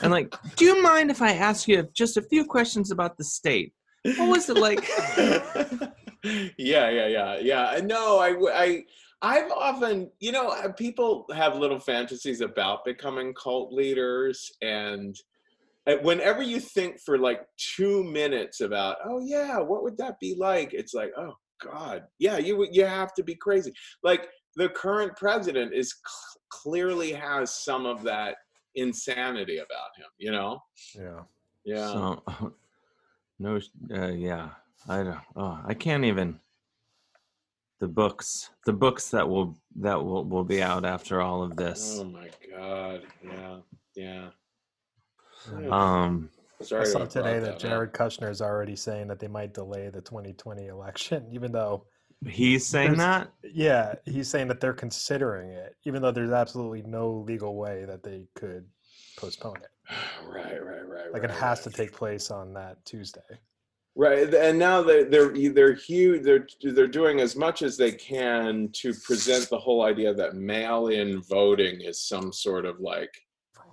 and 0.03 0.13
like, 0.13 0.35
do 0.57 0.67
you 0.67 0.83
mind 0.83 1.11
if 1.11 1.23
I 1.23 1.33
ask 1.33 1.67
you 1.67 1.89
just 1.95 2.19
a 2.19 2.23
few 2.23 2.45
questions 2.45 2.91
about 2.91 3.17
the 3.17 3.25
state? 3.25 3.73
What 4.05 4.29
was 4.29 4.51
it 4.51 4.59
like? 4.59 4.87
yeah, 6.59 6.91
yeah, 6.91 7.07
yeah, 7.07 7.39
yeah. 7.39 7.81
No, 7.83 8.19
I, 8.19 8.35
I, 8.53 8.85
I've 9.23 9.51
often, 9.51 10.11
you 10.21 10.33
know, 10.33 10.55
people 10.77 11.25
have 11.35 11.57
little 11.57 11.81
fantasies 11.81 12.43
about 12.43 12.85
becoming 12.85 13.33
cult 13.35 13.73
leaders, 13.73 14.51
and 14.61 15.17
whenever 16.03 16.43
you 16.43 16.61
think 16.61 17.01
for 17.05 17.19
like 17.19 17.43
two 17.57 18.03
minutes 18.05 18.61
about, 18.61 18.97
oh 19.05 19.21
yeah, 19.25 19.59
what 19.59 19.83
would 19.83 19.97
that 19.99 20.19
be 20.21 20.35
like? 20.39 20.75
It's 20.75 20.95
like, 20.95 21.11
oh 21.17 21.35
God, 21.63 22.05
yeah, 22.19 22.39
you 22.39 22.67
you 22.71 22.85
have 22.85 23.15
to 23.15 23.23
be 23.23 23.35
crazy. 23.35 23.73
Like 24.03 24.29
the 24.57 24.69
current 24.71 25.17
president 25.17 25.75
is 25.75 25.95
cl- 26.05 26.43
clearly 26.51 27.13
has 27.13 27.53
some 27.65 27.87
of 27.87 28.03
that 28.03 28.37
insanity 28.75 29.59
about 29.59 29.91
him, 29.97 30.07
you 30.19 30.33
know? 30.33 30.59
Yeah. 30.95 31.21
Yeah. 31.65 31.93
So, 31.93 32.23
no, 33.39 33.61
uh, 33.95 34.09
yeah, 34.09 34.51
I 34.89 35.03
don't. 35.03 35.19
Oh, 35.37 35.61
I 35.65 35.75
can't 35.75 36.05
even. 36.05 36.41
The 37.81 37.89
books, 37.89 38.51
the 38.65 38.73
books 38.73 39.11
that 39.11 39.29
will 39.29 39.59
that 39.77 40.03
will 40.03 40.25
will 40.25 40.45
be 40.45 40.63
out 40.63 40.87
after 40.87 41.21
all 41.21 41.43
of 41.43 41.57
this. 41.57 41.99
Oh 42.01 42.05
my 42.05 42.31
God. 42.51 43.03
Yeah. 43.23 43.57
Yeah. 43.95 44.29
Um, 45.71 46.31
Sorry 46.63 46.83
I 46.83 46.85
saw 46.85 47.05
today 47.05 47.39
that 47.39 47.41
that 47.41 47.55
up. 47.55 47.59
Jared 47.59 47.93
Kushner 47.93 48.31
is 48.31 48.41
already 48.41 48.77
saying 48.77 49.09
that 49.09 49.19
they 49.19 49.29
might 49.29 49.53
delay 49.53 49.91
the 49.91 50.01
2020 50.01 50.69
election, 50.69 51.27
even 51.33 51.53
though 51.53 51.85
he's 52.27 52.67
saying 52.67 52.97
that. 52.97 53.33
Yeah, 53.43 53.95
he's 54.05 54.29
saying 54.29 54.49
that 54.49 54.61
they're 54.61 54.73
considering 54.73 55.51
it, 55.51 55.77
even 55.85 56.03
though 56.03 56.13
there's 56.13 56.31
absolutely 56.31 56.83
no 56.83 57.25
legal 57.27 57.57
way 57.57 57.85
that 57.85 58.03
they 58.03 58.27
could 58.35 58.67
postpone 59.17 59.57
it. 59.57 59.69
Right, 60.29 60.63
right, 60.63 60.87
right. 60.87 61.13
Like 61.13 61.23
right, 61.23 61.31
it 61.31 61.37
has 61.37 61.63
to 61.63 61.71
take 61.71 61.93
place 61.93 62.33
on 62.33 62.53
that 62.55 62.85
Tuesday. 62.85 63.21
Right, 63.95 64.35
and 64.35 64.59
now 64.59 64.83
they're 64.83 65.05
they're 65.05 65.33
they're 65.51 65.75
huge. 65.75 66.23
They're 66.25 66.47
they're 66.61 66.87
doing 66.89 67.21
as 67.21 67.37
much 67.37 67.63
as 67.63 67.77
they 67.77 67.93
can 67.93 68.69
to 68.75 68.93
present 68.93 69.49
the 69.49 69.59
whole 69.59 69.83
idea 69.85 70.13
that 70.13 70.35
mail-in 70.35 71.23
voting 71.23 71.81
is 71.81 72.03
some 72.03 72.33
sort 72.33 72.67
of 72.67 72.81
like 72.81 73.11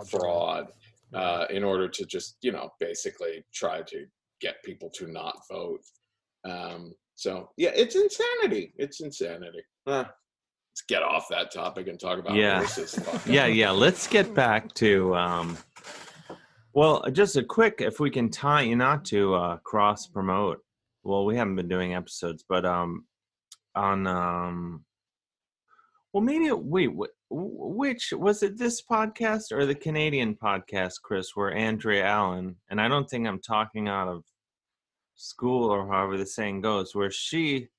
fraud, 0.09 0.67
uh, 1.14 1.45
in 1.49 1.64
order 1.64 1.88
to 1.88 2.05
just 2.05 2.38
you 2.41 2.51
know 2.51 2.70
basically 2.80 3.43
try 3.53 3.82
to 3.84 4.05
get 4.41 4.64
people 4.64 4.89
to 4.95 5.07
not 5.07 5.36
vote. 5.49 5.82
Um, 6.45 6.93
so 7.16 7.49
yeah, 7.57 7.72
it's 7.76 7.95
insanity. 7.95 8.74
It's 8.78 9.01
insanity. 9.01 9.64
Huh. 9.88 10.05
Let's 10.72 10.82
get 10.88 11.03
off 11.03 11.28
that 11.30 11.53
topic 11.53 11.88
and 11.88 11.99
talk 11.99 12.18
about 12.18 12.36
yeah, 12.36 12.66
yeah, 13.28 13.45
yeah. 13.45 13.70
Let's 13.70 14.07
get 14.07 14.34
back 14.34 14.74
to. 14.76 15.16
Um, 15.16 15.57
well, 16.74 17.05
just 17.11 17.38
a 17.38 17.43
quick, 17.43 17.76
if 17.80 17.99
we 17.99 18.09
can 18.09 18.32
tie 18.32 18.64
you 18.64 18.76
not 18.76 19.05
to 19.05 19.36
uh, 19.36 19.57
cross 19.57 20.07
promote. 20.07 20.59
Well, 21.03 21.26
we 21.26 21.38
haven't 21.38 21.57
been 21.57 21.68
doing 21.68 21.93
episodes, 21.93 22.43
but 22.49 22.66
um, 22.66 23.05
on 23.76 24.07
um, 24.07 24.84
well, 26.14 26.24
maybe 26.24 26.51
wait, 26.51 26.89
wh- 26.89 27.22
which 27.36 28.14
was 28.16 28.44
it? 28.44 28.58
This 28.58 28.82
podcast 28.82 29.52
or 29.52 29.66
the 29.66 29.76
Canadian 29.76 30.36
podcast, 30.36 31.02
Chris, 31.02 31.36
where 31.36 31.54
Andrea 31.54 32.06
Allen 32.06 32.56
and 32.70 32.80
I 32.80 32.88
don't 32.88 33.10
think 33.10 33.28
I'm 33.28 33.42
talking 33.42 33.88
out 33.88 34.08
of 34.08 34.24
school 35.16 35.70
or 35.70 35.88
however 35.88 36.18
the 36.18 36.26
saying 36.26 36.62
goes, 36.62 36.96
where 36.96 37.12
she 37.12 37.70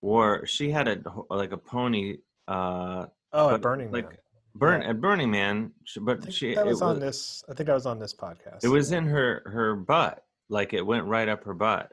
wore 0.00 0.44
she 0.46 0.70
had 0.70 0.88
a 0.88 0.98
like 1.30 1.52
a 1.52 1.56
pony. 1.56 2.18
uh 2.48 3.06
Oh, 3.32 3.48
but 3.48 3.54
at 3.54 3.62
Burning 3.62 3.90
like, 3.90 4.08
Man. 4.08 4.18
Burn 4.54 4.82
at 4.82 5.00
Burning 5.00 5.30
Man, 5.30 5.72
but 6.00 6.32
she 6.32 6.54
That 6.54 6.66
it 6.66 6.70
was 6.70 6.82
on 6.82 6.94
was, 6.94 7.00
this. 7.00 7.44
I 7.48 7.54
think 7.54 7.68
I 7.68 7.74
was 7.74 7.86
on 7.86 7.98
this 7.98 8.14
podcast. 8.14 8.62
it 8.62 8.68
was 8.68 8.92
in 8.92 9.06
her 9.06 9.42
her 9.46 9.74
butt, 9.74 10.24
like 10.48 10.72
it 10.72 10.86
went 10.86 11.06
right 11.06 11.28
up 11.28 11.44
her 11.44 11.54
butt. 11.54 11.92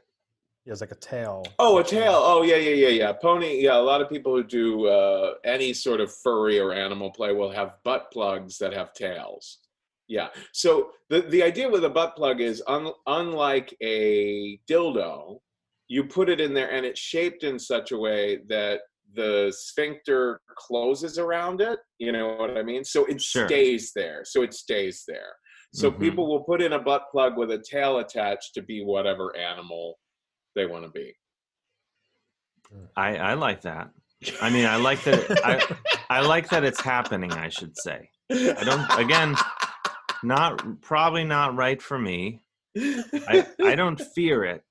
It 0.65 0.69
was 0.69 0.81
like 0.81 0.91
a 0.91 0.95
tail. 0.95 1.43
Oh, 1.57 1.79
a 1.79 1.83
tail. 1.83 2.13
Oh, 2.13 2.43
yeah, 2.43 2.55
yeah, 2.57 2.75
yeah, 2.75 2.89
yeah. 2.89 3.13
Pony. 3.13 3.61
Yeah, 3.63 3.77
a 3.77 3.81
lot 3.81 3.99
of 3.99 4.09
people 4.09 4.35
who 4.35 4.43
do 4.43 4.85
uh, 4.87 5.33
any 5.43 5.73
sort 5.73 5.99
of 5.99 6.13
furry 6.13 6.59
or 6.59 6.71
animal 6.71 7.09
play 7.09 7.33
will 7.33 7.49
have 7.49 7.77
butt 7.83 8.11
plugs 8.13 8.59
that 8.59 8.71
have 8.71 8.93
tails. 8.93 9.57
Yeah. 10.07 10.27
So 10.53 10.91
the 11.09 11.21
the 11.21 11.41
idea 11.41 11.67
with 11.67 11.83
a 11.85 11.89
butt 11.89 12.15
plug 12.15 12.41
is, 12.41 12.61
un, 12.67 12.91
unlike 13.07 13.75
a 13.81 14.59
dildo, 14.69 15.39
you 15.87 16.03
put 16.03 16.29
it 16.29 16.39
in 16.39 16.53
there 16.53 16.69
and 16.71 16.85
it's 16.85 16.99
shaped 16.99 17.43
in 17.43 17.57
such 17.57 17.91
a 17.91 17.97
way 17.97 18.41
that 18.47 18.81
the 19.15 19.51
sphincter 19.57 20.41
closes 20.55 21.17
around 21.17 21.59
it. 21.59 21.79
You 21.97 22.11
know 22.11 22.35
what 22.35 22.55
I 22.57 22.61
mean? 22.61 22.83
So 22.83 23.05
it 23.05 23.19
Sure. 23.21 23.47
stays 23.47 23.93
there. 23.95 24.21
So 24.25 24.43
it 24.43 24.53
stays 24.53 25.03
there. 25.07 25.33
So 25.73 25.89
Mhm. 25.91 25.99
people 25.99 26.27
will 26.27 26.43
put 26.43 26.61
in 26.61 26.73
a 26.73 26.79
butt 26.79 27.05
plug 27.11 27.35
with 27.37 27.49
a 27.51 27.57
tail 27.59 27.97
attached 27.99 28.53
to 28.55 28.61
be 28.61 28.83
whatever 28.83 29.35
animal 29.35 29.97
they 30.55 30.65
want 30.65 30.83
to 30.85 30.89
be. 30.89 31.13
I 32.95 33.17
I 33.17 33.33
like 33.33 33.61
that. 33.61 33.89
I 34.41 34.49
mean, 34.49 34.65
I 34.65 34.77
like 34.77 35.03
that. 35.03 35.45
I 35.45 36.17
I 36.17 36.21
like 36.21 36.49
that 36.49 36.63
it's 36.63 36.81
happening. 36.81 37.31
I 37.31 37.49
should 37.49 37.75
say. 37.77 38.09
I 38.29 38.63
don't. 38.63 38.99
Again, 38.99 39.35
not 40.23 40.81
probably 40.81 41.23
not 41.23 41.55
right 41.55 41.81
for 41.81 41.97
me. 41.97 42.41
I 42.77 43.45
I 43.63 43.75
don't 43.75 43.99
fear 43.99 44.45
it. 44.45 44.63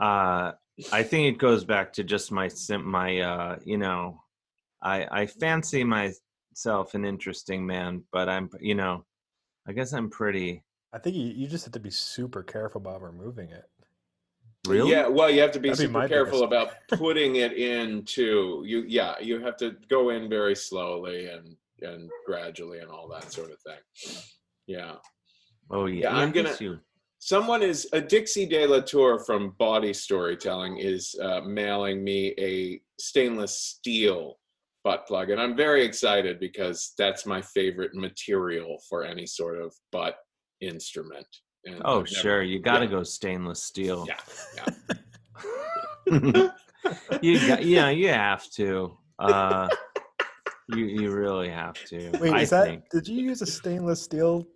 Uh, 0.00 0.52
I 0.92 1.02
think 1.04 1.32
it 1.34 1.38
goes 1.38 1.64
back 1.64 1.92
to 1.94 2.04
just 2.04 2.32
my 2.32 2.50
my 2.82 3.20
uh, 3.20 3.58
you 3.64 3.78
know, 3.78 4.20
I 4.82 5.06
I 5.10 5.26
fancy 5.26 5.84
myself 5.84 6.94
an 6.94 7.04
interesting 7.04 7.66
man, 7.66 8.02
but 8.12 8.28
I'm 8.28 8.50
you 8.60 8.74
know, 8.74 9.04
I 9.66 9.72
guess 9.72 9.92
I'm 9.92 10.10
pretty. 10.10 10.64
I 10.92 10.98
think 10.98 11.16
you, 11.16 11.26
you 11.26 11.48
just 11.48 11.64
have 11.64 11.72
to 11.72 11.80
be 11.80 11.90
super 11.90 12.42
careful 12.42 12.80
about 12.80 13.02
removing 13.02 13.50
it. 13.50 13.64
Really? 14.66 14.90
Yeah, 14.92 15.08
well, 15.08 15.30
you 15.30 15.40
have 15.42 15.50
to 15.52 15.60
be 15.60 15.68
That'd 15.68 15.82
super 15.82 15.92
my 15.92 16.08
careful 16.08 16.46
biggest- 16.46 16.72
about 16.72 16.72
putting 16.98 17.36
it 17.36 17.52
into 17.52 18.62
you. 18.66 18.84
Yeah, 18.86 19.14
you 19.20 19.38
have 19.40 19.56
to 19.58 19.76
go 19.88 20.10
in 20.10 20.28
very 20.28 20.56
slowly 20.56 21.26
and 21.26 21.56
and 21.82 22.08
gradually 22.24 22.78
and 22.78 22.90
all 22.90 23.08
that 23.08 23.30
sort 23.30 23.50
of 23.50 23.58
thing. 23.60 24.22
Yeah, 24.66 24.94
Oh 25.70 25.86
yeah, 25.86 26.02
Yeah, 26.10 26.16
I'm 26.16 26.32
gonna- 26.32 26.48
miss. 26.58 26.78
Someone 27.18 27.62
is 27.62 27.88
a 27.94 28.00
Dixie 28.02 28.44
De 28.46 28.66
La 28.66 28.80
Tour 28.80 29.18
from 29.18 29.50
Body 29.58 29.94
Storytelling 29.94 30.76
is 30.76 31.14
uh, 31.22 31.40
mailing 31.40 32.04
me 32.04 32.34
a 32.38 32.80
stainless 33.00 33.58
steel 33.58 34.38
butt 34.82 35.06
plug, 35.06 35.30
and 35.30 35.40
I'm 35.40 35.56
very 35.56 35.84
excited 35.84 36.38
because 36.38 36.92
that's 36.98 37.24
my 37.24 37.40
favorite 37.40 37.94
material 37.94 38.78
for 38.90 39.04
any 39.04 39.26
sort 39.26 39.58
of 39.58 39.74
butt 39.90 40.16
instrument. 40.60 41.26
And 41.66 41.80
Oh 41.84 41.96
never- 41.96 42.06
sure, 42.06 42.42
you 42.42 42.58
got 42.60 42.78
to 42.80 42.84
yeah. 42.86 42.90
go 42.90 43.02
stainless 43.02 43.62
steel. 43.62 44.06
Yeah, 44.08 44.64
yeah. 46.06 46.48
you 47.22 47.46
got, 47.48 47.64
yeah, 47.64 47.88
you 47.90 48.08
have 48.08 48.48
to. 48.52 48.96
Uh, 49.18 49.68
you 50.74 50.84
you 50.86 51.10
really 51.12 51.48
have 51.48 51.82
to. 51.86 52.10
Wait, 52.20 52.32
I 52.32 52.42
is 52.42 52.50
that? 52.50 52.66
think. 52.66 52.90
Did 52.90 53.08
you 53.08 53.22
use 53.22 53.42
a 53.42 53.46
stainless 53.46 54.02
steel 54.02 54.46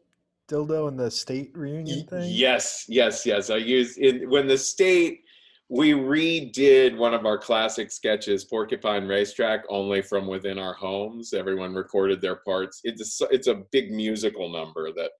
dildo 0.51 0.89
in 0.89 0.97
the 0.97 1.11
state 1.11 1.51
reunion 1.57 2.07
thing? 2.07 2.25
Yes, 2.31 2.85
yes, 2.89 3.25
yes. 3.25 3.51
I 3.51 3.57
used 3.57 3.99
in 3.99 4.29
when 4.31 4.47
the 4.47 4.59
state 4.59 5.21
we 5.71 5.93
redid 5.93 6.97
one 6.97 7.13
of 7.13 7.27
our 7.27 7.37
classic 7.37 7.91
sketches, 7.93 8.45
Porcupine 8.47 9.07
Racetrack, 9.07 9.65
only 9.69 10.01
from 10.01 10.27
within 10.27 10.59
our 10.59 10.73
homes. 10.73 11.35
Everyone 11.35 11.75
recorded 11.75 12.23
their 12.23 12.37
parts. 12.37 12.81
It's 12.85 13.21
a, 13.21 13.27
it's 13.31 13.49
a 13.49 13.63
big 13.71 13.91
musical 13.91 14.51
number 14.51 14.91
that 14.95 15.11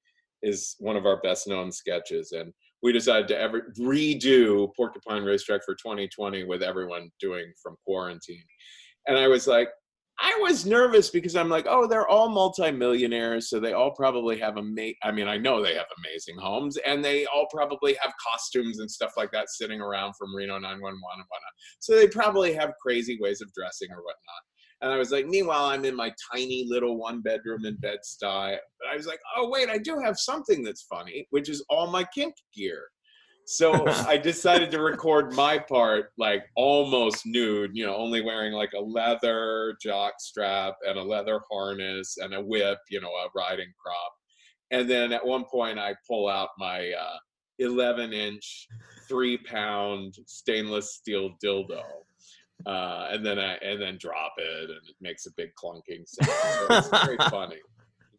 is 0.43 0.77
one 0.79 0.97
of 0.97 1.07
our 1.07 1.21
best 1.21 1.47
known 1.49 1.73
sketches, 1.73 2.33
and 2.33 2.53
we 2.83 2.93
decided 2.93 3.29
to 3.29 3.39
ever 3.39 3.73
redo 3.79 4.69
Porcupine 4.77 5.25
Racetrack 5.25 5.63
for 5.65 5.75
2020 5.75 6.45
with 6.45 6.63
everyone 6.63 7.11
doing 7.21 7.53
from 7.63 7.77
quarantine. 7.85 8.45
And 9.07 9.19
I 9.19 9.27
was 9.27 9.47
like, 9.47 9.69
I 10.21 10.37
was 10.43 10.67
nervous 10.67 11.11
because 11.11 11.37
I'm 11.37 11.49
like, 11.49 11.67
oh, 11.69 11.87
they're 11.87 12.09
all 12.09 12.29
multimillionaires, 12.29 13.49
so 13.49 13.61
they 13.61 13.73
all 13.73 13.93
probably 13.93 14.37
have 14.39 14.57
a 14.57 14.61
ama- 14.61 14.95
I 15.05 15.13
mean, 15.13 15.29
I 15.29 15.37
know 15.37 15.63
they 15.63 15.75
have 15.75 15.87
amazing 16.05 16.37
homes, 16.39 16.77
and 16.79 17.05
they 17.05 17.25
all 17.27 17.47
probably 17.53 17.97
have 18.01 18.13
costumes 18.33 18.81
and 18.81 18.91
stuff 18.91 19.13
like 19.17 19.31
that 19.31 19.49
sitting 19.49 19.81
around 19.81 20.15
from 20.19 20.35
Reno 20.35 20.55
911 20.55 20.81
and 20.83 21.03
whatnot. 21.03 21.53
So 21.79 21.95
they 21.95 22.09
probably 22.09 22.53
have 22.55 22.73
crazy 22.83 23.17
ways 23.21 23.41
of 23.41 23.53
dressing 23.53 23.91
or 23.93 23.99
whatnot. 23.99 24.43
And 24.81 24.93
I 24.93 24.97
was 24.97 25.11
like, 25.11 25.27
meanwhile, 25.27 25.67
I'm 25.67 25.85
in 25.85 25.97
my 25.97 26.13
tiny 26.33 26.65
little 26.69 26.99
one 26.99 27.21
bedroom 27.21 27.65
in 27.65 27.77
Bed 27.77 27.99
Stuy. 28.05 28.57
But 28.79 28.89
I 28.93 28.97
was 28.97 29.07
like, 29.07 29.21
oh 29.37 29.49
wait, 29.49 29.69
I 29.69 29.79
do 29.79 29.99
have 29.99 30.19
something 30.19 30.63
that's 30.63 30.83
funny, 30.83 31.27
which 31.31 31.49
is 31.49 31.65
all 31.69 31.91
my 31.91 32.05
kink 32.15 32.35
gear. 32.55 32.85
So 33.47 33.89
I 34.07 34.19
decided 34.19 34.71
to 34.73 34.83
record 34.83 35.33
my 35.33 35.59
part 35.59 36.11
like 36.19 36.45
almost 36.55 37.27
nude, 37.27 37.71
you 37.75 37.87
know, 37.87 37.97
only 37.97 38.21
wearing 38.21 38.53
like 38.53 38.73
a 38.77 38.81
leather 38.81 39.75
jock 39.83 40.15
strap 40.21 40.75
and 40.87 40.99
a 40.99 41.03
leather 41.03 41.41
harness 41.51 42.19
and 42.19 42.35
a 42.35 42.41
whip, 42.41 42.79
you 42.91 43.01
know, 43.01 43.09
a 43.09 43.29
riding 43.35 43.73
crop. 43.83 44.13
And 44.71 44.89
then 44.89 45.13
at 45.13 45.25
one 45.25 45.45
point 45.51 45.79
I 45.79 45.95
pull 46.07 46.29
out 46.29 46.51
my 46.59 46.93
uh, 46.93 47.17
11 47.59 48.13
inch, 48.13 48.69
three 49.09 49.39
pound 49.39 50.15
stainless 50.27 50.95
steel 50.95 51.31
dildo. 51.43 51.83
Uh, 52.67 53.09
and 53.11 53.25
then 53.25 53.39
I 53.39 53.55
and 53.57 53.81
then 53.81 53.99
drop 54.01 54.33
it 54.37 54.71
and 54.71 54.79
it 54.89 54.97
makes 55.01 55.27
a 55.27 55.31
big 55.37 55.51
clunking 55.63 56.05
sound. 56.07 56.31
So 56.31 56.67
it's 56.71 57.05
very 57.05 57.17
funny. 57.31 57.59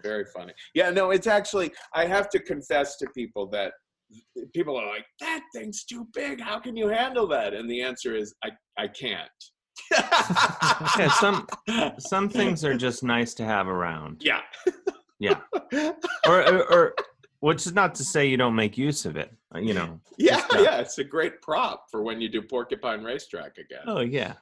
Very 0.01 0.25
funny. 0.33 0.53
Yeah, 0.73 0.91
no, 0.91 1.11
it's 1.11 1.27
actually 1.27 1.71
I 1.93 2.05
have 2.05 2.29
to 2.29 2.39
confess 2.39 2.97
to 2.97 3.07
people 3.13 3.47
that 3.49 3.73
people 4.53 4.77
are 4.77 4.87
like, 4.87 5.05
that 5.19 5.41
thing's 5.53 5.83
too 5.83 6.07
big. 6.13 6.41
How 6.41 6.59
can 6.59 6.75
you 6.75 6.87
handle 6.87 7.27
that? 7.27 7.53
And 7.53 7.69
the 7.69 7.81
answer 7.81 8.15
is, 8.15 8.33
I, 8.43 8.49
I 8.77 8.87
can't. 8.87 9.29
Yeah, 9.91 11.09
some 11.11 11.47
some 11.99 12.29
things 12.29 12.65
are 12.65 12.75
just 12.75 13.03
nice 13.03 13.33
to 13.35 13.45
have 13.45 13.67
around. 13.67 14.21
Yeah. 14.21 14.41
Yeah. 15.19 15.39
Or, 16.27 16.41
or, 16.41 16.73
or 16.73 16.93
which 17.39 17.65
is 17.65 17.73
not 17.73 17.95
to 17.95 18.03
say 18.03 18.27
you 18.27 18.37
don't 18.37 18.55
make 18.55 18.77
use 18.77 19.05
of 19.05 19.15
it. 19.15 19.33
Uh, 19.53 19.59
You 19.59 19.73
know. 19.73 19.99
Yeah, 20.17 20.45
uh, 20.53 20.61
yeah. 20.61 20.79
It's 20.79 20.97
a 20.97 21.03
great 21.03 21.41
prop 21.41 21.85
for 21.89 22.03
when 22.03 22.19
you 22.21 22.29
do 22.29 22.41
Porcupine 22.41 23.03
Racetrack 23.03 23.57
again. 23.57 23.83
Oh 23.87 24.01
yeah. 24.01 24.33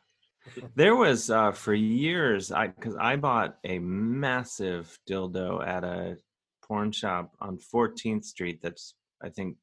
There 0.76 0.96
was 0.96 1.30
uh, 1.30 1.52
for 1.52 1.74
years 1.74 2.52
I 2.52 2.68
because 2.68 2.96
I 2.96 3.16
bought 3.18 3.58
a 3.64 3.80
massive 3.80 4.98
dildo 5.10 5.66
at 5.66 5.84
a 5.84 6.18
porn 6.64 6.92
shop 6.92 7.34
on 7.40 7.58
14th 7.74 8.24
Street. 8.26 8.60
That's 8.62 8.96
I 9.22 9.30
think 9.30 9.58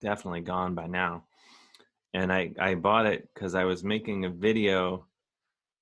definitely 0.00 0.40
gone 0.40 0.74
by 0.74 0.86
now. 0.86 1.24
And 2.14 2.32
I 2.32 2.52
I 2.58 2.74
bought 2.74 3.06
it 3.06 3.28
because 3.34 3.54
I 3.54 3.64
was 3.64 3.84
making 3.84 4.24
a 4.24 4.30
video. 4.30 5.06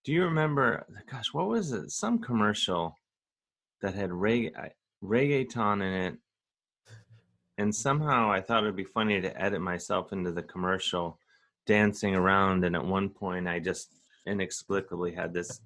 Do 0.04 0.12
you 0.12 0.24
remember? 0.24 0.86
Gosh, 1.10 1.32
what 1.32 1.48
was 1.48 1.72
it? 1.72 1.90
Some 1.90 2.18
commercial 2.18 2.96
that 3.82 3.94
had 3.94 4.12
reg- 4.12 4.54
reggaeton 5.02 5.76
in 5.82 5.92
it. 5.92 6.18
And 7.58 7.74
somehow 7.74 8.30
I 8.30 8.40
thought 8.40 8.64
it'd 8.64 8.76
be 8.76 8.84
funny 8.84 9.20
to 9.20 9.42
edit 9.42 9.60
myself 9.60 10.12
into 10.12 10.32
the 10.32 10.42
commercial 10.42 11.18
dancing 11.66 12.14
around 12.14 12.64
and 12.64 12.76
at 12.76 12.84
one 12.84 13.08
point 13.08 13.48
i 13.48 13.58
just 13.58 13.92
inexplicably 14.26 15.12
had 15.12 15.34
this 15.34 15.60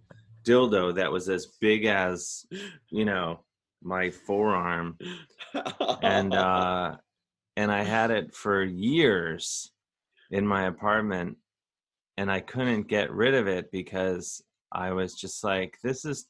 dildo 0.44 0.94
that 0.94 1.12
was 1.12 1.28
as 1.28 1.46
big 1.60 1.84
as 1.84 2.46
you 2.88 3.04
know 3.04 3.40
my 3.82 4.10
forearm. 4.10 4.98
And 6.02 6.34
uh 6.34 6.96
and 7.56 7.72
i 7.72 7.82
had 7.82 8.10
it 8.10 8.34
for 8.34 8.62
years 8.62 9.70
in 10.30 10.46
my 10.46 10.64
apartment 10.64 11.36
and 12.16 12.30
i 12.30 12.40
couldn't 12.40 12.88
get 12.88 13.10
rid 13.10 13.34
of 13.34 13.48
it 13.48 13.70
because 13.72 14.42
i 14.72 14.92
was 14.92 15.14
just 15.14 15.42
like 15.42 15.78
this 15.82 16.04
is 16.04 16.26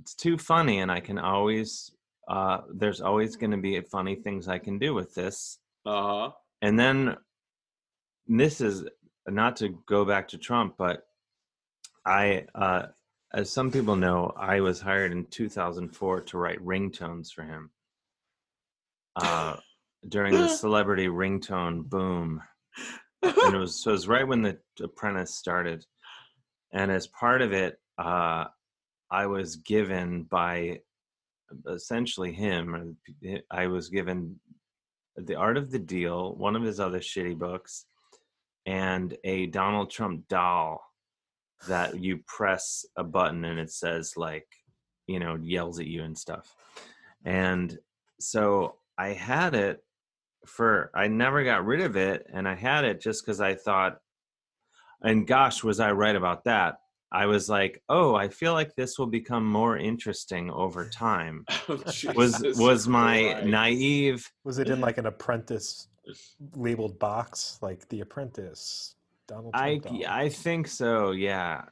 it's 0.00 0.14
too 0.14 0.36
funny 0.36 0.80
and 0.80 0.90
i 0.90 1.00
can 1.00 1.18
always 1.18 1.92
uh 2.28 2.58
there's 2.74 3.00
always 3.00 3.36
going 3.36 3.50
to 3.50 3.56
be 3.56 3.80
funny 3.80 4.14
things 4.14 4.48
i 4.48 4.58
can 4.58 4.78
do 4.78 4.94
with 4.94 5.14
this 5.14 5.58
uh-huh. 5.84 6.30
and 6.60 6.78
then 6.78 7.16
this 8.26 8.60
is 8.60 8.84
not 9.28 9.56
to 9.56 9.78
go 9.86 10.04
back 10.04 10.28
to 10.28 10.38
Trump, 10.38 10.74
but 10.78 11.02
I, 12.04 12.46
uh, 12.54 12.86
as 13.32 13.50
some 13.50 13.70
people 13.70 13.96
know, 13.96 14.32
I 14.36 14.60
was 14.60 14.80
hired 14.80 15.12
in 15.12 15.26
2004 15.26 16.20
to 16.22 16.38
write 16.38 16.64
ringtones 16.64 17.32
for 17.32 17.42
him 17.42 17.70
uh, 19.16 19.56
during 20.08 20.34
the 20.34 20.48
celebrity 20.56 21.06
ringtone 21.06 21.84
boom. 21.84 22.42
And 23.22 23.54
it 23.54 23.58
was, 23.58 23.82
so 23.82 23.90
it 23.90 23.94
was 23.94 24.08
right 24.08 24.26
when 24.26 24.42
The 24.42 24.58
Apprentice 24.82 25.34
started. 25.34 25.84
And 26.72 26.90
as 26.90 27.06
part 27.06 27.42
of 27.42 27.52
it, 27.52 27.78
uh, 27.98 28.46
I 29.10 29.26
was 29.26 29.56
given 29.56 30.24
by 30.24 30.80
essentially 31.68 32.32
him, 32.32 32.96
I 33.50 33.66
was 33.66 33.88
given 33.88 34.38
The 35.16 35.34
Art 35.34 35.56
of 35.56 35.70
the 35.70 35.78
Deal, 35.78 36.34
one 36.34 36.56
of 36.56 36.62
his 36.62 36.80
other 36.80 37.00
shitty 37.00 37.38
books, 37.38 37.86
and 38.66 39.16
a 39.24 39.46
Donald 39.46 39.90
Trump 39.90 40.28
doll 40.28 40.82
that 41.68 41.98
you 42.00 42.20
press 42.26 42.84
a 42.96 43.04
button 43.04 43.44
and 43.44 43.58
it 43.58 43.70
says 43.70 44.14
like, 44.16 44.46
you 45.06 45.18
know, 45.18 45.36
yells 45.36 45.78
at 45.78 45.86
you 45.86 46.02
and 46.02 46.16
stuff. 46.16 46.54
And 47.24 47.76
so 48.20 48.76
I 48.98 49.08
had 49.08 49.54
it 49.54 49.84
for 50.46 50.90
I 50.94 51.06
never 51.08 51.44
got 51.44 51.64
rid 51.64 51.80
of 51.80 51.96
it 51.96 52.26
and 52.32 52.48
I 52.48 52.54
had 52.54 52.84
it 52.84 53.00
just 53.00 53.24
cuz 53.24 53.40
I 53.40 53.54
thought 53.54 54.00
and 55.02 55.26
gosh 55.26 55.62
was 55.62 55.80
I 55.80 55.92
right 55.92 56.16
about 56.16 56.44
that. 56.44 56.78
I 57.12 57.26
was 57.26 57.48
like, 57.48 57.82
"Oh, 57.88 58.14
I 58.14 58.28
feel 58.28 58.54
like 58.54 58.74
this 58.74 58.98
will 58.98 59.06
become 59.06 59.44
more 59.44 59.76
interesting 59.76 60.50
over 60.50 60.88
time." 60.88 61.44
Oh, 61.68 61.78
was 62.14 62.42
was 62.56 62.88
my 62.88 63.32
Christ. 63.32 63.46
naive 63.46 64.30
Was 64.44 64.58
it 64.58 64.68
in 64.68 64.80
like 64.80 64.98
an 64.98 65.06
apprentice 65.06 65.88
labeled 66.56 66.98
box, 66.98 67.58
like 67.60 67.88
The 67.88 68.00
Apprentice? 68.00 68.94
Donald 69.28 69.54
I 69.54 69.78
Trump 69.78 70.00
doll? 70.00 70.02
I 70.08 70.28
think 70.30 70.66
so. 70.66 71.12
Yeah, 71.12 71.62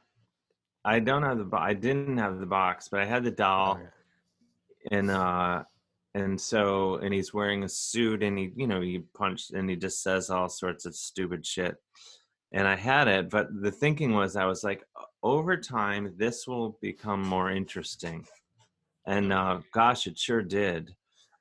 I 0.85 0.99
don't 0.99 1.23
have 1.23 1.39
the. 1.39 1.43
bo- 1.43 1.57
I 1.57 1.73
didn't 1.73 2.17
have 2.17 2.39
the 2.39 2.45
box, 2.45 2.87
but 2.89 3.01
I 3.01 3.05
had 3.05 3.23
the 3.23 3.31
doll, 3.31 3.79
and 4.91 5.09
uh, 5.11 5.63
and 6.13 6.39
so 6.39 6.95
and 6.95 7.13
he's 7.13 7.33
wearing 7.33 7.63
a 7.63 7.69
suit, 7.69 8.23
and 8.23 8.37
he 8.37 8.51
you 8.55 8.67
know 8.67 8.81
he 8.81 8.99
punched, 9.15 9.51
and 9.51 9.69
he 9.69 9.75
just 9.75 10.03
says 10.03 10.29
all 10.29 10.49
sorts 10.49 10.85
of 10.85 10.95
stupid 10.95 11.45
shit, 11.45 11.75
and 12.51 12.67
I 12.67 12.75
had 12.75 13.07
it, 13.07 13.29
but 13.29 13.47
the 13.61 13.71
thinking 13.71 14.13
was 14.13 14.35
I 14.35 14.45
was 14.45 14.63
like, 14.63 14.83
over 15.23 15.57
time 15.57 16.13
this 16.17 16.47
will 16.47 16.77
become 16.81 17.21
more 17.21 17.51
interesting, 17.51 18.25
and 19.05 19.31
uh, 19.31 19.59
gosh, 19.73 20.07
it 20.07 20.17
sure 20.17 20.41
did, 20.41 20.95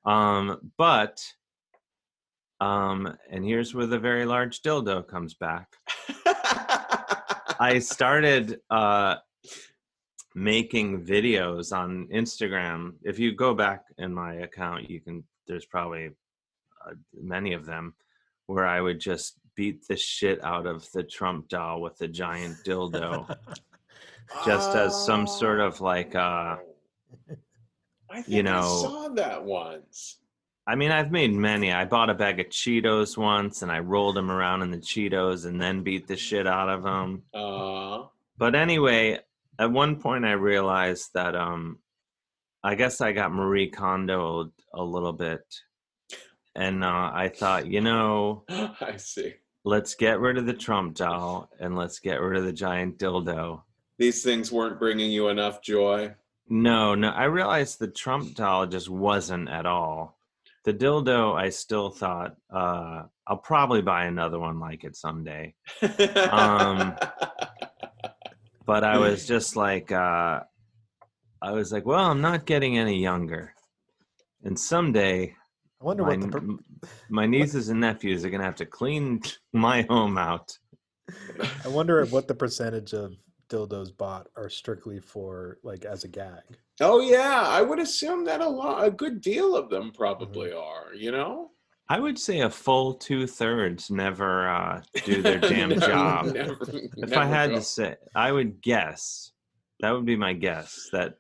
um, 0.05 0.73
but. 0.77 1.25
Um, 2.63 3.17
and 3.31 3.43
here's 3.43 3.75
where 3.75 3.87
the 3.87 3.99
very 3.99 4.27
large 4.27 4.61
dildo 4.61 5.09
comes 5.09 5.33
back. 5.33 5.67
I 7.59 7.79
started 7.79 8.61
uh, 8.71 9.17
making 10.35 11.05
videos 11.05 11.77
on 11.77 12.09
Instagram. 12.13 12.95
If 13.03 13.19
you 13.19 13.35
go 13.35 13.55
back 13.55 13.85
in 13.99 14.15
my 14.15 14.35
account, 14.37 14.89
you 14.89 15.01
can. 15.01 15.25
There's 15.47 15.67
probably 15.67 16.11
uh, 16.87 16.95
many 17.13 17.53
of 17.53 17.67
them 17.67 17.95
where 18.47 18.67
I 18.67 18.81
would 18.81 18.99
just 18.99 19.39
beat 19.57 19.87
the 19.89 19.97
shit 19.97 20.43
out 20.43 20.67
of 20.67 20.91
the 20.93 21.03
Trump 21.03 21.49
doll 21.49 21.83
with 21.83 21.99
the 21.99 22.09
giant 22.09 22.57
dildo, 22.65 23.37
just 24.45 24.75
as 24.77 25.05
some 25.05 25.27
sort 25.27 25.61
of 25.61 25.81
like, 25.81 26.15
uh, 26.15 26.57
I 28.11 28.23
think 28.23 28.29
you 28.29 28.43
I 28.49 28.61
saw 28.61 29.09
that 29.15 29.45
once. 29.45 30.17
I 30.67 30.75
mean, 30.75 30.91
I've 30.91 31.11
made 31.11 31.33
many. 31.33 31.73
I 31.73 31.85
bought 31.85 32.11
a 32.11 32.15
bag 32.15 32.39
of 32.39 32.47
Cheetos 32.47 33.17
once, 33.17 33.63
and 33.63 33.73
I 33.73 33.81
rolled 33.81 34.17
them 34.17 34.31
around 34.31 34.63
in 34.63 34.71
the 34.71 34.79
Cheetos, 34.79 35.47
and 35.47 35.61
then 35.61 35.83
beat 35.83 36.07
the 36.07 36.17
shit 36.17 36.47
out 36.47 36.69
of 36.69 36.83
them. 36.83 37.23
Uh, 37.35 38.05
But 38.39 38.55
anyway, 38.55 39.19
at 39.59 39.71
one 39.73 39.97
point, 40.01 40.25
I 40.25 40.33
realized 40.33 41.11
that 41.15 41.35
um, 41.35 41.79
I 42.63 42.75
guess 42.75 43.01
I 43.01 43.13
got 43.13 43.33
Marie 43.33 43.69
Kondo 43.71 44.51
a 44.75 44.83
little 44.83 45.13
bit, 45.13 45.43
and 46.55 46.85
uh, 46.85 47.11
I 47.13 47.29
thought, 47.35 47.67
you 47.67 47.81
know, 47.81 48.45
I 48.49 48.97
see. 48.97 49.35
let's 49.65 49.95
get 49.95 50.21
rid 50.21 50.39
of 50.39 50.47
the 50.47 50.55
Trump 50.55 50.95
doll 50.97 51.49
and 51.59 51.77
let's 51.77 51.99
get 51.99 52.21
rid 52.21 52.39
of 52.39 52.45
the 52.45 52.53
giant 52.53 52.99
dildo. 52.99 53.63
These 54.01 54.23
things 54.23 54.51
weren't 54.51 54.79
bringing 54.79 55.13
you 55.13 55.29
enough 55.29 55.61
joy. 55.61 56.15
No, 56.49 56.95
no, 56.95 57.11
I 57.11 57.25
realized 57.25 57.79
the 57.79 57.87
Trump 57.87 58.35
doll 58.35 58.67
just 58.67 58.89
wasn't 58.89 59.51
at 59.51 59.67
all. 59.67 60.17
The 60.65 60.73
dildo, 60.73 61.35
I 61.35 61.51
still 61.51 61.91
thought 61.91 62.35
uh, 62.51 63.03
I'll 63.27 63.37
probably 63.37 63.83
buy 63.83 64.07
another 64.07 64.39
one 64.39 64.59
like 64.59 64.85
it 64.85 64.97
someday. 64.97 65.55
Um, 66.31 66.97
but 68.67 68.85
I 68.85 68.97
was 68.97 69.27
just 69.27 69.55
like, 69.55 69.93
uh, 69.93 70.41
I 71.43 71.53
was 71.53 71.71
like, 71.71 71.85
well, 71.85 72.11
I'm 72.11 72.23
not 72.23 72.47
getting 72.47 72.79
any 72.79 72.99
younger, 73.03 73.53
and 74.45 74.59
someday 74.59 75.35
I 75.79 75.85
wonder 75.85 76.05
my, 76.05 76.17
what 76.17 76.21
the. 76.23 76.29
per- 76.29 76.89
my 77.11 77.27
nieces 77.27 77.69
and 77.69 77.81
nephews 77.81 78.25
are 78.25 78.31
gonna 78.31 78.45
have 78.45 78.57
to 78.57 78.67
clean 78.67 79.21
my 79.53 79.83
home 79.91 80.17
out. 80.17 80.59
I 81.63 81.69
wonder 81.69 82.03
what 82.07 82.29
the 82.29 82.35
percentage 82.35 82.95
of 82.95 83.13
dildos 83.51 83.95
bought 83.97 84.29
are 84.37 84.49
strictly 84.49 84.99
for 85.01 85.59
like 85.63 85.85
as 85.85 86.05
a 86.05 86.09
gag. 86.09 86.43
oh 86.81 87.01
yeah, 87.01 87.43
I 87.47 87.61
would 87.63 87.79
assume 87.81 88.25
that 88.25 88.41
a 88.41 88.49
lot, 88.49 88.85
a 88.87 88.91
good 88.91 89.21
deal 89.21 89.55
of 89.57 89.69
them 89.69 89.89
Mm-hmm. 89.91 89.97
probably 89.97 90.53
are. 90.53 90.95
You 90.95 91.11
know, 91.13 91.51
I 91.89 91.99
would 92.01 92.19
say 92.19 92.41
a 92.41 92.51
full 92.51 92.95
two 92.95 93.27
thirds 93.27 93.91
never 93.91 94.49
uh, 94.49 94.83
do 95.05 95.21
their 95.23 95.39
damn 95.53 95.71
Never- 95.71 95.87
job. 95.87 96.27
never- 96.27 96.57
if 96.97 97.13
I 97.17 97.27
had 97.27 97.51
go. 97.51 97.57
to 97.57 97.63
say, 97.63 97.97
I 98.15 98.31
would 98.33 98.63
guess 98.63 99.33
that 99.81 99.91
would 99.91 100.07
be 100.07 100.17
my 100.17 100.33
guess 100.33 100.89
that 100.93 101.15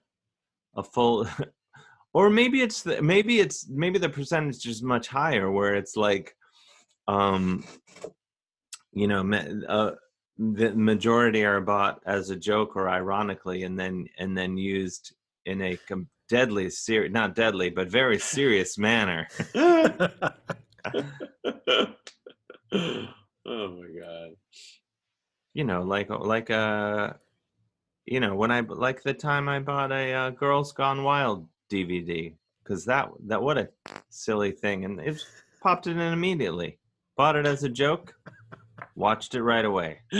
a 0.76 0.82
full, 0.84 1.26
or 2.14 2.30
maybe 2.30 2.62
it's 2.62 2.82
the, 2.82 3.02
maybe 3.02 3.40
it's 3.40 3.68
maybe 3.68 3.98
the 3.98 4.08
percentage 4.08 4.64
is 4.66 4.82
much 4.82 5.08
higher 5.08 5.50
where 5.50 5.74
it's 5.74 5.96
like, 5.96 6.34
um, 7.08 7.64
you 8.92 9.08
know, 9.08 9.22
uh, 9.68 9.92
the 10.40 10.72
majority 10.74 11.44
are 11.44 11.60
bought 11.60 12.00
as 12.06 12.30
a 12.30 12.36
joke 12.36 12.74
or 12.74 12.88
ironically, 12.88 13.62
and 13.62 13.78
then 13.78 14.06
and 14.18 14.36
then 14.36 14.56
used 14.56 15.14
in 15.44 15.60
a 15.60 15.76
com- 15.76 16.08
deadly 16.30 16.70
serious, 16.70 17.12
not 17.12 17.34
deadly, 17.34 17.68
but 17.68 17.90
very 17.90 18.18
serious 18.18 18.78
manner. 18.78 19.28
oh 19.54 19.86
my 22.72 23.88
god. 24.00 24.30
you 25.52 25.64
know 25.64 25.82
like 25.82 26.08
like 26.08 26.50
uh 26.50 27.12
you 28.06 28.20
know 28.20 28.34
when 28.34 28.50
i 28.50 28.60
like 28.60 29.02
the 29.02 29.12
time 29.12 29.48
i 29.48 29.58
bought 29.58 29.92
a 29.92 30.12
uh, 30.12 30.30
girls 30.30 30.72
gone 30.72 31.02
wild 31.02 31.46
dvd 31.70 32.32
because 32.62 32.84
that 32.86 33.10
that 33.26 33.42
what 33.42 33.58
a 33.58 33.68
silly 34.08 34.52
thing 34.52 34.84
and 34.84 35.00
it 35.00 35.22
popped 35.62 35.86
it 35.86 35.90
in 35.90 36.00
immediately 36.00 36.78
bought 37.16 37.36
it 37.36 37.44
as 37.44 37.62
a 37.64 37.68
joke 37.68 38.14
watched 38.94 39.34
it 39.34 39.42
right 39.42 39.64
away 39.64 40.00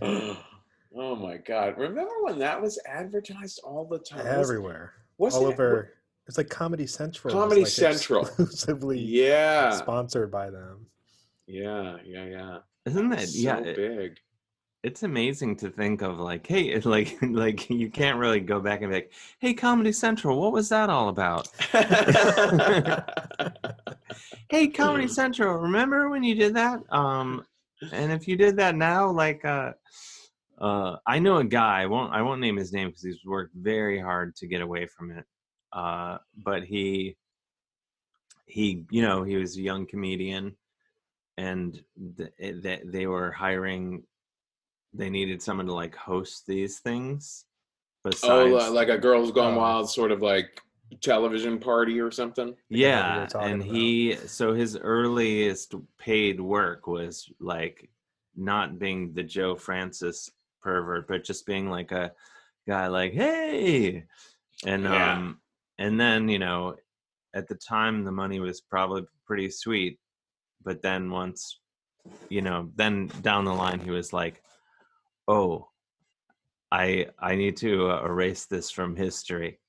oh 0.00 1.14
my 1.16 1.36
god. 1.38 1.76
Remember 1.78 2.12
when 2.22 2.38
that 2.38 2.60
was 2.60 2.78
advertised 2.86 3.60
all 3.64 3.84
the 3.86 3.98
time? 3.98 4.26
Everywhere. 4.26 4.92
wasn't 5.18 5.44
All 5.44 5.50
it- 5.50 5.54
over. 5.54 5.92
It's 6.26 6.36
like 6.36 6.50
Comedy 6.50 6.86
Central. 6.86 7.32
Comedy 7.32 7.62
like, 7.62 7.70
Central. 7.70 8.22
Exclusively 8.26 9.00
Yeah. 9.00 9.70
sponsored 9.70 10.30
by 10.30 10.50
them. 10.50 10.86
Yeah, 11.46 11.96
yeah, 12.04 12.24
yeah. 12.26 12.58
isn't 12.84 13.08
that 13.10 13.28
So 13.28 13.38
yeah 13.38 13.58
it- 13.60 13.76
big. 13.76 14.18
It's 14.84 15.02
amazing 15.02 15.56
to 15.56 15.70
think 15.70 16.02
of 16.02 16.18
like 16.20 16.46
hey 16.46 16.78
like 16.84 17.18
like 17.22 17.68
you 17.70 17.90
can't 17.90 18.18
really 18.18 18.40
go 18.40 18.60
back 18.60 18.80
and 18.82 18.90
be 18.90 18.96
like 18.96 19.12
hey 19.40 19.52
comedy 19.54 19.92
central 19.92 20.40
what 20.40 20.52
was 20.52 20.68
that 20.68 20.90
all 20.90 21.08
about? 21.08 21.48
Hey 24.50 24.68
comedy 24.68 25.08
central 25.08 25.58
remember 25.58 26.08
when 26.08 26.24
you 26.24 26.34
did 26.34 26.54
that? 26.54 26.80
Um 26.90 27.44
and 27.92 28.10
if 28.10 28.26
you 28.26 28.34
did 28.36 28.56
that 28.56 28.74
now 28.74 29.10
like 29.10 29.44
uh 29.44 29.72
uh 30.58 30.96
i 31.06 31.18
know 31.18 31.36
a 31.36 31.44
guy 31.44 31.82
i 31.82 31.86
won't 31.86 32.12
i 32.12 32.20
won't 32.22 32.40
name 32.40 32.56
his 32.56 32.72
name 32.72 32.88
because 32.88 33.02
he's 33.02 33.24
worked 33.24 33.54
very 33.54 34.00
hard 34.00 34.34
to 34.36 34.46
get 34.48 34.60
away 34.62 34.86
from 34.86 35.10
it 35.12 35.24
uh 35.72 36.16
but 36.42 36.64
he 36.64 37.16
he 38.46 38.84
you 38.90 39.02
know 39.02 39.22
he 39.22 39.36
was 39.36 39.56
a 39.56 39.60
young 39.60 39.86
comedian 39.86 40.56
and 41.36 41.80
th- 42.16 42.32
it- 42.38 42.62
they, 42.62 42.80
they 42.84 43.06
were 43.06 43.30
hiring 43.30 44.02
they 44.94 45.10
needed 45.10 45.42
someone 45.42 45.66
to 45.66 45.72
like 45.72 45.94
host 45.94 46.46
these 46.46 46.78
things 46.78 47.44
Oh, 48.04 48.10
besides 48.10 48.52
li- 48.70 48.70
like 48.70 48.88
a 48.88 48.96
Girls 48.98 49.32
Gone 49.32 49.54
Oh. 49.54 49.58
Wild 49.58 49.90
sort 49.90 50.12
of 50.12 50.22
like 50.22 50.60
television 51.02 51.58
party 51.58 52.00
or 52.00 52.10
something. 52.10 52.54
yeah 52.70 53.28
and 53.38 53.60
about. 53.62 53.74
he 53.74 54.16
so 54.26 54.54
his 54.54 54.76
earliest 54.78 55.74
paid 55.98 56.40
work 56.40 56.86
was 56.86 57.30
like 57.40 57.90
not 58.34 58.78
being 58.78 59.12
the 59.12 59.22
joe 59.22 59.54
francis 59.54 60.30
pervert 60.62 61.06
but 61.06 61.24
just 61.24 61.44
being 61.44 61.68
like 61.68 61.92
a 61.92 62.10
guy 62.66 62.86
like 62.86 63.12
hey 63.12 64.04
and 64.64 64.84
Yeah. 64.84 65.12
um 65.18 65.38
and 65.78 66.00
then 66.00 66.28
you 66.30 66.38
know 66.38 66.76
at 67.34 67.48
the 67.48 67.54
time 67.56 68.04
the 68.04 68.12
money 68.12 68.40
was 68.40 68.62
probably 68.62 69.02
pretty 69.26 69.50
sweet 69.50 69.98
but 70.64 70.80
then 70.80 71.10
once 71.10 71.60
you 72.30 72.40
know 72.40 72.70
then 72.76 73.08
down 73.20 73.44
the 73.44 73.52
line 73.54 73.78
he 73.80 73.90
was 73.90 74.14
like 74.14 74.42
oh 75.28 75.68
i 76.72 77.06
i 77.20 77.34
need 77.34 77.56
to 77.56 77.90
uh, 77.90 78.02
erase 78.04 78.46
this 78.46 78.70
from 78.70 78.96
history. 78.96 79.60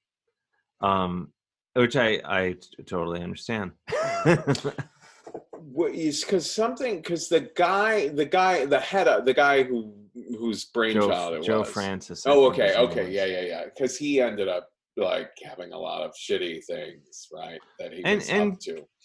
Um 0.82 1.32
which 1.74 1.96
i 1.96 2.20
i 2.26 2.54
t- 2.54 2.84
totally 2.84 3.22
understand. 3.22 3.72
Because 5.76 6.50
something 6.50 6.98
because 6.98 7.30
the 7.30 7.50
guy 7.56 8.10
the 8.10 8.26
guy 8.26 8.66
the 8.66 8.80
head 8.80 9.08
of 9.08 9.26
the 9.26 9.34
guy 9.34 9.64
who 9.64 9.94
whose 10.38 10.66
brainchild 10.66 11.36
it 11.36 11.38
was. 11.38 11.48
Joe 11.48 11.60
was. 11.60 11.70
Francis, 11.70 12.26
I 12.26 12.32
oh 12.32 12.46
okay 12.48 12.76
okay 12.76 13.10
yeah 13.10 13.26
yeah 13.26 13.42
yeah 13.42 13.64
because 13.66 13.98
he 13.98 14.20
ended 14.20 14.48
up 14.48 14.68
like 14.98 15.32
having 15.44 15.72
a 15.72 15.78
lot 15.78 16.02
of 16.02 16.12
shitty 16.14 16.66
things 16.66 17.28
right 17.34 17.60
that 17.80 17.94
he 17.94 18.04
and 18.04 18.22
and 18.30 18.58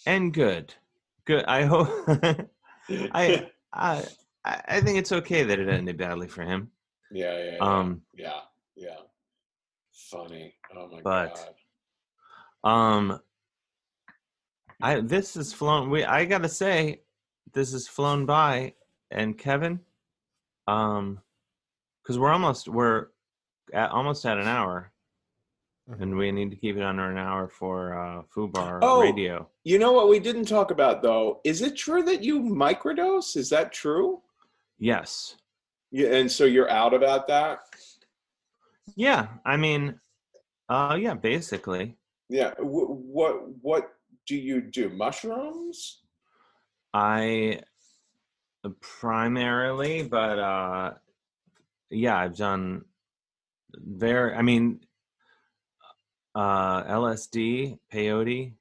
and 0.06 0.34
good. 0.34 0.74
Good 1.26 1.44
i 1.46 1.64
hope 1.64 1.88
i 3.12 3.48
i 3.72 4.04
I 4.44 4.60
I 4.68 4.80
think 4.80 4.98
it's 4.98 5.12
okay 5.12 5.42
that 5.44 5.58
it 5.58 5.68
ended 5.68 5.96
badly 5.96 6.28
for 6.28 6.42
him. 6.42 6.70
yeah 7.12 7.36
yeah 7.38 7.50
yeah 7.52 7.58
Um, 7.60 8.02
yeah 8.14 8.40
yeah 8.76 8.96
funny 10.10 10.54
oh 10.76 10.88
my 10.88 11.00
but 11.02 11.34
god 11.34 12.70
um, 12.70 13.20
I 14.82 15.00
this 15.00 15.34
has 15.34 15.52
flown. 15.52 15.90
We 15.90 16.04
I 16.04 16.24
gotta 16.24 16.48
say, 16.48 17.02
this 17.52 17.72
has 17.72 17.86
flown 17.86 18.24
by. 18.26 18.74
And 19.10 19.36
Kevin, 19.38 19.80
um, 20.66 21.20
because 22.02 22.18
we're 22.18 22.32
almost 22.32 22.68
we're 22.68 23.08
at, 23.72 23.90
almost 23.90 24.24
at 24.26 24.38
an 24.38 24.48
hour, 24.48 24.90
and 26.00 26.16
we 26.16 26.32
need 26.32 26.50
to 26.50 26.56
keep 26.56 26.76
it 26.76 26.82
under 26.82 27.08
an 27.10 27.18
hour 27.18 27.48
for 27.48 27.94
uh, 27.96 28.22
Fubar 28.34 28.80
Oh. 28.82 29.02
Radio. 29.02 29.48
you 29.62 29.78
know 29.78 29.92
what 29.92 30.08
we 30.08 30.18
didn't 30.18 30.46
talk 30.46 30.70
about 30.70 31.02
though 31.02 31.40
is 31.44 31.60
it 31.62 31.76
true 31.76 32.02
that 32.02 32.22
you 32.24 32.40
microdose 32.40 33.36
is 33.36 33.50
that 33.50 33.72
true 33.72 34.20
Yes. 34.78 35.36
yeah 35.90 36.14
and 36.14 36.30
so 36.30 36.44
you're 36.44 36.70
out 36.70 36.94
about 36.94 37.26
that 37.28 37.60
Yeah. 38.96 39.28
I 39.44 39.56
mean, 39.56 39.98
uh, 40.68 40.96
yeah. 41.00 41.14
Basically, 41.14 41.96
yeah 42.28 42.52
wh- 42.58 42.90
what 43.16 43.34
what 43.62 43.84
do 44.26 44.36
you 44.36 44.60
do 44.60 44.88
mushrooms 44.90 46.04
I 46.94 47.60
primarily, 48.80 50.04
but 50.04 50.38
uh, 50.38 50.92
yeah, 51.90 52.16
I've 52.16 52.36
done 52.36 52.84
very. 53.74 54.32
I 54.34 54.42
mean, 54.42 54.80
uh, 56.34 56.84
LSD, 56.84 57.78
peyote. 57.92 58.52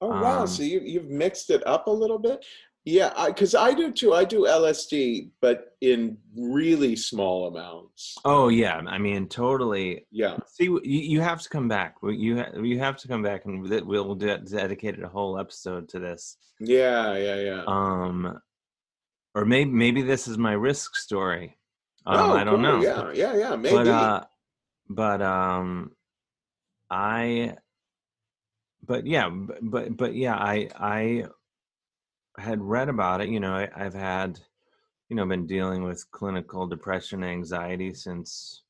Oh 0.00 0.08
wow! 0.08 0.42
Um, 0.42 0.46
so 0.46 0.62
you 0.62 0.80
you've 0.80 1.10
mixed 1.10 1.50
it 1.50 1.66
up 1.66 1.86
a 1.88 1.90
little 1.90 2.18
bit. 2.18 2.44
Yeah, 2.86 3.12
because 3.26 3.54
I, 3.54 3.74
do 3.74 3.92
too. 3.92 4.14
I 4.14 4.24
do 4.24 4.46
LSD, 4.46 5.30
but 5.42 5.76
in 5.82 6.16
really 6.36 6.96
small 6.96 7.48
amounts. 7.48 8.16
Oh 8.24 8.48
yeah, 8.48 8.76
I 8.86 8.96
mean, 8.96 9.28
totally. 9.28 10.06
Yeah. 10.10 10.38
See, 10.46 10.64
you, 10.64 10.80
you 10.84 11.20
have 11.20 11.42
to 11.42 11.48
come 11.50 11.68
back. 11.68 11.96
You 12.02 12.38
ha- 12.38 12.58
you 12.58 12.78
have 12.78 12.96
to 12.98 13.08
come 13.08 13.22
back, 13.22 13.44
and 13.44 13.62
we'll 13.62 14.14
de- 14.14 14.38
dedicate 14.38 15.02
a 15.02 15.08
whole 15.08 15.38
episode 15.38 15.90
to 15.90 15.98
this. 15.98 16.38
Yeah, 16.58 17.16
yeah, 17.16 17.36
yeah. 17.36 17.64
Um, 17.66 18.40
or 19.34 19.44
maybe 19.44 19.70
maybe 19.70 20.00
this 20.02 20.26
is 20.26 20.38
my 20.38 20.52
risk 20.52 20.96
story. 20.96 21.58
Um, 22.06 22.18
oh, 22.18 22.32
I 22.34 22.44
don't 22.44 22.62
cool. 22.62 22.80
know. 22.80 22.80
Yeah, 22.80 23.12
yeah, 23.12 23.36
yeah. 23.36 23.56
Maybe. 23.56 23.76
But 23.76 23.88
uh, 23.88 24.24
but 24.88 25.20
um, 25.20 25.92
I 26.90 27.56
but 28.86 29.06
yeah, 29.06 29.28
but 29.28 29.96
but 29.96 30.14
yeah, 30.14 30.34
I 30.34 30.68
I 30.74 31.24
had 32.38 32.60
read 32.60 32.88
about 32.88 33.20
it. 33.20 33.28
You 33.28 33.40
know, 33.40 33.54
I, 33.54 33.68
I've 33.74 33.94
had 33.94 34.40
you 35.08 35.16
know 35.16 35.26
been 35.26 35.46
dealing 35.46 35.82
with 35.82 36.10
clinical 36.12 36.66
depression 36.66 37.22
and 37.22 37.32
anxiety 37.32 37.92
since 37.92 38.62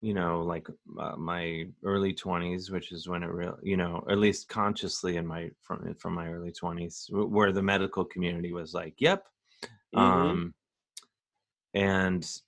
you 0.00 0.14
know 0.14 0.42
like 0.42 0.68
uh, 0.98 1.16
my 1.16 1.64
early 1.84 2.14
20s 2.14 2.70
which 2.70 2.92
is 2.92 3.08
when 3.08 3.22
it 3.24 3.30
real 3.30 3.58
you 3.62 3.76
know 3.76 4.04
at 4.08 4.18
least 4.18 4.48
consciously 4.48 5.16
in 5.16 5.26
my 5.26 5.50
from 5.60 5.92
from 5.94 6.14
my 6.14 6.28
early 6.28 6.52
20s 6.52 7.08
where 7.10 7.50
the 7.50 7.62
medical 7.62 8.04
community 8.04 8.52
was 8.52 8.74
like 8.74 8.94
yep 8.98 9.26
Mhm. 9.94 10.00
um 10.00 10.54
and 11.74 12.40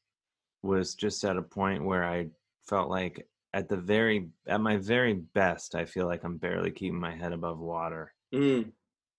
was 0.62 0.94
just 0.94 1.24
at 1.24 1.36
a 1.36 1.42
point 1.42 1.84
where 1.84 2.04
i 2.04 2.28
felt 2.68 2.88
like 2.88 3.26
at 3.52 3.68
the 3.68 3.76
very 3.76 4.28
at 4.46 4.60
my 4.60 4.76
very 4.76 5.14
best 5.14 5.74
i 5.74 5.84
feel 5.84 6.06
like 6.06 6.22
i'm 6.22 6.36
barely 6.36 6.70
keeping 6.70 7.00
my 7.00 7.14
head 7.16 7.32
above 7.32 7.58
water 7.58 8.14
Mm. 8.32 8.72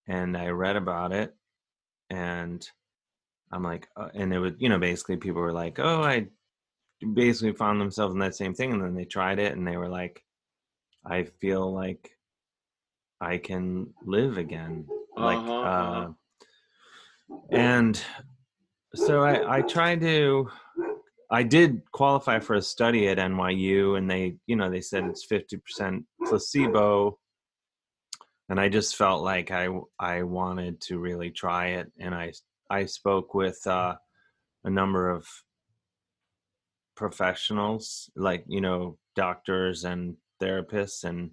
And 0.07 0.35
I 0.37 0.47
read 0.47 0.75
about 0.75 1.11
it, 1.11 1.33
and 2.09 2.67
I'm 3.51 3.63
like, 3.63 3.87
uh, 3.97 4.09
and 4.13 4.33
it 4.33 4.39
was, 4.39 4.53
you 4.59 4.69
know, 4.69 4.79
basically 4.79 5.17
people 5.17 5.41
were 5.41 5.53
like, 5.53 5.79
oh, 5.79 6.01
I 6.03 6.27
basically 7.13 7.53
found 7.53 7.79
themselves 7.81 8.13
in 8.13 8.19
that 8.19 8.35
same 8.35 8.53
thing, 8.53 8.71
and 8.73 8.81
then 8.83 8.95
they 8.95 9.05
tried 9.05 9.39
it, 9.39 9.55
and 9.55 9.67
they 9.67 9.77
were 9.77 9.89
like, 9.89 10.23
I 11.05 11.23
feel 11.23 11.73
like 11.73 12.09
I 13.19 13.37
can 13.37 13.93
live 14.05 14.37
again, 14.37 14.85
like, 15.17 15.37
Uh-huh, 15.37 15.51
uh, 15.51 15.65
uh-huh. 15.65 17.37
and 17.51 18.03
so 18.95 19.23
I, 19.23 19.57
I 19.57 19.61
tried 19.61 20.01
to. 20.01 20.49
I 21.33 21.43
did 21.43 21.81
qualify 21.93 22.39
for 22.39 22.55
a 22.55 22.61
study 22.61 23.07
at 23.07 23.17
NYU, 23.17 23.97
and 23.97 24.09
they, 24.11 24.35
you 24.47 24.57
know, 24.57 24.69
they 24.69 24.81
said 24.81 25.05
it's 25.05 25.23
fifty 25.25 25.55
percent 25.57 26.03
placebo, 26.25 27.17
and 28.49 28.59
I 28.59 28.69
just 28.69 28.95
felt 28.95 29.23
like 29.23 29.51
I 29.51 29.67
I 29.99 30.23
wanted 30.23 30.81
to 30.81 30.99
really 30.99 31.31
try 31.31 31.67
it, 31.67 31.91
and 31.99 32.13
I 32.13 32.33
I 32.69 32.85
spoke 32.85 33.33
with 33.33 33.65
uh, 33.65 33.95
a 34.63 34.69
number 34.69 35.09
of 35.09 35.25
professionals, 36.95 38.09
like 38.15 38.43
you 38.47 38.61
know 38.61 38.97
doctors 39.15 39.85
and 39.85 40.15
therapists, 40.41 41.03
and 41.03 41.31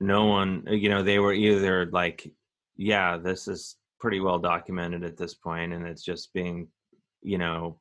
no 0.00 0.26
one, 0.26 0.64
you 0.68 0.88
know, 0.88 1.02
they 1.02 1.18
were 1.18 1.32
either 1.32 1.86
like, 1.86 2.30
yeah, 2.76 3.16
this 3.16 3.48
is 3.48 3.76
pretty 3.98 4.20
well 4.20 4.38
documented 4.38 5.04
at 5.04 5.16
this 5.16 5.34
point, 5.34 5.72
and 5.72 5.86
it's 5.86 6.04
just 6.04 6.32
being, 6.32 6.68
you 7.22 7.38
know. 7.38 7.80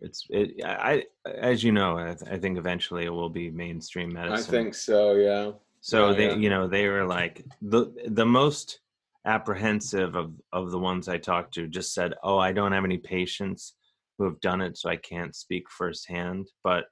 It's 0.00 0.26
it. 0.28 0.62
I, 0.64 1.04
as 1.24 1.64
you 1.64 1.72
know, 1.72 1.96
I, 1.96 2.14
th- 2.14 2.30
I 2.30 2.36
think 2.38 2.58
eventually 2.58 3.04
it 3.04 3.10
will 3.10 3.30
be 3.30 3.50
mainstream 3.50 4.12
medicine. 4.12 4.36
I 4.36 4.42
think 4.42 4.74
so. 4.74 5.14
Yeah. 5.14 5.52
So 5.84 6.14
Yeah, 6.14 6.16
they, 6.16 6.28
yeah. 6.30 6.36
you 6.36 6.48
know, 6.48 6.66
they 6.66 6.88
were 6.88 7.04
like 7.04 7.44
the 7.60 7.92
the 8.06 8.24
most 8.24 8.80
apprehensive 9.26 10.14
of 10.16 10.32
of 10.50 10.70
the 10.70 10.78
ones 10.78 11.08
I 11.08 11.18
talked 11.18 11.52
to 11.54 11.68
just 11.68 11.92
said, 11.92 12.14
"Oh, 12.22 12.38
I 12.38 12.52
don't 12.52 12.72
have 12.72 12.86
any 12.86 12.96
patients 12.96 13.74
who 14.16 14.24
have 14.24 14.40
done 14.40 14.62
it, 14.62 14.78
so 14.78 14.88
I 14.88 14.96
can't 14.96 15.36
speak 15.36 15.70
firsthand." 15.70 16.48
But 16.62 16.84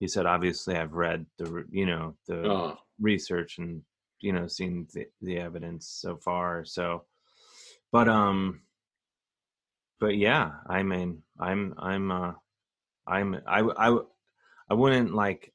he 0.00 0.08
said, 0.08 0.26
obviously, 0.26 0.74
I've 0.74 0.94
read 0.94 1.26
the 1.38 1.64
you 1.70 1.86
know 1.86 2.16
the 2.26 2.48
Oh. 2.48 2.76
research 2.98 3.58
and 3.58 3.82
you 4.18 4.32
know 4.32 4.48
seen 4.48 4.88
the, 4.94 5.06
the 5.20 5.38
evidence 5.38 5.86
so 5.88 6.16
far. 6.16 6.64
So, 6.64 7.04
but 7.92 8.08
um, 8.08 8.62
but 10.00 10.16
yeah, 10.16 10.54
I 10.68 10.82
mean, 10.82 11.22
I'm 11.38 11.72
I'm 11.78 12.10
uh, 12.10 12.32
I'm 13.06 13.36
i 13.46 13.60
i 14.70 14.74
wouldn't 14.74 15.14
like 15.14 15.53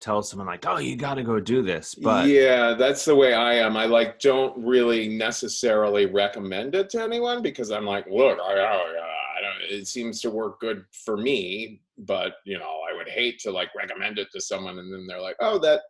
tell 0.00 0.22
someone 0.22 0.46
like, 0.46 0.64
"Oh, 0.66 0.78
you 0.78 0.96
got 0.96 1.14
to 1.14 1.22
go 1.22 1.40
do 1.40 1.62
this," 1.62 1.94
but 1.94 2.26
yeah, 2.26 2.74
that's 2.74 3.04
the 3.04 3.14
way 3.14 3.34
I 3.34 3.54
am. 3.54 3.76
I 3.76 3.86
like 3.86 4.18
don't 4.18 4.56
really 4.58 5.08
necessarily 5.08 6.06
recommend 6.06 6.74
it 6.74 6.90
to 6.90 7.02
anyone 7.02 7.42
because 7.42 7.70
I'm 7.70 7.84
like, 7.84 8.06
look, 8.10 8.38
I, 8.38 8.52
I, 8.52 8.74
I 8.74 9.40
don't. 9.40 9.78
It 9.78 9.86
seems 9.86 10.20
to 10.22 10.30
work 10.30 10.60
good 10.60 10.84
for 11.04 11.16
me, 11.16 11.82
but 11.98 12.34
you 12.44 12.58
know, 12.58 12.80
I 12.90 12.96
would 12.96 13.08
hate 13.08 13.38
to 13.40 13.50
like 13.50 13.70
recommend 13.76 14.18
it 14.18 14.28
to 14.32 14.40
someone 14.40 14.78
and 14.78 14.92
then 14.92 15.06
they're 15.06 15.20
like, 15.20 15.36
oh, 15.40 15.58
that 15.60 15.82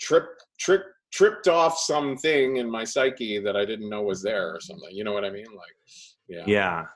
trip 0.00 0.26
trick 0.58 0.82
tripped 1.12 1.48
off 1.48 1.78
something 1.78 2.56
in 2.56 2.70
my 2.70 2.84
psyche 2.84 3.38
that 3.38 3.56
I 3.56 3.64
didn't 3.64 3.88
know 3.88 4.02
was 4.02 4.22
there 4.22 4.54
or 4.54 4.60
something. 4.60 4.90
You 4.90 5.04
know 5.04 5.12
what 5.12 5.24
I 5.24 5.30
mean? 5.30 5.46
Like, 5.54 5.74
yeah, 6.28 6.44
yeah 6.46 6.86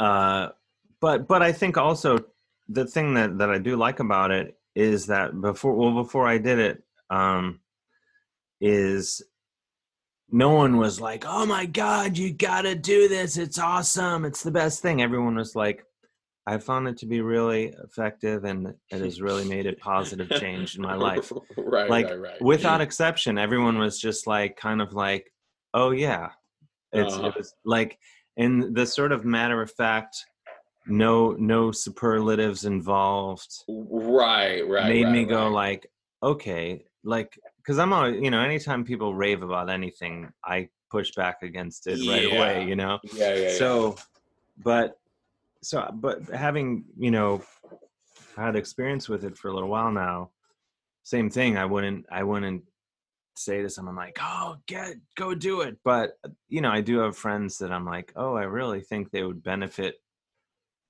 uh 0.00 0.48
but 1.00 1.26
but 1.26 1.42
i 1.42 1.52
think 1.52 1.76
also 1.76 2.18
the 2.68 2.86
thing 2.86 3.14
that 3.14 3.38
that 3.38 3.50
i 3.50 3.58
do 3.58 3.76
like 3.76 4.00
about 4.00 4.30
it 4.30 4.57
is 4.78 5.06
that 5.06 5.40
before 5.40 5.74
well 5.74 5.92
before 5.92 6.26
i 6.28 6.38
did 6.38 6.58
it 6.60 6.82
um 7.10 7.58
is 8.60 9.20
no 10.30 10.50
one 10.50 10.76
was 10.76 11.00
like 11.00 11.24
oh 11.26 11.44
my 11.44 11.66
god 11.66 12.16
you 12.16 12.32
gotta 12.32 12.74
do 12.74 13.08
this. 13.08 13.36
It's 13.38 13.58
awesome. 13.58 14.24
It's 14.24 14.42
the 14.42 14.50
best 14.50 14.82
thing. 14.82 15.00
Everyone 15.02 15.34
was 15.34 15.56
like 15.56 15.84
i 16.46 16.56
found 16.58 16.86
it 16.88 16.96
to 16.98 17.06
be 17.06 17.20
really 17.20 17.74
effective 17.84 18.44
and 18.44 18.68
it 18.90 19.00
has 19.00 19.20
really 19.20 19.44
made 19.44 19.66
a 19.66 19.72
positive 19.74 20.30
change 20.40 20.76
in 20.76 20.82
my 20.82 20.94
life. 21.08 21.32
Right, 21.56 21.90
like 21.90 22.06
right, 22.06 22.20
right. 22.20 22.42
without 22.42 22.80
exception 22.86 23.36
everyone 23.36 23.78
was 23.78 23.98
just 23.98 24.26
like 24.26 24.56
kind 24.56 24.80
of 24.80 24.92
like 24.92 25.24
oh 25.74 25.90
yeah. 25.90 26.28
It's 26.92 27.14
Uh-huh. 27.14 27.28
it 27.28 27.36
was 27.36 27.52
like 27.64 27.98
in 28.36 28.72
the 28.74 28.86
sort 28.86 29.10
of 29.12 29.24
matter 29.24 29.60
of 29.60 29.70
fact 29.72 30.14
no 30.88 31.32
no 31.32 31.70
superlatives 31.70 32.64
involved 32.64 33.64
right, 33.68 34.66
right, 34.66 34.88
made 34.88 35.04
right, 35.04 35.12
me 35.12 35.24
go 35.24 35.44
right. 35.44 35.52
like 35.52 35.90
okay 36.22 36.84
like 37.04 37.38
because 37.58 37.78
i'm 37.78 37.92
always 37.92 38.20
you 38.20 38.30
know 38.30 38.40
anytime 38.40 38.84
people 38.84 39.14
rave 39.14 39.42
about 39.42 39.70
anything 39.70 40.30
i 40.44 40.68
push 40.90 41.12
back 41.14 41.42
against 41.42 41.86
it 41.86 41.98
right 42.08 42.32
away 42.32 42.66
you 42.66 42.74
know 42.74 42.98
Yeah, 43.12 43.34
yeah, 43.34 43.40
yeah. 43.42 43.52
so 43.58 43.96
but 44.64 44.98
so 45.62 45.88
but 45.94 46.22
having 46.30 46.84
you 46.96 47.10
know 47.10 47.42
had 48.36 48.56
experience 48.56 49.08
with 49.08 49.24
it 49.24 49.36
for 49.36 49.48
a 49.48 49.54
little 49.54 49.68
while 49.68 49.92
now 49.92 50.30
same 51.02 51.28
thing 51.30 51.56
i 51.56 51.64
wouldn't 51.64 52.06
i 52.10 52.22
wouldn't 52.22 52.62
say 53.36 53.62
to 53.62 53.70
someone 53.70 53.94
like 53.94 54.18
oh 54.20 54.56
get 54.66 54.96
go 55.16 55.34
do 55.34 55.60
it 55.60 55.76
but 55.84 56.12
you 56.48 56.60
know 56.60 56.70
i 56.70 56.80
do 56.80 56.98
have 56.98 57.16
friends 57.16 57.58
that 57.58 57.70
i'm 57.70 57.84
like 57.84 58.12
oh 58.16 58.34
i 58.34 58.42
really 58.42 58.80
think 58.80 59.10
they 59.10 59.22
would 59.22 59.42
benefit 59.42 59.96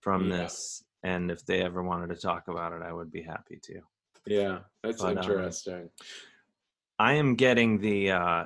from 0.09 0.30
Yeah. 0.30 0.38
this 0.44 0.84
and 1.02 1.30
if 1.30 1.44
they 1.44 1.61
ever 1.61 1.82
wanted 1.82 2.09
to 2.09 2.16
talk 2.16 2.48
about 2.48 2.72
it 2.72 2.80
i 2.80 2.90
would 2.90 3.12
be 3.12 3.20
happy 3.20 3.59
to 3.62 3.80
Yeah, 4.26 4.61
that's 4.82 5.02
But, 5.02 5.18
um, 5.18 5.30
interesting. 5.30 5.90
i 6.98 7.12
am 7.12 7.34
getting 7.34 7.78
the 7.78 8.12
uh 8.12 8.44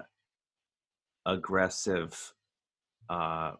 aggressive 1.24 2.34
uh 3.08 3.52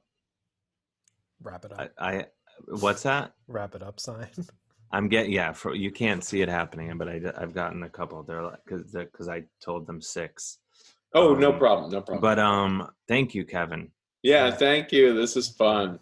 Wrap 1.45 1.65
it 1.65 1.73
up. 1.73 1.93
i, 1.97 2.09
I 2.19 2.27
what's 2.67 3.05
that 3.05 3.35
Wrap 3.47 3.77
it 3.77 3.83
up 3.85 4.01
sign. 4.01 4.27
I'm 4.95 5.09
getting 5.09 5.33
yeah. 5.33 5.53
For, 5.53 5.75
you 5.75 5.91
can't 5.91 6.23
see 6.23 6.43
it 6.43 6.51
happening, 6.51 6.99
but 6.99 7.09
I 7.09 7.19
have 7.41 7.55
gotten 7.55 7.83
a 7.83 7.89
couple. 7.89 8.23
They're 8.25 8.43
like 8.43 8.63
because 8.63 8.93
because 8.93 9.27
I 9.27 9.45
told 9.59 9.87
them 9.87 10.03
six. 10.03 10.59
Oh, 11.15 11.35
no 11.35 11.51
Um, 11.53 11.59
problem, 11.59 11.91
no 11.93 12.03
problem. 12.03 12.21
But 12.21 12.39
um, 12.39 12.91
thank 13.09 13.35
you, 13.35 13.47
Kevin. 13.47 13.91
Yeah, 14.23 14.51
thank 14.51 14.93
you. 14.93 15.15
This 15.15 15.35
is 15.35 15.49
fun. 15.49 15.99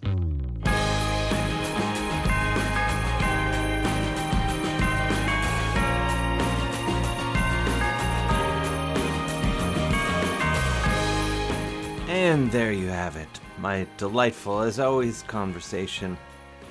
And 12.31 12.49
there 12.53 12.70
you 12.70 12.87
have 12.87 13.16
it. 13.16 13.41
My 13.59 13.89
delightful, 13.97 14.61
as 14.61 14.78
always, 14.78 15.22
conversation 15.22 16.16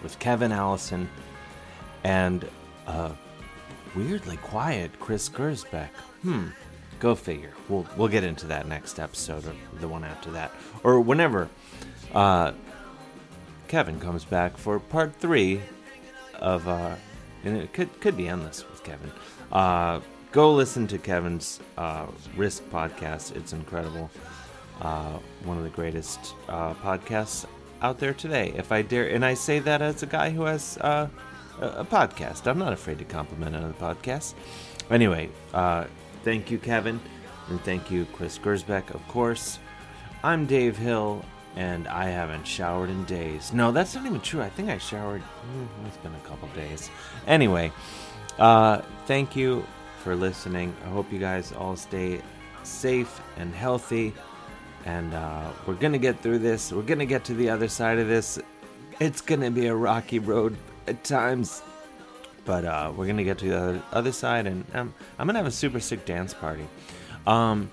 with 0.02 0.18
Kevin 0.18 0.54
Allison 0.54 1.10
and 2.06 2.48
uh, 2.88 3.12
weirdly 3.94 4.38
quiet 4.38 4.98
Chris 5.02 5.28
Gersbeck. 5.28 5.90
Hmm. 6.22 6.48
Go 7.02 7.14
figure. 7.14 7.52
We'll 7.68 7.86
we'll 7.98 8.08
get 8.08 8.24
into 8.24 8.48
that 8.48 8.70
next 8.70 9.02
episode 9.02 9.46
or 9.48 9.54
the 9.82 9.88
one 9.90 10.06
after 10.06 10.32
that 10.32 10.54
or 10.86 11.02
whenever. 11.02 11.50
Uh, 12.14 12.54
Kevin 13.68 14.00
comes 14.00 14.24
back 14.24 14.56
for 14.56 14.80
part 14.80 15.14
three 15.14 15.60
of 16.36 16.70
uh, 16.70 16.96
and 17.44 17.58
it 17.58 17.74
could 17.74 18.00
could 18.00 18.16
be 18.16 18.30
endless 18.30 18.66
with 18.70 18.82
Kevin. 18.86 19.12
Uh, 19.52 20.00
go 20.32 20.54
listen 20.54 20.88
to 20.88 20.98
Kevin's 20.98 21.60
uh, 21.78 22.06
Risk 22.38 22.64
podcast. 22.70 23.36
It's 23.36 23.52
incredible. 23.52 24.10
Uh, 24.80 25.20
one 25.44 25.58
of 25.58 25.64
the 25.64 25.70
greatest 25.70 26.36
uh, 26.48 26.74
podcasts 26.76 27.46
out 27.82 28.00
there 28.00 28.14
today. 28.14 28.54
If 28.58 28.72
I 28.72 28.82
dare, 28.82 29.08
and 29.10 29.24
I 29.26 29.34
say 29.34 29.60
that 29.60 29.82
as 29.82 30.04
a 30.04 30.06
guy 30.06 30.30
who 30.32 30.44
has 30.44 30.78
uh, 30.82 31.08
a, 31.62 31.86
podcast. 31.86 32.48
I'm 32.48 32.60
not 32.60 32.74
afraid 32.74 33.00
to 33.00 33.06
compliment 33.06 33.56
another 33.56 33.74
podcast. 33.74 34.34
Anyway, 34.90 35.30
uh, 35.54 35.86
thank 36.24 36.52
you, 36.52 36.58
Kevin, 36.58 37.00
and 37.50 37.62
thank 37.62 37.90
you, 37.92 38.06
Chris 38.14 38.38
Gersbeck, 38.38 38.94
of 38.94 39.06
course. 39.08 39.60
I'm 40.24 40.46
Dave 40.46 40.78
Hill, 40.78 41.24
and 41.56 41.88
I 41.88 42.06
haven't 42.10 42.46
showered 42.46 42.90
in 42.90 43.06
days. 43.06 43.54
No, 43.54 43.72
that's 43.72 43.96
not 43.96 44.06
even 44.06 44.22
true. 44.22 44.42
I 44.42 44.50
think 44.50 44.70
I 44.70 44.78
showered. 44.78 45.22
hmm, 45.22 45.86
It's 45.88 45.98
been 45.98 46.14
a 46.16 46.28
couple 46.28 46.48
days. 46.50 46.90
Anyway, 47.28 47.72
uh, 48.38 48.82
thank 49.06 49.36
you 49.36 49.66
for 50.04 50.16
listening. 50.16 50.76
I 50.86 50.90
hope 50.90 51.12
you 51.12 51.20
guys 51.20 51.52
all 51.54 51.76
stay 51.76 52.22
safe 52.64 53.22
and 53.38 53.54
healthy. 53.54 54.14
And 54.86 55.14
uh, 55.14 55.52
we're 55.66 55.76
to 55.94 56.00
get 56.00 56.22
through 56.22 56.40
this. 56.40 56.72
We're 56.72 56.84
to 57.00 57.06
get 57.06 57.24
to 57.26 57.34
the 57.34 57.50
other 57.50 57.68
side 57.68 58.00
of 58.00 58.08
this. 58.08 58.40
It's 59.00 59.22
to 59.42 59.52
be 59.52 59.68
a 59.68 59.76
rocky 59.76 60.20
road 60.20 60.58
at 60.88 61.04
times. 61.04 61.62
But 62.46 62.66
uh, 62.66 62.92
we're 62.96 63.06
to 63.18 63.24
get 63.24 63.38
to 63.40 63.50
the 63.50 63.84
other, 63.92 64.12
side. 64.12 64.48
And 64.48 64.66
um, 64.74 64.94
I'm 65.18 65.28
to 65.36 65.40
have 65.40 65.48
a 65.48 65.52
super 65.52 65.80
sick 65.80 66.06
dance 66.06 66.34
party. 66.34 66.68
Um, 67.28 67.70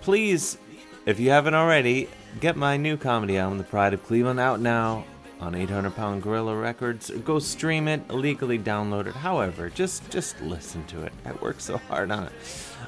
please, 0.00 0.58
if 1.06 1.20
you 1.20 1.30
haven't 1.30 1.54
already, 1.54 2.08
get 2.40 2.56
my 2.56 2.76
new 2.76 2.96
comedy 2.96 3.38
album, 3.38 3.58
The 3.58 3.64
Pride 3.64 3.94
of 3.94 4.04
Cleveland, 4.04 4.40
out 4.40 4.60
now 4.60 5.04
on 5.40 5.54
800 5.54 5.94
Pound 5.94 6.22
Gorilla 6.22 6.56
Records. 6.56 7.10
Go 7.24 7.38
stream 7.38 7.88
it, 7.88 8.02
illegally 8.10 8.58
download 8.58 9.06
it. 9.06 9.14
However, 9.14 9.70
just 9.70 10.08
just 10.10 10.40
listen 10.42 10.84
to 10.86 11.02
it. 11.02 11.12
I 11.24 11.32
work 11.32 11.60
so 11.60 11.78
hard 11.78 12.10
on 12.10 12.24
it. 12.24 12.32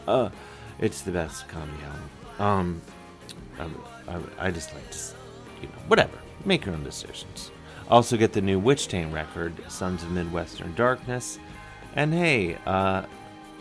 Uh, 0.07 0.31
it's 0.79 1.03
the 1.03 1.13
best 1.13 1.49
comedy 1.49 1.83
album. 1.85 2.11
Um, 2.39 2.83
I, 4.09 4.47
I, 4.47 4.51
just 4.51 4.73
like 4.75 4.91
to, 4.91 4.99
you 5.61 5.69
know, 5.69 5.75
whatever. 5.89 6.19
Make 6.45 6.67
your 6.67 6.75
own 6.75 6.85
decisions. 6.85 7.51
Also 7.89 8.17
get 8.17 8.33
the 8.33 8.41
new 8.41 8.59
Witch 8.59 8.89
Taint 8.89 9.13
record, 9.13 9.53
Sons 9.71 10.03
of 10.03 10.11
Midwestern 10.11 10.75
Darkness. 10.75 11.39
And 11.95 12.13
hey, 12.13 12.57
uh, 12.67 13.05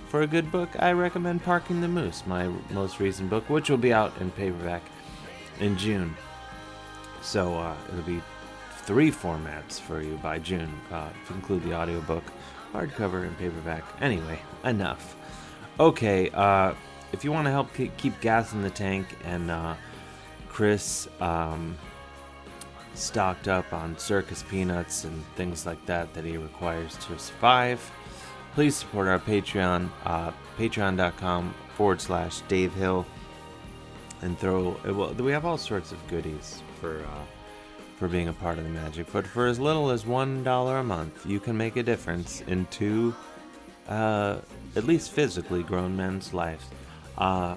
for 0.07 0.21
a 0.21 0.27
good 0.27 0.51
book, 0.51 0.69
I 0.79 0.91
recommend 0.91 1.43
Parking 1.43 1.81
the 1.81 1.87
Moose, 1.87 2.23
my 2.25 2.49
most 2.71 2.99
recent 2.99 3.29
book, 3.29 3.49
which 3.49 3.69
will 3.69 3.77
be 3.77 3.93
out 3.93 4.13
in 4.19 4.31
paperback 4.31 4.83
in 5.59 5.77
June. 5.77 6.15
So 7.21 7.55
uh, 7.55 7.75
it'll 7.89 8.03
be 8.03 8.21
three 8.83 9.11
formats 9.11 9.79
for 9.79 10.01
you 10.01 10.15
by 10.17 10.39
June, 10.39 10.71
uh, 10.91 11.09
to 11.27 11.33
include 11.33 11.63
the 11.63 11.73
audiobook, 11.73 12.23
hardcover, 12.73 13.23
and 13.23 13.37
paperback. 13.37 13.83
Anyway, 14.01 14.39
enough. 14.63 15.15
Okay, 15.79 16.29
uh, 16.31 16.73
if 17.13 17.23
you 17.23 17.31
want 17.31 17.45
to 17.45 17.51
help 17.51 17.69
keep 17.73 18.19
gas 18.21 18.53
in 18.53 18.61
the 18.61 18.69
tank 18.69 19.07
and 19.23 19.51
uh, 19.51 19.75
Chris 20.61 21.07
um, 21.19 21.75
stocked 22.93 23.47
up 23.47 23.73
on 23.73 23.97
circus 23.97 24.43
peanuts 24.47 25.05
and 25.05 25.25
things 25.35 25.65
like 25.65 25.83
that 25.87 26.13
that 26.13 26.23
he 26.23 26.37
requires 26.37 26.95
to 26.97 27.17
survive, 27.17 27.91
please 28.53 28.75
support 28.75 29.07
our 29.07 29.17
Patreon, 29.17 29.89
uh, 30.05 30.31
patreon.com 30.59 31.51
forward 31.75 31.99
slash 31.99 32.41
Dave 32.41 32.71
Hill, 32.75 33.07
and 34.21 34.37
throw. 34.37 34.77
Well, 34.85 35.15
we 35.15 35.31
have 35.31 35.45
all 35.45 35.57
sorts 35.57 35.91
of 35.91 36.07
goodies 36.07 36.61
for 36.79 36.99
uh, 36.99 37.23
for 37.97 38.07
being 38.07 38.27
a 38.27 38.33
part 38.33 38.59
of 38.59 38.63
the 38.63 38.69
magic. 38.69 39.11
But 39.11 39.25
for 39.25 39.47
as 39.47 39.59
little 39.59 39.89
as 39.89 40.05
one 40.05 40.43
dollar 40.43 40.77
a 40.77 40.83
month, 40.83 41.25
you 41.25 41.39
can 41.39 41.57
make 41.57 41.75
a 41.75 41.81
difference 41.81 42.41
in 42.41 42.67
two, 42.67 43.15
uh, 43.89 44.37
at 44.75 44.83
least 44.83 45.09
physically 45.09 45.63
grown 45.63 45.97
men's 45.97 46.35
lives. 46.35 46.65
Uh, 47.17 47.55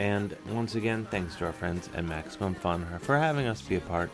and 0.00 0.34
once 0.48 0.76
again, 0.76 1.06
thanks 1.10 1.36
to 1.36 1.44
our 1.44 1.52
friends 1.52 1.90
at 1.94 2.06
Maximum 2.06 2.54
Fun 2.54 2.86
for 3.00 3.18
having 3.18 3.46
us 3.46 3.60
be 3.60 3.76
a 3.76 3.80
part 3.80 4.10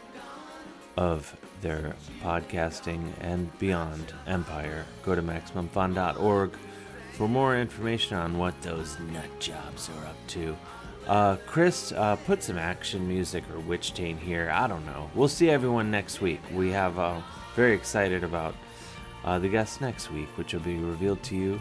of 0.96 1.36
their 1.60 1.94
podcasting 2.20 3.12
and 3.20 3.56
beyond 3.60 4.12
empire. 4.26 4.84
Go 5.04 5.14
to 5.14 5.22
MaximumFun.org 5.22 6.50
for 7.12 7.28
more 7.28 7.56
information 7.56 8.16
on 8.16 8.36
what 8.36 8.60
those 8.62 8.98
nut 9.12 9.30
jobs 9.38 9.88
are 9.90 10.06
up 10.06 10.16
to. 10.26 10.56
Uh, 11.06 11.36
Chris, 11.46 11.92
uh, 11.92 12.16
put 12.26 12.42
some 12.42 12.58
action 12.58 13.06
music 13.06 13.44
or 13.54 13.60
witch 13.60 13.92
Witchtane 13.94 14.18
here. 14.18 14.50
I 14.52 14.66
don't 14.66 14.84
know. 14.86 15.08
We'll 15.14 15.28
see 15.28 15.50
everyone 15.50 15.92
next 15.92 16.20
week. 16.20 16.40
We 16.52 16.70
have 16.70 16.98
uh, 16.98 17.20
very 17.54 17.74
excited 17.74 18.24
about 18.24 18.56
uh, 19.24 19.38
the 19.38 19.48
guests 19.48 19.80
next 19.80 20.10
week, 20.10 20.36
which 20.36 20.52
will 20.52 20.62
be 20.62 20.78
revealed 20.78 21.22
to 21.22 21.36
you 21.36 21.60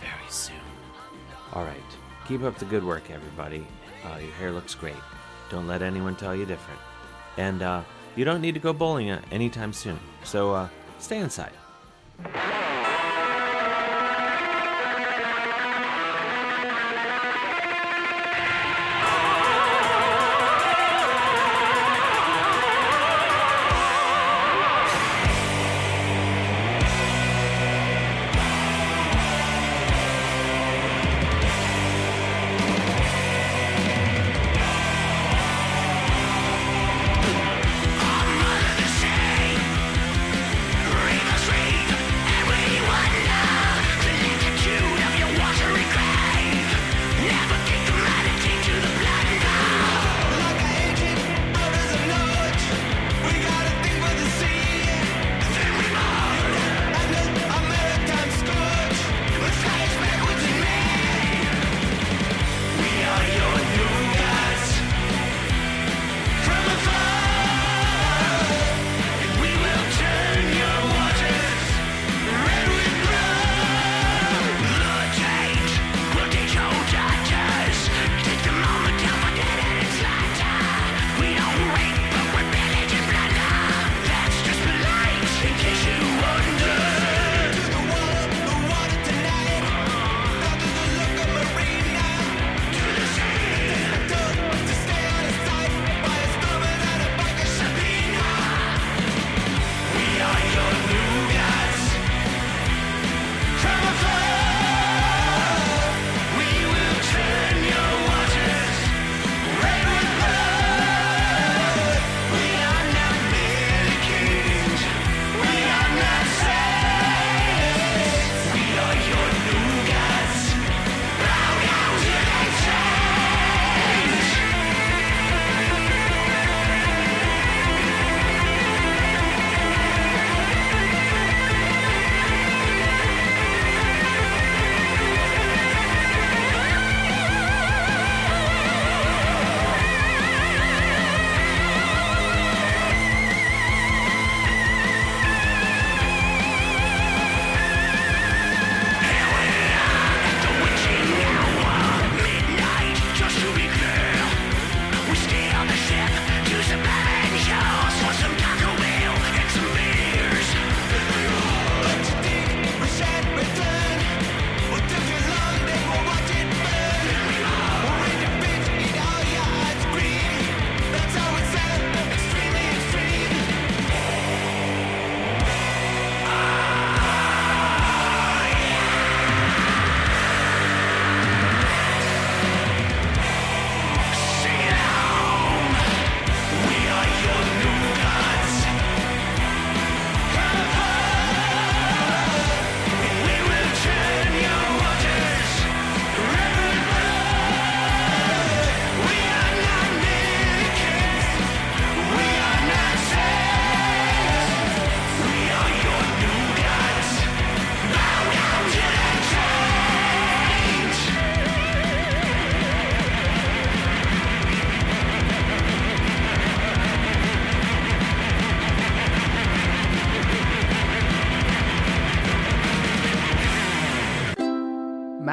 very 0.00 0.28
soon. 0.28 0.56
All 1.52 1.62
right. 1.62 1.97
Keep 2.28 2.42
up 2.42 2.58
the 2.58 2.66
good 2.66 2.84
work, 2.84 3.10
everybody. 3.10 3.66
Uh, 4.04 4.18
your 4.18 4.32
hair 4.32 4.52
looks 4.52 4.74
great. 4.74 4.94
Don't 5.50 5.66
let 5.66 5.80
anyone 5.80 6.14
tell 6.14 6.36
you 6.36 6.44
different. 6.44 6.78
And 7.38 7.62
uh, 7.62 7.82
you 8.16 8.26
don't 8.26 8.42
need 8.42 8.52
to 8.52 8.60
go 8.60 8.74
bowling 8.74 9.10
uh, 9.10 9.22
anytime 9.30 9.72
soon. 9.72 9.98
So 10.24 10.52
uh, 10.52 10.68
stay 10.98 11.18
inside. 11.20 11.52